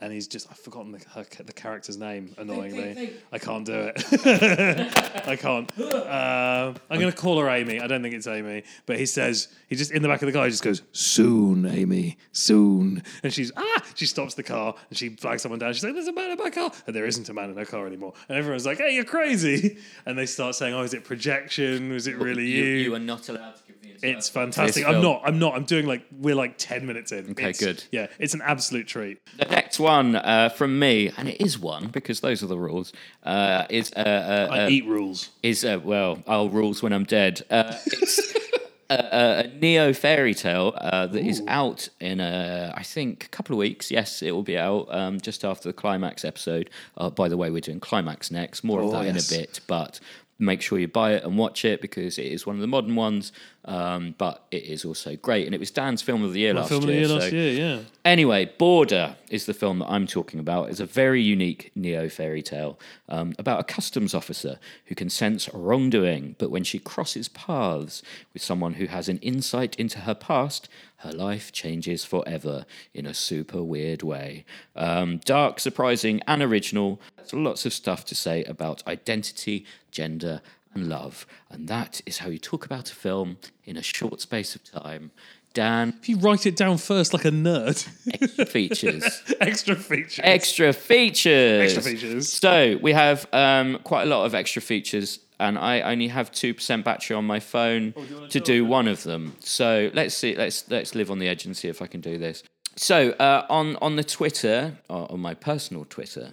and 0.00 0.12
he's 0.12 0.28
just 0.28 0.46
I've 0.50 0.58
forgotten 0.58 0.92
the, 0.92 0.98
her, 1.14 1.24
the 1.44 1.52
character's 1.52 1.96
name. 1.96 2.34
Annoyingly, 2.38 3.14
I 3.32 3.38
can't 3.38 3.64
do 3.64 3.92
it. 3.94 5.26
I 5.26 5.36
can't. 5.36 5.78
Uh, 5.78 6.74
I'm 6.90 7.00
going 7.00 7.10
to 7.10 7.16
call 7.16 7.40
her 7.40 7.48
Amy. 7.48 7.80
I 7.80 7.86
don't 7.86 8.02
think 8.02 8.14
it's 8.14 8.26
Amy, 8.26 8.64
but 8.84 8.98
he 8.98 9.06
says 9.06 9.48
he 9.68 9.76
just 9.76 9.90
in 9.90 10.02
the 10.02 10.08
back 10.08 10.22
of 10.22 10.26
the 10.26 10.32
car 10.32 10.44
he 10.44 10.50
just 10.50 10.62
goes 10.62 10.82
soon, 10.92 11.66
Amy, 11.66 12.18
soon, 12.32 13.02
and 13.22 13.32
she's 13.32 13.52
ah. 13.56 13.82
She 13.94 14.04
stops 14.04 14.34
the 14.34 14.42
car 14.42 14.74
and 14.90 14.98
she 14.98 15.10
flags 15.10 15.42
someone 15.42 15.58
down. 15.58 15.72
She's 15.72 15.82
like, 15.82 15.94
"There's 15.94 16.08
a 16.08 16.12
man 16.12 16.30
in 16.30 16.38
my 16.38 16.50
car," 16.50 16.70
and 16.86 16.94
there 16.94 17.06
isn't 17.06 17.28
a 17.28 17.32
man 17.34 17.50
in 17.50 17.56
her 17.56 17.64
car 17.64 17.86
anymore. 17.86 18.12
And 18.28 18.36
everyone's 18.36 18.66
like, 18.66 18.78
"Hey, 18.78 18.94
you're 18.94 19.04
crazy!" 19.04 19.78
And 20.04 20.18
they 20.18 20.26
start 20.26 20.54
saying, 20.54 20.74
"Oh, 20.74 20.82
is 20.82 20.92
it 20.92 21.04
projection? 21.04 21.90
Was 21.90 22.06
it 22.06 22.16
really 22.18 22.46
you?" 22.46 22.64
You, 22.64 22.76
you 22.76 22.94
are 22.94 22.98
not 22.98 23.28
allowed 23.28 23.56
to 23.56 23.62
give 23.66 23.75
the 23.75 23.75
entire 23.75 23.75
It's 24.02 24.28
fantastic. 24.28 24.84
This 24.84 24.94
I'm 24.94 25.02
not. 25.02 25.22
I'm 25.24 25.38
not. 25.38 25.54
I'm 25.54 25.64
doing 25.64 25.86
like 25.86 26.04
we're 26.12 26.34
like 26.34 26.58
ten 26.58 26.86
minutes 26.86 27.12
in. 27.12 27.30
Okay, 27.32 27.50
It's- 27.50 27.58
good. 27.58 27.84
Yeah, 27.92 28.06
it's 28.18 28.34
an 28.34 28.42
absolute 28.42 28.86
treat. 28.86 29.18
The 29.38 29.46
next 29.46 29.78
one 29.78 30.16
uh, 30.16 30.48
from 30.50 30.78
me, 30.78 31.10
and 31.16 31.28
it 31.28 31.40
is 31.40 31.58
one 31.58 31.88
because 31.88 32.20
those 32.20 32.42
are 32.42 32.46
the 32.46 32.58
rules. 32.58 32.92
Uh, 33.22 33.64
is 33.70 33.92
uh, 33.94 34.00
uh, 34.00 34.48
I 34.54 34.64
uh, 34.64 34.68
eat 34.68 34.86
rules. 34.86 35.30
is 35.42 35.64
uh, 35.64 35.80
well, 35.82 36.22
I'll 36.26 36.48
rules 36.48 36.82
when 36.82 36.92
I'm 36.92 37.04
dead. 37.04 37.42
Uh, 37.50 37.74
it's 37.86 38.34
a, 38.90 39.44
a 39.44 39.48
neo 39.58 39.92
fairy 39.92 40.32
tale 40.34 40.72
uh, 40.76 41.06
that 41.08 41.24
is 41.24 41.42
out 41.48 41.88
in 42.00 42.20
a, 42.20 42.72
I 42.76 42.82
think 42.82 43.24
a 43.24 43.28
couple 43.28 43.54
of 43.54 43.58
weeks. 43.58 43.90
Yes, 43.90 44.22
it 44.22 44.30
will 44.30 44.42
be 44.44 44.56
out 44.56 44.86
um, 44.90 45.20
just 45.20 45.44
after 45.44 45.68
the 45.68 45.72
climax 45.72 46.24
episode. 46.24 46.70
Uh, 46.96 47.10
by 47.10 47.28
the 47.28 47.36
way, 47.36 47.50
we're 47.50 47.60
doing 47.60 47.80
climax 47.80 48.30
next. 48.30 48.62
More 48.64 48.80
of 48.80 48.86
Oh, 48.88 48.92
that 48.92 49.04
yes. 49.06 49.30
in 49.30 49.38
a 49.38 49.40
bit, 49.42 49.60
but. 49.66 50.00
Make 50.38 50.60
sure 50.60 50.78
you 50.78 50.88
buy 50.88 51.12
it 51.14 51.24
and 51.24 51.38
watch 51.38 51.64
it 51.64 51.80
because 51.80 52.18
it 52.18 52.26
is 52.26 52.46
one 52.46 52.56
of 52.56 52.60
the 52.60 52.66
modern 52.66 52.94
ones, 52.94 53.32
um, 53.64 54.14
but 54.18 54.44
it 54.50 54.64
is 54.64 54.84
also 54.84 55.16
great. 55.16 55.46
And 55.46 55.54
it 55.54 55.58
was 55.58 55.70
Dan's 55.70 56.02
film 56.02 56.22
of 56.22 56.34
the 56.34 56.40
year 56.40 56.52
last 56.52 56.68
Film 56.68 56.82
of 56.82 56.88
the 56.88 56.92
year. 56.92 57.00
year 57.00 57.08
so 57.08 57.14
last 57.14 57.32
year. 57.32 57.52
Yeah. 57.52 57.78
Anyway, 58.04 58.52
Border 58.58 59.16
is 59.30 59.46
the 59.46 59.54
film 59.54 59.78
that 59.78 59.86
I'm 59.88 60.06
talking 60.06 60.38
about. 60.38 60.68
It's 60.68 60.80
a 60.80 60.86
very 60.86 61.22
unique 61.22 61.72
neo 61.74 62.10
fairy 62.10 62.42
tale 62.42 62.78
um, 63.08 63.34
about 63.38 63.60
a 63.60 63.64
customs 63.64 64.14
officer 64.14 64.58
who 64.86 64.94
can 64.94 65.08
sense 65.08 65.48
wrongdoing, 65.54 66.36
but 66.38 66.50
when 66.50 66.64
she 66.64 66.78
crosses 66.78 67.28
paths 67.28 68.02
with 68.34 68.42
someone 68.42 68.74
who 68.74 68.86
has 68.86 69.08
an 69.08 69.18
insight 69.18 69.74
into 69.76 70.00
her 70.00 70.14
past, 70.14 70.68
her 70.98 71.12
life 71.12 71.52
changes 71.52 72.04
forever 72.04 72.64
in 72.94 73.06
a 73.06 73.14
super 73.14 73.62
weird 73.62 74.02
way. 74.02 74.44
Um, 74.74 75.18
dark, 75.24 75.60
surprising, 75.60 76.20
and 76.26 76.42
original. 76.42 77.00
There's 77.16 77.32
lots 77.34 77.66
of 77.66 77.72
stuff 77.72 78.04
to 78.06 78.14
say 78.14 78.44
about 78.44 78.82
identity, 78.86 79.66
gender, 79.90 80.40
and 80.74 80.88
love. 80.88 81.26
And 81.50 81.68
that 81.68 82.00
is 82.06 82.18
how 82.18 82.28
you 82.28 82.38
talk 82.38 82.64
about 82.66 82.90
a 82.90 82.94
film 82.94 83.38
in 83.64 83.76
a 83.76 83.82
short 83.82 84.20
space 84.20 84.54
of 84.54 84.64
time. 84.64 85.10
Dan, 85.54 85.94
If 86.02 86.08
you 86.10 86.18
write 86.18 86.44
it 86.44 86.54
down 86.54 86.76
first 86.76 87.14
like 87.14 87.24
a 87.24 87.30
nerd, 87.30 87.78
features. 88.48 89.22
extra 89.40 89.74
features. 89.74 90.20
extra 90.22 90.72
features. 90.74 91.62
Extra 91.74 91.82
features. 91.82 92.30
So 92.32 92.78
we 92.82 92.92
have 92.92 93.26
um, 93.32 93.78
quite 93.82 94.02
a 94.02 94.06
lot 94.06 94.26
of 94.26 94.34
extra 94.34 94.60
features, 94.60 95.18
and 95.38 95.58
I 95.58 95.80
only 95.80 96.08
have 96.08 96.30
two 96.32 96.54
percent 96.54 96.84
battery 96.84 97.16
on 97.16 97.24
my 97.24 97.40
phone 97.40 97.94
to 98.30 98.40
do 98.40 98.64
one 98.64 98.88
of 98.88 99.02
them. 99.02 99.36
So 99.40 99.90
let's 99.94 100.14
see. 100.14 100.34
Let's 100.34 100.68
let's 100.70 100.94
live 100.94 101.10
on 101.10 101.18
the 101.18 101.28
edge 101.28 101.44
and 101.44 101.56
see 101.56 101.68
if 101.68 101.82
I 101.82 101.86
can 101.86 102.00
do 102.00 102.18
this. 102.18 102.42
So 102.78 103.12
uh, 103.12 103.46
on 103.48 103.76
on 103.76 103.96
the 103.96 104.04
Twitter, 104.04 104.76
or 104.90 105.10
on 105.10 105.20
my 105.20 105.32
personal 105.32 105.86
Twitter, 105.88 106.30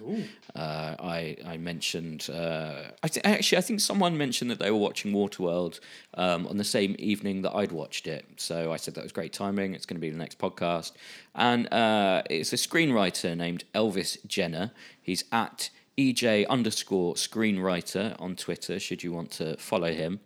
uh, 0.54 0.94
I 1.00 1.38
I 1.46 1.56
mentioned. 1.56 2.28
Uh, 2.30 2.90
I 3.02 3.08
th- 3.08 3.24
actually 3.24 3.58
I 3.58 3.62
think 3.62 3.80
someone 3.80 4.18
mentioned 4.18 4.50
that 4.50 4.58
they 4.58 4.70
were 4.70 4.76
watching 4.76 5.12
Waterworld 5.12 5.80
um, 6.14 6.46
on 6.46 6.58
the 6.58 6.64
same 6.64 6.96
evening 6.98 7.40
that 7.42 7.54
I'd 7.54 7.72
watched 7.72 8.06
it. 8.06 8.26
So 8.36 8.72
I 8.72 8.76
said 8.76 8.94
that 8.94 9.02
was 9.02 9.12
great 9.12 9.32
timing. 9.32 9.74
It's 9.74 9.86
going 9.86 9.96
to 9.96 10.00
be 10.00 10.10
the 10.10 10.18
next 10.18 10.38
podcast, 10.38 10.92
and 11.34 11.72
uh, 11.72 12.22
it's 12.28 12.52
a 12.52 12.56
screenwriter 12.56 13.34
named 13.34 13.64
Elvis 13.74 14.18
Jenner. 14.26 14.72
He's 15.00 15.24
at 15.32 15.70
EJ 15.96 16.46
underscore 16.48 17.14
screenwriter 17.14 18.20
on 18.20 18.36
Twitter. 18.36 18.78
Should 18.78 19.02
you 19.02 19.12
want 19.12 19.30
to 19.32 19.56
follow 19.56 19.92
him, 19.92 20.20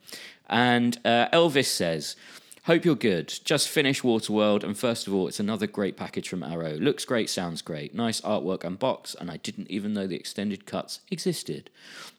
and 0.48 0.98
uh, 1.04 1.28
Elvis 1.30 1.66
says. 1.66 2.16
Hope 2.64 2.84
you're 2.84 2.96
good. 2.96 3.32
Just 3.44 3.66
finished 3.66 4.02
Waterworld, 4.02 4.62
and 4.62 4.76
first 4.76 5.06
of 5.06 5.14
all, 5.14 5.26
it's 5.26 5.40
another 5.40 5.66
great 5.66 5.96
package 5.96 6.28
from 6.28 6.42
Arrow. 6.42 6.74
Looks 6.74 7.06
great, 7.06 7.30
sounds 7.30 7.62
great. 7.62 7.94
Nice 7.94 8.20
artwork 8.20 8.62
and 8.62 8.78
box, 8.78 9.16
and 9.18 9.30
I 9.30 9.38
didn't 9.38 9.70
even 9.70 9.94
know 9.94 10.06
the 10.06 10.16
extended 10.16 10.66
cuts 10.66 11.00
existed. 11.10 11.70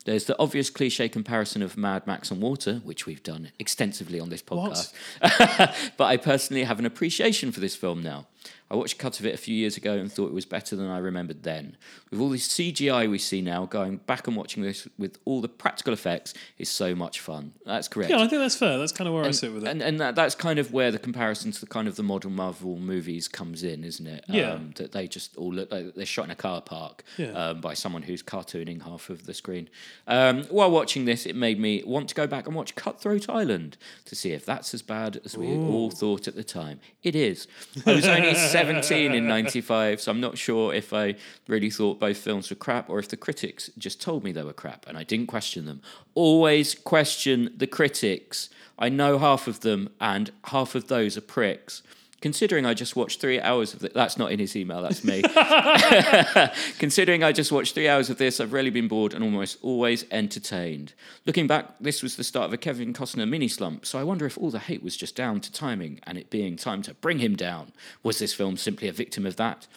There's 0.06 0.26
the 0.26 0.36
obvious 0.40 0.72
cliche 0.72 1.08
comparison 1.08 1.62
of 1.62 1.78
Mad 1.78 2.08
Max 2.08 2.32
and 2.32 2.42
Water, 2.42 2.82
which 2.84 3.06
we've 3.06 3.22
done 3.22 3.52
extensively 3.60 4.20
on 4.20 4.30
this 4.30 4.42
podcast. 4.42 4.92
but 5.98 6.06
I 6.06 6.18
personally 6.18 6.64
have 6.64 6.80
an 6.80 6.86
appreciation 6.88 7.52
for 7.52 7.60
this 7.60 7.76
film 7.76 8.02
now. 8.02 8.26
I 8.72 8.76
watched 8.76 8.94
a 8.94 8.98
cut 8.98 9.20
of 9.20 9.26
it 9.26 9.34
a 9.34 9.38
few 9.38 9.56
years 9.56 9.78
ago 9.78 9.94
and 9.96 10.12
thought 10.12 10.28
it 10.28 10.34
was 10.34 10.46
better 10.46 10.76
than 10.76 10.88
I 10.88 11.00
remembered 11.00 11.44
then. 11.44 11.76
With 12.12 12.20
all 12.20 12.30
this 12.30 12.48
CGI 12.48 13.10
we 13.10 13.18
see 13.18 13.42
now, 13.42 13.66
going 13.66 13.98
back 13.98 14.28
and 14.28 14.36
watching 14.36 14.62
this 14.64 14.88
with 14.98 15.18
all 15.26 15.42
the 15.42 15.48
practical 15.50 15.92
effects 15.94 16.34
is 16.58 16.70
so 16.70 16.94
much 16.96 17.20
fun. 17.20 17.54
That's 17.66 17.88
correct. 17.88 18.12
Yeah, 18.12 18.18
I 18.18 18.28
think 18.28 18.42
that's 18.42 18.56
fair. 18.56 18.78
That's 18.78 18.92
kind 18.92 19.08
of 19.08 19.14
where 19.14 19.24
I 19.26 19.32
sit 19.32 19.54
with 19.54 19.64
it. 19.64 19.70
And 19.70 19.82
and 19.82 20.00
that, 20.00 20.16
that's 20.16 20.36
kind 20.36 20.60
of 20.60 20.72
where 20.72 20.92
the 20.92 21.00
comparison 21.00 21.52
to 21.52 21.60
the 21.60 21.66
kind 21.68 21.88
of 21.88 21.96
the 21.96 22.04
modern 22.04 22.36
Marvel 22.36 22.78
movies 22.78 23.28
comes 23.28 23.64
in, 23.64 23.84
isn't 23.84 24.06
it? 24.08 24.26
Yeah. 24.28 24.52
Um, 24.54 24.74
that 24.76 24.92
they 24.92 25.08
just 25.08 25.36
all 25.38 25.52
look 25.54 25.72
like 25.72 25.96
they're 25.96 26.06
shot 26.06 26.26
in 26.26 26.32
a 26.32 26.36
car 26.36 26.62
park 26.62 27.04
Yeah. 27.18 27.30
um, 27.32 27.62
by 27.62 27.74
someone 27.74 28.04
who's 28.04 28.22
cartooning 28.22 28.84
half 28.84 29.10
of 29.10 29.26
the 29.26 29.34
screen. 29.34 29.70
Um, 30.08 30.44
while 30.46 30.70
watching 30.72 31.06
this, 31.06 31.26
it 31.26 31.36
made 31.36 31.60
me 31.60 31.84
want 31.86 32.10
to 32.10 32.16
go 32.16 32.28
back 32.28 32.46
and 32.48 32.56
watch 32.56 32.76
Cutthroat 32.76 33.30
Island 33.30 33.78
to 34.06 34.16
see 34.16 34.32
if 34.32 34.46
that's 34.46 34.74
as 34.74 34.82
bad 34.82 35.20
as 35.26 35.38
we 35.38 35.48
all 35.56 35.90
thought 35.90 36.28
at 36.28 36.36
the 36.36 36.44
time. 36.44 36.80
It 37.04 37.16
is. 37.16 37.48
I 37.86 37.94
was 37.94 38.06
only 38.08 38.36
17 38.66 39.14
in 39.14 39.28
95, 39.38 40.02
so 40.02 40.12
I'm 40.12 40.22
not 40.22 40.38
sure 40.38 40.74
if 40.74 40.94
I 40.94 41.16
really 41.48 41.70
thought 41.70 42.00
both 42.00 42.18
films 42.18 42.50
were 42.50 42.56
crap 42.56 42.90
or 42.90 43.00
if 43.00 43.08
the 43.08 43.18
critics 43.18 43.70
just 43.78 44.02
told 44.02 44.24
me 44.24 44.32
they 44.32 44.44
were 44.44 44.54
crap 44.54 44.86
and 44.88 44.98
I 44.98 45.04
didn't 45.04 45.28
question 45.28 45.66
them. 45.66 45.82
Always 46.16 46.76
question 46.76 47.54
the 47.56 47.68
critics. 47.68 48.50
I 48.78 48.90
know 48.90 49.18
half 49.18 49.48
of 49.48 49.60
them, 49.60 49.90
and 50.00 50.32
half 50.46 50.74
of 50.74 50.88
those 50.88 51.18
are 51.18 51.22
pricks. 51.22 51.84
Considering 52.22 52.66
I 52.66 52.74
just 52.74 52.96
watched 52.96 53.22
three 53.22 53.40
hours 53.40 53.74
of 53.74 53.84
it, 53.84 53.94
that's 53.94 54.18
not 54.18 54.32
in 54.32 54.40
his 54.40 54.56
email, 54.56 54.82
that's 54.82 55.04
me. 55.04 55.22
Considering 56.80 57.24
I 57.24 57.32
just 57.32 57.52
watched 57.52 57.76
three 57.76 57.88
hours 57.88 58.10
of 58.10 58.18
this, 58.18 58.40
I've 58.40 58.52
really 58.52 58.70
been 58.70 58.88
bored 58.88 59.14
and 59.14 59.24
almost 59.24 59.58
always 59.62 60.06
entertained. 60.12 60.94
Looking 61.26 61.48
back, 61.48 61.80
this 61.80 62.04
was 62.04 62.18
the 62.18 62.24
start 62.24 62.48
of 62.48 62.54
a 62.54 62.58
Kevin 62.58 62.94
Costner 62.94 63.28
mini 63.28 63.48
slump, 63.48 63.86
so 63.86 63.98
I 63.98 64.04
wonder 64.04 64.26
if 64.26 64.38
all 64.38 64.50
the 64.50 64.60
hate 64.60 64.84
was 64.84 64.98
just 64.98 65.16
down 65.16 65.40
to 65.42 65.52
timing 65.52 66.00
and 66.04 66.18
it 66.18 66.30
being 66.30 66.58
time 66.58 66.82
to 66.84 66.94
bring 66.96 67.20
him 67.20 67.36
down. 67.36 67.72
Was 68.04 68.20
this 68.20 68.34
film 68.34 68.58
simply 68.58 68.90
a 68.90 68.94
victim 68.94 69.26
of 69.26 69.38
that? 69.38 69.68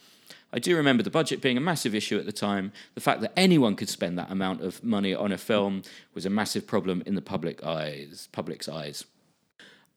I 0.52 0.58
do 0.58 0.76
remember 0.76 1.02
the 1.02 1.10
budget 1.10 1.40
being 1.40 1.56
a 1.56 1.62
massive 1.62 1.94
issue 1.94 2.18
at 2.18 2.26
the 2.26 2.32
time. 2.32 2.72
The 2.94 3.00
fact 3.00 3.22
that 3.22 3.32
anyone 3.36 3.74
could 3.74 3.88
spend 3.88 4.18
that 4.18 4.30
amount 4.30 4.60
of 4.60 4.84
money 4.84 5.14
on 5.14 5.32
a 5.32 5.38
film 5.38 5.82
was 6.12 6.26
a 6.26 6.30
massive 6.30 6.66
problem 6.66 7.02
in 7.06 7.14
the 7.14 7.22
public 7.22 7.64
eyes, 7.64 8.28
public's 8.32 8.68
eyes. 8.68 9.06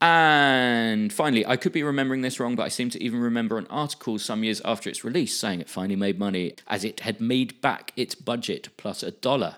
And 0.07 1.11
finally, 1.11 1.47
I 1.47 1.57
could 1.57 1.71
be 1.71 1.81
remembering 1.81 2.21
this 2.21 2.39
wrong, 2.39 2.55
but 2.55 2.61
I 2.61 2.67
seem 2.67 2.91
to 2.91 3.03
even 3.03 3.19
remember 3.19 3.57
an 3.57 3.65
article 3.71 4.19
some 4.19 4.43
years 4.43 4.61
after 4.63 4.87
its 4.87 5.03
release 5.03 5.35
saying 5.35 5.61
it 5.61 5.67
finally 5.67 5.95
made 5.95 6.19
money 6.19 6.53
as 6.67 6.83
it 6.83 6.99
had 6.99 7.19
made 7.19 7.59
back 7.59 7.91
its 7.95 8.13
budget 8.13 8.69
plus 8.77 9.01
a 9.01 9.09
dollar. 9.09 9.55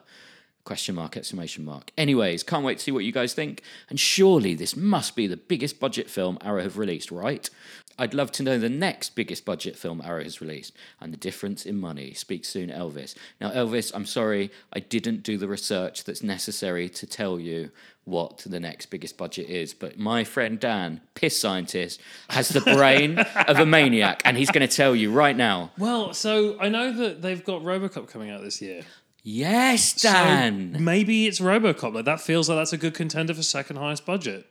Question 0.68 0.96
mark, 0.96 1.16
exclamation 1.16 1.64
mark. 1.64 1.94
Anyways, 1.98 2.44
can't 2.44 2.66
wait 2.66 2.80
to 2.80 2.84
see 2.84 2.92
what 2.92 3.06
you 3.06 3.14
guys 3.14 3.34
think. 3.34 3.62
And 3.90 3.98
surely 3.98 4.54
this 4.54 4.76
must 4.76 5.16
be 5.16 5.26
the 5.26 5.38
biggest 5.38 5.80
budget 5.80 6.10
film 6.10 6.38
Arrow 6.44 6.62
have 6.62 6.78
released, 6.78 7.10
right? 7.10 7.50
I'd 7.98 8.14
love 8.14 8.34
to 8.34 8.44
know 8.44 8.60
the 8.60 8.68
next 8.68 9.16
biggest 9.16 9.46
budget 9.46 9.78
film 9.78 10.02
Arrow 10.04 10.24
has 10.24 10.42
released 10.42 10.74
and 11.00 11.14
the 11.14 11.18
difference 11.18 11.66
in 11.66 11.80
money. 11.80 12.14
Speak 12.14 12.44
soon, 12.44 12.70
Elvis. 12.70 13.16
Now, 13.40 13.52
Elvis, 13.52 13.94
I'm 13.96 14.06
sorry, 14.06 14.52
I 14.74 14.82
didn't 14.82 15.24
do 15.24 15.38
the 15.38 15.48
research 15.48 16.04
that's 16.04 16.22
necessary 16.22 16.90
to 16.90 17.08
tell 17.08 17.40
you 17.40 17.72
what 18.04 18.40
the 18.40 18.60
next 18.60 18.88
biggest 18.88 19.16
budget 19.16 19.48
is. 19.48 19.74
But 19.74 19.98
my 19.98 20.26
friend 20.26 20.60
Dan, 20.60 21.00
piss 21.16 21.40
scientist, 21.40 22.02
has 22.30 22.50
the 22.50 22.60
brain 22.60 23.20
of 23.20 23.58
a 23.58 23.66
maniac, 23.66 24.22
and 24.26 24.36
he's 24.36 24.52
going 24.52 24.68
to 24.68 24.76
tell 24.76 24.98
you 24.98 25.14
right 25.14 25.38
now. 25.38 25.72
Well, 25.78 26.14
so 26.14 26.60
I 26.60 26.68
know 26.68 26.92
that 26.92 27.22
they've 27.22 27.44
got 27.46 27.62
RoboCop 27.62 28.10
coming 28.10 28.32
out 28.32 28.42
this 28.42 28.62
year. 28.62 28.84
Yes, 29.30 30.00
So 30.02 30.10
Dan. 30.10 30.78
maybe 30.80 31.28
it's 31.28 31.42
RoboCop. 31.42 31.94
Like 31.94 32.06
that 32.06 32.22
feels 32.22 32.48
like 32.48 32.60
that's 32.60 32.72
a 32.72 32.78
good 32.78 32.94
contender 32.94 33.34
for 33.34 33.44
second 33.44 33.76
highest 33.76 34.06
budget. 34.06 34.48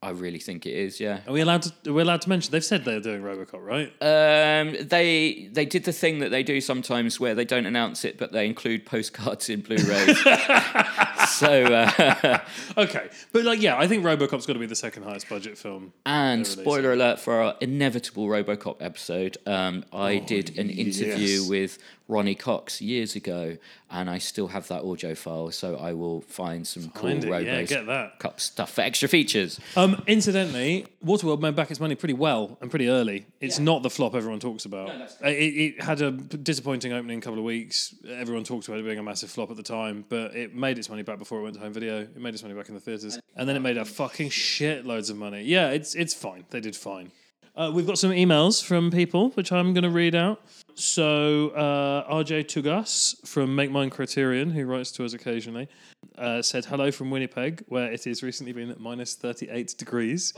I 0.00 0.10
really 0.10 0.38
think 0.38 0.64
it 0.64 0.74
is. 0.74 1.00
Yeah. 1.00 1.20
Are 1.26 1.32
we 1.32 1.40
allowed 1.40 1.62
to? 1.62 1.90
Are 1.90 1.92
we 1.92 2.02
allowed 2.02 2.20
to 2.20 2.28
mention? 2.28 2.52
They've 2.52 2.64
said 2.64 2.84
they're 2.84 3.00
doing 3.00 3.22
RoboCop, 3.22 3.64
right? 3.64 3.88
Um, 4.00 4.76
they 4.80 5.48
they 5.50 5.64
did 5.64 5.82
the 5.82 5.92
thing 5.92 6.20
that 6.20 6.30
they 6.30 6.44
do 6.44 6.60
sometimes 6.60 7.18
where 7.18 7.34
they 7.34 7.44
don't 7.44 7.66
announce 7.66 8.04
it, 8.04 8.16
but 8.16 8.30
they 8.30 8.46
include 8.46 8.86
postcards 8.86 9.48
in 9.48 9.62
Blu-rays. 9.62 10.22
so 11.30 11.64
uh, 11.64 12.38
Okay, 12.76 13.08
but 13.32 13.44
like, 13.44 13.60
yeah, 13.60 13.76
I 13.76 13.88
think 13.88 14.04
RoboCop's 14.04 14.46
got 14.46 14.52
to 14.52 14.58
be 14.58 14.66
the 14.66 14.76
second 14.76 15.02
highest 15.02 15.28
budget 15.28 15.58
film. 15.58 15.92
and 16.04 16.46
spoiler 16.46 16.92
alert 16.92 17.18
for 17.18 17.40
our 17.40 17.56
inevitable 17.60 18.28
RoboCop 18.28 18.76
episode, 18.80 19.38
um, 19.46 19.84
I 19.92 20.18
did 20.18 20.58
an 20.58 20.70
interview 20.70 21.40
yes. 21.40 21.48
with 21.48 21.78
Ronny 22.08 22.34
Cox 22.34 22.80
years 22.80 23.16
ago, 23.16 23.56
and 23.90 24.08
I 24.08 24.18
still 24.18 24.48
have 24.48 24.68
that 24.68 24.82
audio 24.82 25.14
file. 25.14 25.50
So 25.50 25.76
I 25.76 25.92
will 25.92 26.20
find 26.22 26.66
some 26.66 26.84
Find 26.84 27.22
cool 27.22 27.32
it, 27.34 27.46
yeah, 27.46 27.82
that. 27.82 28.40
stuff 28.40 28.72
for 28.72 28.82
extra 28.82 29.08
features. 29.08 29.58
Um, 29.76 30.02
incidentally, 30.06 30.86
Waterworld 31.04 31.40
made 31.40 31.56
back 31.56 31.70
its 31.70 31.80
money 31.80 31.94
pretty 31.94 32.14
well 32.14 32.58
and 32.60 32.70
pretty 32.70 32.88
early. 32.88 33.26
It's 33.40 33.58
not 33.58 33.82
the 33.82 33.90
flop 33.90 34.14
everyone 34.14 34.40
talks 34.40 34.64
about. 34.64 34.90
it, 35.22 35.26
it 35.26 35.82
had 35.82 36.00
a 36.00 36.12
disappointing 36.12 36.92
opening 36.92 37.20
couple 37.20 37.38
of 37.38 37.44
weeks. 37.44 37.94
Everyone 38.08 38.44
talked 38.44 38.68
about 38.68 38.78
it 38.78 38.84
being 38.84 38.98
a 38.98 39.02
massive 39.02 39.30
flop 39.30 39.50
at 39.50 39.56
the 39.56 39.62
time, 39.62 40.04
but 40.08 40.34
it 40.36 40.54
made 40.54 40.78
its 40.78 40.88
money 40.88 41.02
back 41.02 41.18
before 41.18 41.40
it 41.40 41.42
went 41.42 41.54
to 41.54 41.60
home 41.60 41.72
video. 41.72 42.02
It 42.02 42.16
made 42.16 42.34
its 42.34 42.42
money 42.42 42.54
back 42.54 42.68
in 42.68 42.74
the 42.74 42.80
theaters, 42.80 43.18
and 43.34 43.48
then 43.48 43.56
it 43.56 43.60
made 43.60 43.78
a 43.78 43.84
fucking 43.84 44.30
shitloads 44.30 45.10
of 45.10 45.16
money. 45.16 45.42
Yeah, 45.42 45.70
it's 45.70 45.94
it's 45.94 46.14
fine. 46.14 46.44
They 46.50 46.60
did 46.60 46.76
fine. 46.76 47.10
Uh, 47.56 47.70
we've 47.72 47.86
got 47.86 47.96
some 47.96 48.10
emails 48.10 48.62
from 48.62 48.90
people, 48.90 49.30
which 49.30 49.50
I'm 49.50 49.72
going 49.72 49.84
to 49.84 49.90
read 49.90 50.14
out. 50.14 50.42
So, 50.74 51.48
uh, 51.50 52.12
RJ 52.12 52.44
Tugas 52.44 53.26
from 53.26 53.54
Make 53.54 53.70
Mine 53.70 53.88
Criterion, 53.88 54.50
who 54.50 54.66
writes 54.66 54.92
to 54.92 55.06
us 55.06 55.14
occasionally, 55.14 55.66
uh, 56.18 56.42
said 56.42 56.66
hello 56.66 56.90
from 56.90 57.10
Winnipeg, 57.10 57.64
where 57.68 57.90
it 57.90 58.04
has 58.04 58.22
recently 58.22 58.52
been 58.52 58.70
at 58.70 58.78
minus 58.78 59.14
38 59.14 59.74
degrees 59.78 60.34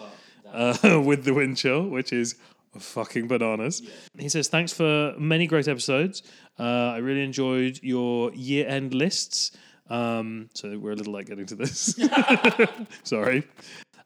uh, 0.53 1.03
with 1.05 1.25
the 1.25 1.35
wind 1.35 1.57
chill, 1.57 1.89
which 1.89 2.13
is 2.13 2.37
fucking 2.79 3.27
bananas. 3.27 3.83
He 4.17 4.29
says, 4.29 4.47
Thanks 4.47 4.73
for 4.73 5.13
many 5.19 5.49
great 5.49 5.67
episodes. 5.67 6.23
Uh, 6.57 6.93
I 6.93 6.99
really 6.99 7.25
enjoyed 7.25 7.81
your 7.83 8.33
year 8.33 8.69
end 8.69 8.95
lists. 8.95 9.51
Um, 9.91 10.51
so, 10.55 10.79
we're 10.79 10.93
a 10.93 10.97
little 10.97 11.15
late 11.15 11.27
getting 11.27 11.47
to 11.47 11.57
this. 11.57 11.99
Sorry. 13.03 13.43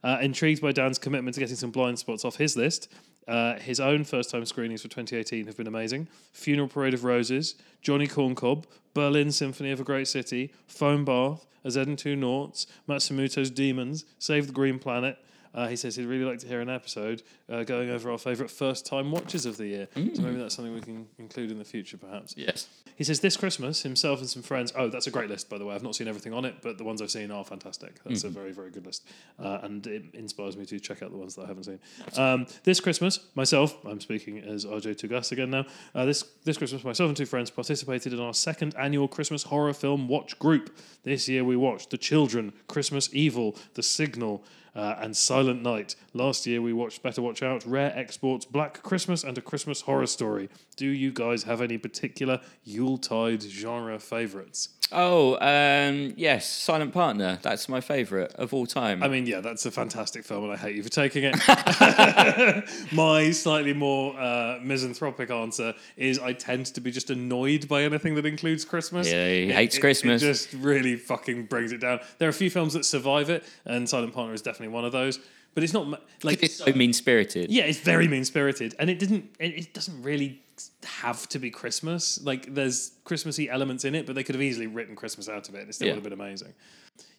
Uh, 0.05 0.19
intrigued 0.21 0.61
by 0.61 0.73
Dan's 0.73 0.99
commitment 0.99 1.35
to 1.35 1.41
getting 1.41 1.57
some 1.57 1.71
blind 1.71 1.99
spots 1.99 2.25
off 2.25 2.37
his 2.37 2.57
list. 2.57 2.89
Uh, 3.29 3.55
his 3.59 3.79
own 3.79 4.03
first 4.03 4.31
time 4.31 4.45
screenings 4.45 4.83
for 4.83 4.89
2018 4.89 5.47
have 5.47 5.57
been 5.57 5.69
amazing. 5.69 6.09
Funeral 6.33 6.69
Parade 6.69 6.95
of 6.95 7.05
Roses, 7.05 7.55
Johnny 7.81 8.09
Corncob, 8.09 8.67
Berlin 8.95 9.31
Symphony 9.31 9.71
of 9.71 9.81
a 9.81 9.85
Great 9.85 10.09
City, 10.09 10.53
Foam 10.67 11.05
Bath, 11.05 11.47
A 11.65 11.71
Z 11.71 11.81
and 11.83 11.99
Two 11.99 12.17
Noughts, 12.17 12.67
Matsumoto's 12.89 13.51
Demons, 13.51 14.05
Save 14.19 14.49
the 14.49 14.53
Green 14.53 14.79
Planet. 14.79 15.19
Uh, 15.55 15.69
he 15.69 15.77
says 15.77 15.97
he'd 15.97 16.07
really 16.07 16.25
like 16.25 16.39
to 16.41 16.47
hear 16.49 16.61
an 16.61 16.71
episode 16.71 17.23
uh, 17.49 17.63
going 17.65 17.91
over 17.91 18.11
our 18.11 18.19
favourite 18.19 18.51
first 18.51 18.87
time 18.87 19.11
watches 19.11 19.47
of 19.47 19.57
the 19.57 19.67
year. 19.67 19.89
So 19.95 20.23
maybe 20.23 20.37
that's 20.37 20.55
something 20.55 20.75
we 20.75 20.81
can 20.81 21.07
include 21.19 21.51
in 21.51 21.59
the 21.59 21.65
future, 21.65 21.97
perhaps. 21.97 22.35
Yes. 22.37 22.69
He 22.97 23.05
says 23.05 23.21
this 23.21 23.37
Christmas, 23.37 23.83
himself 23.83 24.21
and 24.21 24.29
some 24.29 24.43
friends. 24.43 24.73
Oh, 24.77 24.89
that's 24.89 25.07
a 25.07 25.11
great 25.11 25.29
list, 25.29 25.49
by 25.51 25.59
the 25.59 25.65
way. 25.65 25.75
I've 25.75 25.83
not 25.83 25.95
seen 25.95 26.09
everything 26.09 26.33
on 26.33 26.45
it, 26.45 26.57
but 26.63 26.79
the 26.79 26.85
ones 26.85 27.03
I've 27.03 27.11
seen 27.11 27.31
are 27.31 27.45
fantastic. 27.45 28.03
That's 28.05 28.25
a 28.25 28.29
very, 28.29 28.53
very 28.53 28.71
good 28.71 28.87
list, 28.87 29.07
uh, 29.39 29.59
and 29.63 29.87
it 29.87 30.05
inspires 30.15 30.57
me 30.57 30.65
to 30.67 30.79
check 30.79 31.03
out 31.03 31.11
the 31.11 31.17
ones 31.17 31.35
that 31.37 31.45
I 31.45 31.47
haven't 31.47 31.65
seen. 31.65 31.79
Um, 32.17 32.47
this 32.65 32.81
Christmas, 32.81 33.21
myself, 33.35 33.77
I'm 33.87 34.01
speaking 34.01 34.39
as 34.39 34.65
RJ 34.65 34.97
Tugas 34.97 35.33
again 35.33 35.51
now. 35.51 35.65
Uh, 35.95 36.05
this 36.05 36.23
this 36.45 36.59
Christmas, 36.59 36.85
myself 36.85 37.09
and 37.09 37.17
two 37.17 37.27
friends 37.27 37.51
participated 37.51 38.13
in 38.13 38.21
our 38.21 38.35
second 38.35 38.75
annual 38.79 39.09
Christmas 39.09 39.45
horror 39.45 39.73
film 39.73 40.09
watch 40.09 40.39
group. 40.39 40.77
This 41.03 41.29
year, 41.29 41.45
we 41.45 41.57
watched 41.57 41.91
The 41.91 41.99
Children, 41.99 42.53
Christmas 42.69 43.09
Evil, 43.13 43.57
The 43.75 43.83
Signal. 43.83 44.45
Uh, 44.75 44.97
and 44.99 45.15
Silent 45.15 45.63
Night. 45.63 45.97
Last 46.15 46.47
year 46.47 46.63
we 46.63 46.73
watched 46.73 47.03
Better 47.03 47.21
Watch 47.21 47.43
Out, 47.43 47.67
Rare 47.67 47.93
Exports, 47.95 48.47
Black 48.47 48.83
Christmas, 48.83 49.23
and 49.23 49.37
A 49.37 49.43
Christmas 49.43 49.83
Horror 49.83 50.07
Story. 50.07 50.49
Do 50.77 50.87
you 50.87 51.13
guys 51.13 51.43
have 51.43 51.61
any 51.61 51.77
particular 51.77 52.41
Yuletide 52.65 53.43
genre 53.43 53.99
favourites? 53.99 54.71
Oh, 54.93 55.37
um, 55.41 56.15
yes, 56.17 56.49
Silent 56.49 56.93
Partner. 56.93 57.39
That's 57.43 57.69
my 57.69 57.81
favourite 57.81 58.33
of 58.35 58.53
all 58.55 58.67
time. 58.67 59.03
I 59.03 59.09
mean, 59.09 59.27
yeah, 59.27 59.41
that's 59.41 59.65
a 59.67 59.71
fantastic 59.71 60.25
film, 60.25 60.45
and 60.45 60.53
I 60.53 60.57
hate 60.57 60.77
you 60.77 60.83
for 60.83 60.89
taking 60.89 61.25
it. 61.25 61.35
My 62.93 63.31
slightly 63.31 63.73
more 63.73 64.19
uh, 64.19 64.59
misanthropic 64.63 65.31
answer 65.31 65.75
is 65.97 66.19
I 66.19 66.33
tend 66.33 66.67
to 66.67 66.81
be 66.81 66.91
just 66.91 67.11
annoyed 67.11 67.69
by 67.69 67.83
anything 67.83 68.15
that 68.17 68.27
includes 68.27 68.65
Christmas. 68.65 69.07
Yeah, 69.11 69.27
he 69.29 69.43
It- 69.49 69.55
hates 69.55 69.77
it- 69.77 69.81
Christmas. 69.81 70.23
It 70.23 70.27
just 70.27 70.53
really 70.55 70.97
fucking 70.97 71.47
brings 71.47 71.73
it 71.73 71.79
down. 71.81 72.01
There 72.19 72.29
are 72.29 72.31
a 72.31 72.35
few 72.35 72.51
films 72.51 72.75
that 72.75 72.85
survive 72.85 73.31
it, 73.31 73.45
and 73.65 73.89
Silent 73.89 74.13
Partner 74.15 74.35
is 74.35 74.43
definitely 74.43 74.75
one 74.75 74.85
of 74.85 74.93
those. 74.93 75.19
But 75.55 75.63
it's 75.65 75.73
not 75.75 76.03
like 76.23 76.43
it's 76.43 76.57
so 76.57 76.73
mean 76.73 76.93
spirited. 76.93 77.51
yeah, 77.51 77.65
it's 77.65 77.79
very 77.81 78.09
mean 78.09 78.25
spirited, 78.25 78.75
and 78.79 78.89
it 78.89 78.99
didn't. 78.99 79.35
It, 79.39 79.59
it 79.59 79.75
doesn't 79.75 80.03
really 80.03 80.41
have 80.85 81.29
to 81.31 81.39
be 81.39 81.51
Christmas. 81.51 82.23
Like 82.23 82.55
there's 82.55 82.93
Christmassy 83.05 83.51
elements 83.51 83.85
in 83.85 83.95
it, 83.95 84.07
but 84.07 84.15
they 84.15 84.23
could 84.25 84.35
have 84.35 84.43
easily 84.43 84.67
written 84.67 84.97
Christmas 84.97 85.29
out 85.29 85.49
of 85.49 85.55
it, 85.55 85.61
and 85.61 85.69
it 85.69 85.75
still 85.75 85.89
Yeah. 85.89 85.95
would 85.95 86.05
have 86.05 86.11
been 86.11 86.13
amazing. 86.27 86.55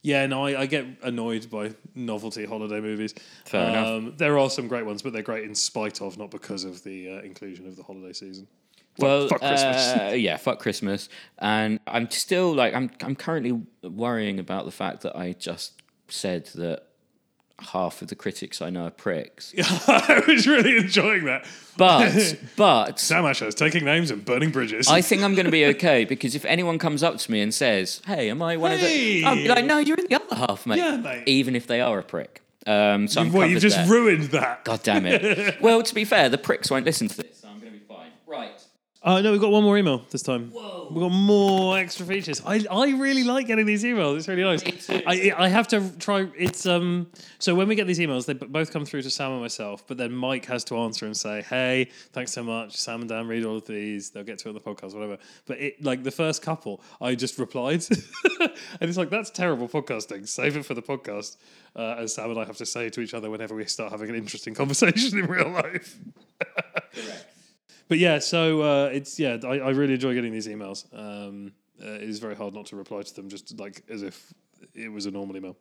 Yeah, 0.01 0.25
no, 0.27 0.45
I, 0.45 0.61
I 0.61 0.65
get 0.65 0.85
annoyed 1.03 1.49
by 1.49 1.73
novelty 1.95 2.45
holiday 2.45 2.79
movies. 2.81 3.13
Fair 3.45 3.69
enough. 3.69 3.87
um, 3.87 4.13
There 4.17 4.37
are 4.37 4.49
some 4.49 4.67
great 4.67 4.85
ones, 4.85 5.01
but 5.01 5.13
they're 5.13 5.21
great 5.23 5.43
in 5.45 5.55
spite 5.55 6.01
of, 6.01 6.17
not 6.17 6.29
because 6.31 6.63
of 6.63 6.83
the 6.83 7.09
uh, 7.17 7.21
inclusion 7.21 7.67
of 7.67 7.75
the 7.75 7.83
holiday 7.83 8.13
season. 8.13 8.47
Well, 8.99 9.27
fuck 9.27 9.39
Christmas. 9.39 9.87
uh, 9.95 10.13
yeah, 10.17 10.37
fuck 10.37 10.59
Christmas. 10.59 11.07
And 11.39 11.79
I'm 11.87 12.09
still 12.11 12.53
like, 12.53 12.73
I'm, 12.75 12.91
I'm 13.01 13.15
currently 13.15 13.61
worrying 13.83 14.39
about 14.39 14.65
the 14.65 14.71
fact 14.71 15.01
that 15.01 15.15
I 15.15 15.33
just 15.33 15.81
said 16.09 16.47
that 16.55 16.83
half 17.59 18.01
of 18.01 18.07
the 18.07 18.15
critics 18.15 18.61
I 18.61 18.69
know 18.69 18.85
are 18.85 18.91
pricks. 18.91 19.53
I 19.87 20.23
was 20.27 20.47
really 20.47 20.77
enjoying 20.77 21.25
that. 21.25 21.45
But, 21.77 22.35
but 22.55 22.99
Sam 22.99 23.25
Asher's 23.25 23.55
taking 23.55 23.85
names 23.85 24.11
and 24.11 24.23
burning 24.23 24.51
bridges. 24.51 24.87
I 24.87 25.01
think 25.01 25.23
I'm 25.23 25.33
going 25.35 25.45
to 25.45 25.51
be 25.51 25.65
okay 25.67 26.05
because 26.05 26.35
if 26.35 26.45
anyone 26.45 26.77
comes 26.79 27.03
up 27.03 27.17
to 27.17 27.31
me 27.31 27.41
and 27.41 27.53
says, 27.53 28.01
"Hey, 28.05 28.29
am 28.29 28.41
I 28.41 28.57
one 28.57 28.71
Hey! 28.71 29.23
of 29.23 29.35
the?" 29.35 29.41
I'm 29.41 29.45
like, 29.47 29.65
"No, 29.65 29.77
you're 29.77 29.97
in 29.97 30.07
the 30.07 30.15
other 30.15 30.35
half, 30.35 30.65
mate." 30.65 30.77
Yeah, 30.77 30.97
mate. 30.97 31.23
Even 31.27 31.55
if 31.55 31.67
they 31.67 31.81
are 31.81 31.99
a 31.99 32.03
prick. 32.03 32.41
Um, 32.65 33.07
so 33.07 33.21
I'm 33.21 33.31
well, 33.31 33.47
you 33.47 33.59
just 33.59 33.75
there. 33.75 33.87
ruined 33.87 34.25
that. 34.25 34.63
God 34.63 34.83
damn 34.83 35.05
it. 35.05 35.57
well, 35.61 35.83
to 35.83 35.93
be 35.95 36.05
fair, 36.05 36.29
the 36.29 36.37
pricks 36.37 36.71
won't 36.71 36.85
listen 36.85 37.07
to 37.09 37.17
this, 37.17 37.39
so 37.41 37.49
I'm 37.49 37.59
going 37.59 37.73
to 37.73 37.77
be 37.77 37.83
fine. 37.85 38.11
Right. 38.25 38.61
Uh, 39.03 39.19
no, 39.21 39.31
we've 39.31 39.41
got 39.41 39.51
one 39.51 39.63
more 39.63 39.77
email 39.77 40.01
this 40.11 40.21
time. 40.21 40.51
Whoa. 40.51 40.87
We've 40.89 41.01
got 41.01 41.09
more 41.11 41.77
extra 41.77 42.05
features. 42.05 42.41
I, 42.45 42.63
I 42.71 42.91
really 42.91 43.23
like 43.23 43.47
getting 43.47 43.65
these 43.65 43.83
emails. 43.83 44.17
It's 44.17 44.27
really 44.27 44.43
nice. 44.43 44.89
I, 44.89 45.33
I 45.35 45.47
have 45.49 45.67
to 45.69 45.89
try. 45.99 46.27
It's 46.37 46.65
um. 46.65 47.07
So 47.39 47.53
when 47.55 47.67
we 47.67 47.75
get 47.75 47.85
these 47.87 47.99
emails, 47.99 48.25
they 48.25 48.33
b- 48.33 48.45
both 48.47 48.71
come 48.71 48.85
through 48.85 49.01
to 49.01 49.09
Sam 49.09 49.31
and 49.31 49.41
myself, 49.41 49.85
but 49.87 49.97
then 49.97 50.13
Mike 50.13 50.45
has 50.45 50.63
to 50.65 50.77
answer 50.77 51.05
and 51.05 51.17
say, 51.17 51.41
"Hey, 51.41 51.89
thanks 52.13 52.31
so 52.31 52.43
much. 52.43 52.77
Sam 52.77 53.01
and 53.01 53.09
Dan 53.09 53.27
read 53.27 53.43
all 53.43 53.57
of 53.57 53.65
these. 53.65 54.11
They'll 54.11 54.23
get 54.23 54.37
to 54.39 54.49
it 54.49 54.51
on 54.51 54.55
the 54.55 54.61
podcast, 54.61 54.93
whatever." 54.93 55.17
But 55.47 55.59
it 55.59 55.83
like 55.83 56.03
the 56.03 56.11
first 56.11 56.41
couple, 56.41 56.81
I 57.01 57.15
just 57.15 57.37
replied, 57.39 57.83
and 58.39 58.51
it's 58.81 58.97
like 58.97 59.09
that's 59.09 59.31
terrible 59.31 59.67
podcasting. 59.67 60.27
Save 60.27 60.57
it 60.57 60.65
for 60.65 60.75
the 60.75 60.81
podcast. 60.83 61.37
Uh, 61.75 61.95
as 61.97 62.13
Sam 62.13 62.29
and 62.29 62.39
I 62.39 62.45
have 62.45 62.57
to 62.57 62.67
say 62.67 62.89
to 62.89 63.01
each 63.01 63.15
other 63.15 63.31
whenever 63.31 63.55
we 63.55 63.65
start 63.65 63.91
having 63.91 64.09
an 64.09 64.15
interesting 64.15 64.53
conversation 64.53 65.17
in 65.17 65.25
real 65.25 65.49
life. 65.49 65.97
But 67.87 67.97
yeah, 67.97 68.19
so 68.19 68.61
uh, 68.61 68.89
it's 68.93 69.19
yeah, 69.19 69.37
I, 69.43 69.59
I 69.59 69.69
really 69.69 69.93
enjoy 69.93 70.13
getting 70.13 70.31
these 70.31 70.47
emails. 70.47 70.85
Um, 70.93 71.53
uh, 71.81 71.91
it 71.93 72.03
is 72.03 72.19
very 72.19 72.35
hard 72.35 72.53
not 72.53 72.67
to 72.67 72.75
reply 72.75 73.01
to 73.01 73.15
them, 73.15 73.29
just 73.29 73.59
like 73.59 73.83
as 73.89 74.03
if 74.03 74.33
it 74.73 74.91
was 74.91 75.05
a 75.05 75.11
normal 75.11 75.35
email. 75.35 75.57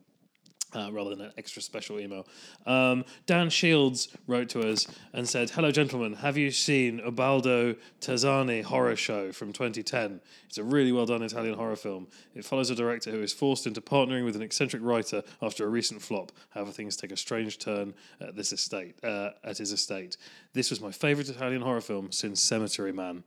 Uh, 0.74 0.90
rather 0.90 1.10
than 1.10 1.20
an 1.20 1.32
extra 1.36 1.60
special 1.60 2.00
email. 2.00 2.26
Um, 2.64 3.04
Dan 3.26 3.50
Shields 3.50 4.08
wrote 4.26 4.48
to 4.50 4.60
us 4.60 4.86
and 5.12 5.28
said, 5.28 5.50
Hello, 5.50 5.70
gentlemen. 5.70 6.14
Have 6.14 6.38
you 6.38 6.50
seen 6.50 6.98
Ubaldo 7.04 7.76
Terzano 8.00 8.62
horror 8.62 8.96
show 8.96 9.32
from 9.32 9.52
2010? 9.52 10.22
It's 10.46 10.56
a 10.56 10.64
really 10.64 10.90
well 10.90 11.04
done 11.04 11.22
Italian 11.22 11.56
horror 11.56 11.76
film. 11.76 12.06
It 12.34 12.46
follows 12.46 12.70
a 12.70 12.74
director 12.74 13.10
who 13.10 13.20
is 13.22 13.34
forced 13.34 13.66
into 13.66 13.82
partnering 13.82 14.24
with 14.24 14.34
an 14.34 14.40
eccentric 14.40 14.82
writer 14.82 15.22
after 15.42 15.66
a 15.66 15.68
recent 15.68 16.00
flop. 16.00 16.32
However, 16.50 16.70
things 16.72 16.96
take 16.96 17.12
a 17.12 17.16
strange 17.16 17.58
turn 17.58 17.92
at 18.20 18.34
this 18.34 18.52
estate, 18.52 18.96
uh, 19.04 19.30
at 19.44 19.58
his 19.58 19.72
estate. 19.72 20.16
This 20.54 20.70
was 20.70 20.80
my 20.80 20.90
favourite 20.90 21.28
Italian 21.28 21.60
horror 21.60 21.80
film 21.82 22.12
since 22.12 22.40
Cemetery 22.40 22.92
Man. 22.92 23.24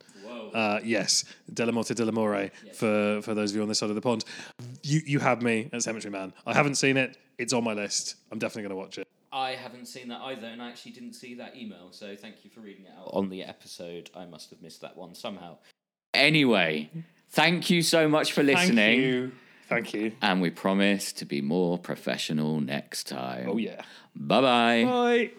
Uh, 0.53 0.79
yes, 0.83 1.25
Dellamorte 1.53 1.95
Dellamore 1.95 2.51
for, 2.73 3.21
for 3.21 3.33
those 3.33 3.51
of 3.51 3.55
you 3.55 3.61
on 3.61 3.67
this 3.67 3.79
side 3.79 3.89
of 3.89 3.95
the 3.95 4.01
pond. 4.01 4.25
You, 4.81 5.01
you 5.05 5.19
have 5.19 5.41
me 5.41 5.69
at 5.73 5.83
Cemetery 5.83 6.11
Man. 6.11 6.33
I 6.45 6.53
haven't 6.53 6.75
seen 6.75 6.97
it. 6.97 7.17
It's 7.37 7.53
on 7.53 7.63
my 7.63 7.73
list. 7.73 8.15
I'm 8.31 8.39
definitely 8.39 8.63
going 8.63 8.71
to 8.71 8.83
watch 8.83 8.97
it. 8.97 9.07
I 9.31 9.51
haven't 9.51 9.87
seen 9.87 10.07
that 10.07 10.21
either, 10.21 10.47
and 10.47 10.61
I 10.61 10.69
actually 10.69 10.93
didn't 10.93 11.13
see 11.13 11.35
that 11.35 11.57
email, 11.57 11.89
so 11.91 12.15
thank 12.15 12.45
you 12.45 12.49
for 12.49 12.61
reading 12.61 12.85
it 12.85 12.91
out 12.97 13.09
on 13.11 13.29
the 13.29 13.43
episode. 13.43 14.09
I 14.15 14.25
must 14.25 14.49
have 14.51 14.61
missed 14.61 14.79
that 14.81 14.95
one 14.95 15.13
somehow. 15.13 15.57
Anyway, 16.13 16.89
thank 17.31 17.69
you 17.69 17.81
so 17.81 18.07
much 18.07 18.31
for 18.31 18.43
listening. 18.43 18.75
Thank 18.77 19.01
you. 19.01 19.31
Thank 19.67 19.93
you. 19.93 20.11
And 20.21 20.41
we 20.41 20.51
promise 20.51 21.11
to 21.13 21.25
be 21.25 21.41
more 21.41 21.77
professional 21.77 22.61
next 22.61 23.07
time. 23.07 23.49
Oh, 23.49 23.57
yeah. 23.57 23.81
Bye 24.15 24.41
bye. 24.41 24.83
Bye. 24.85 25.31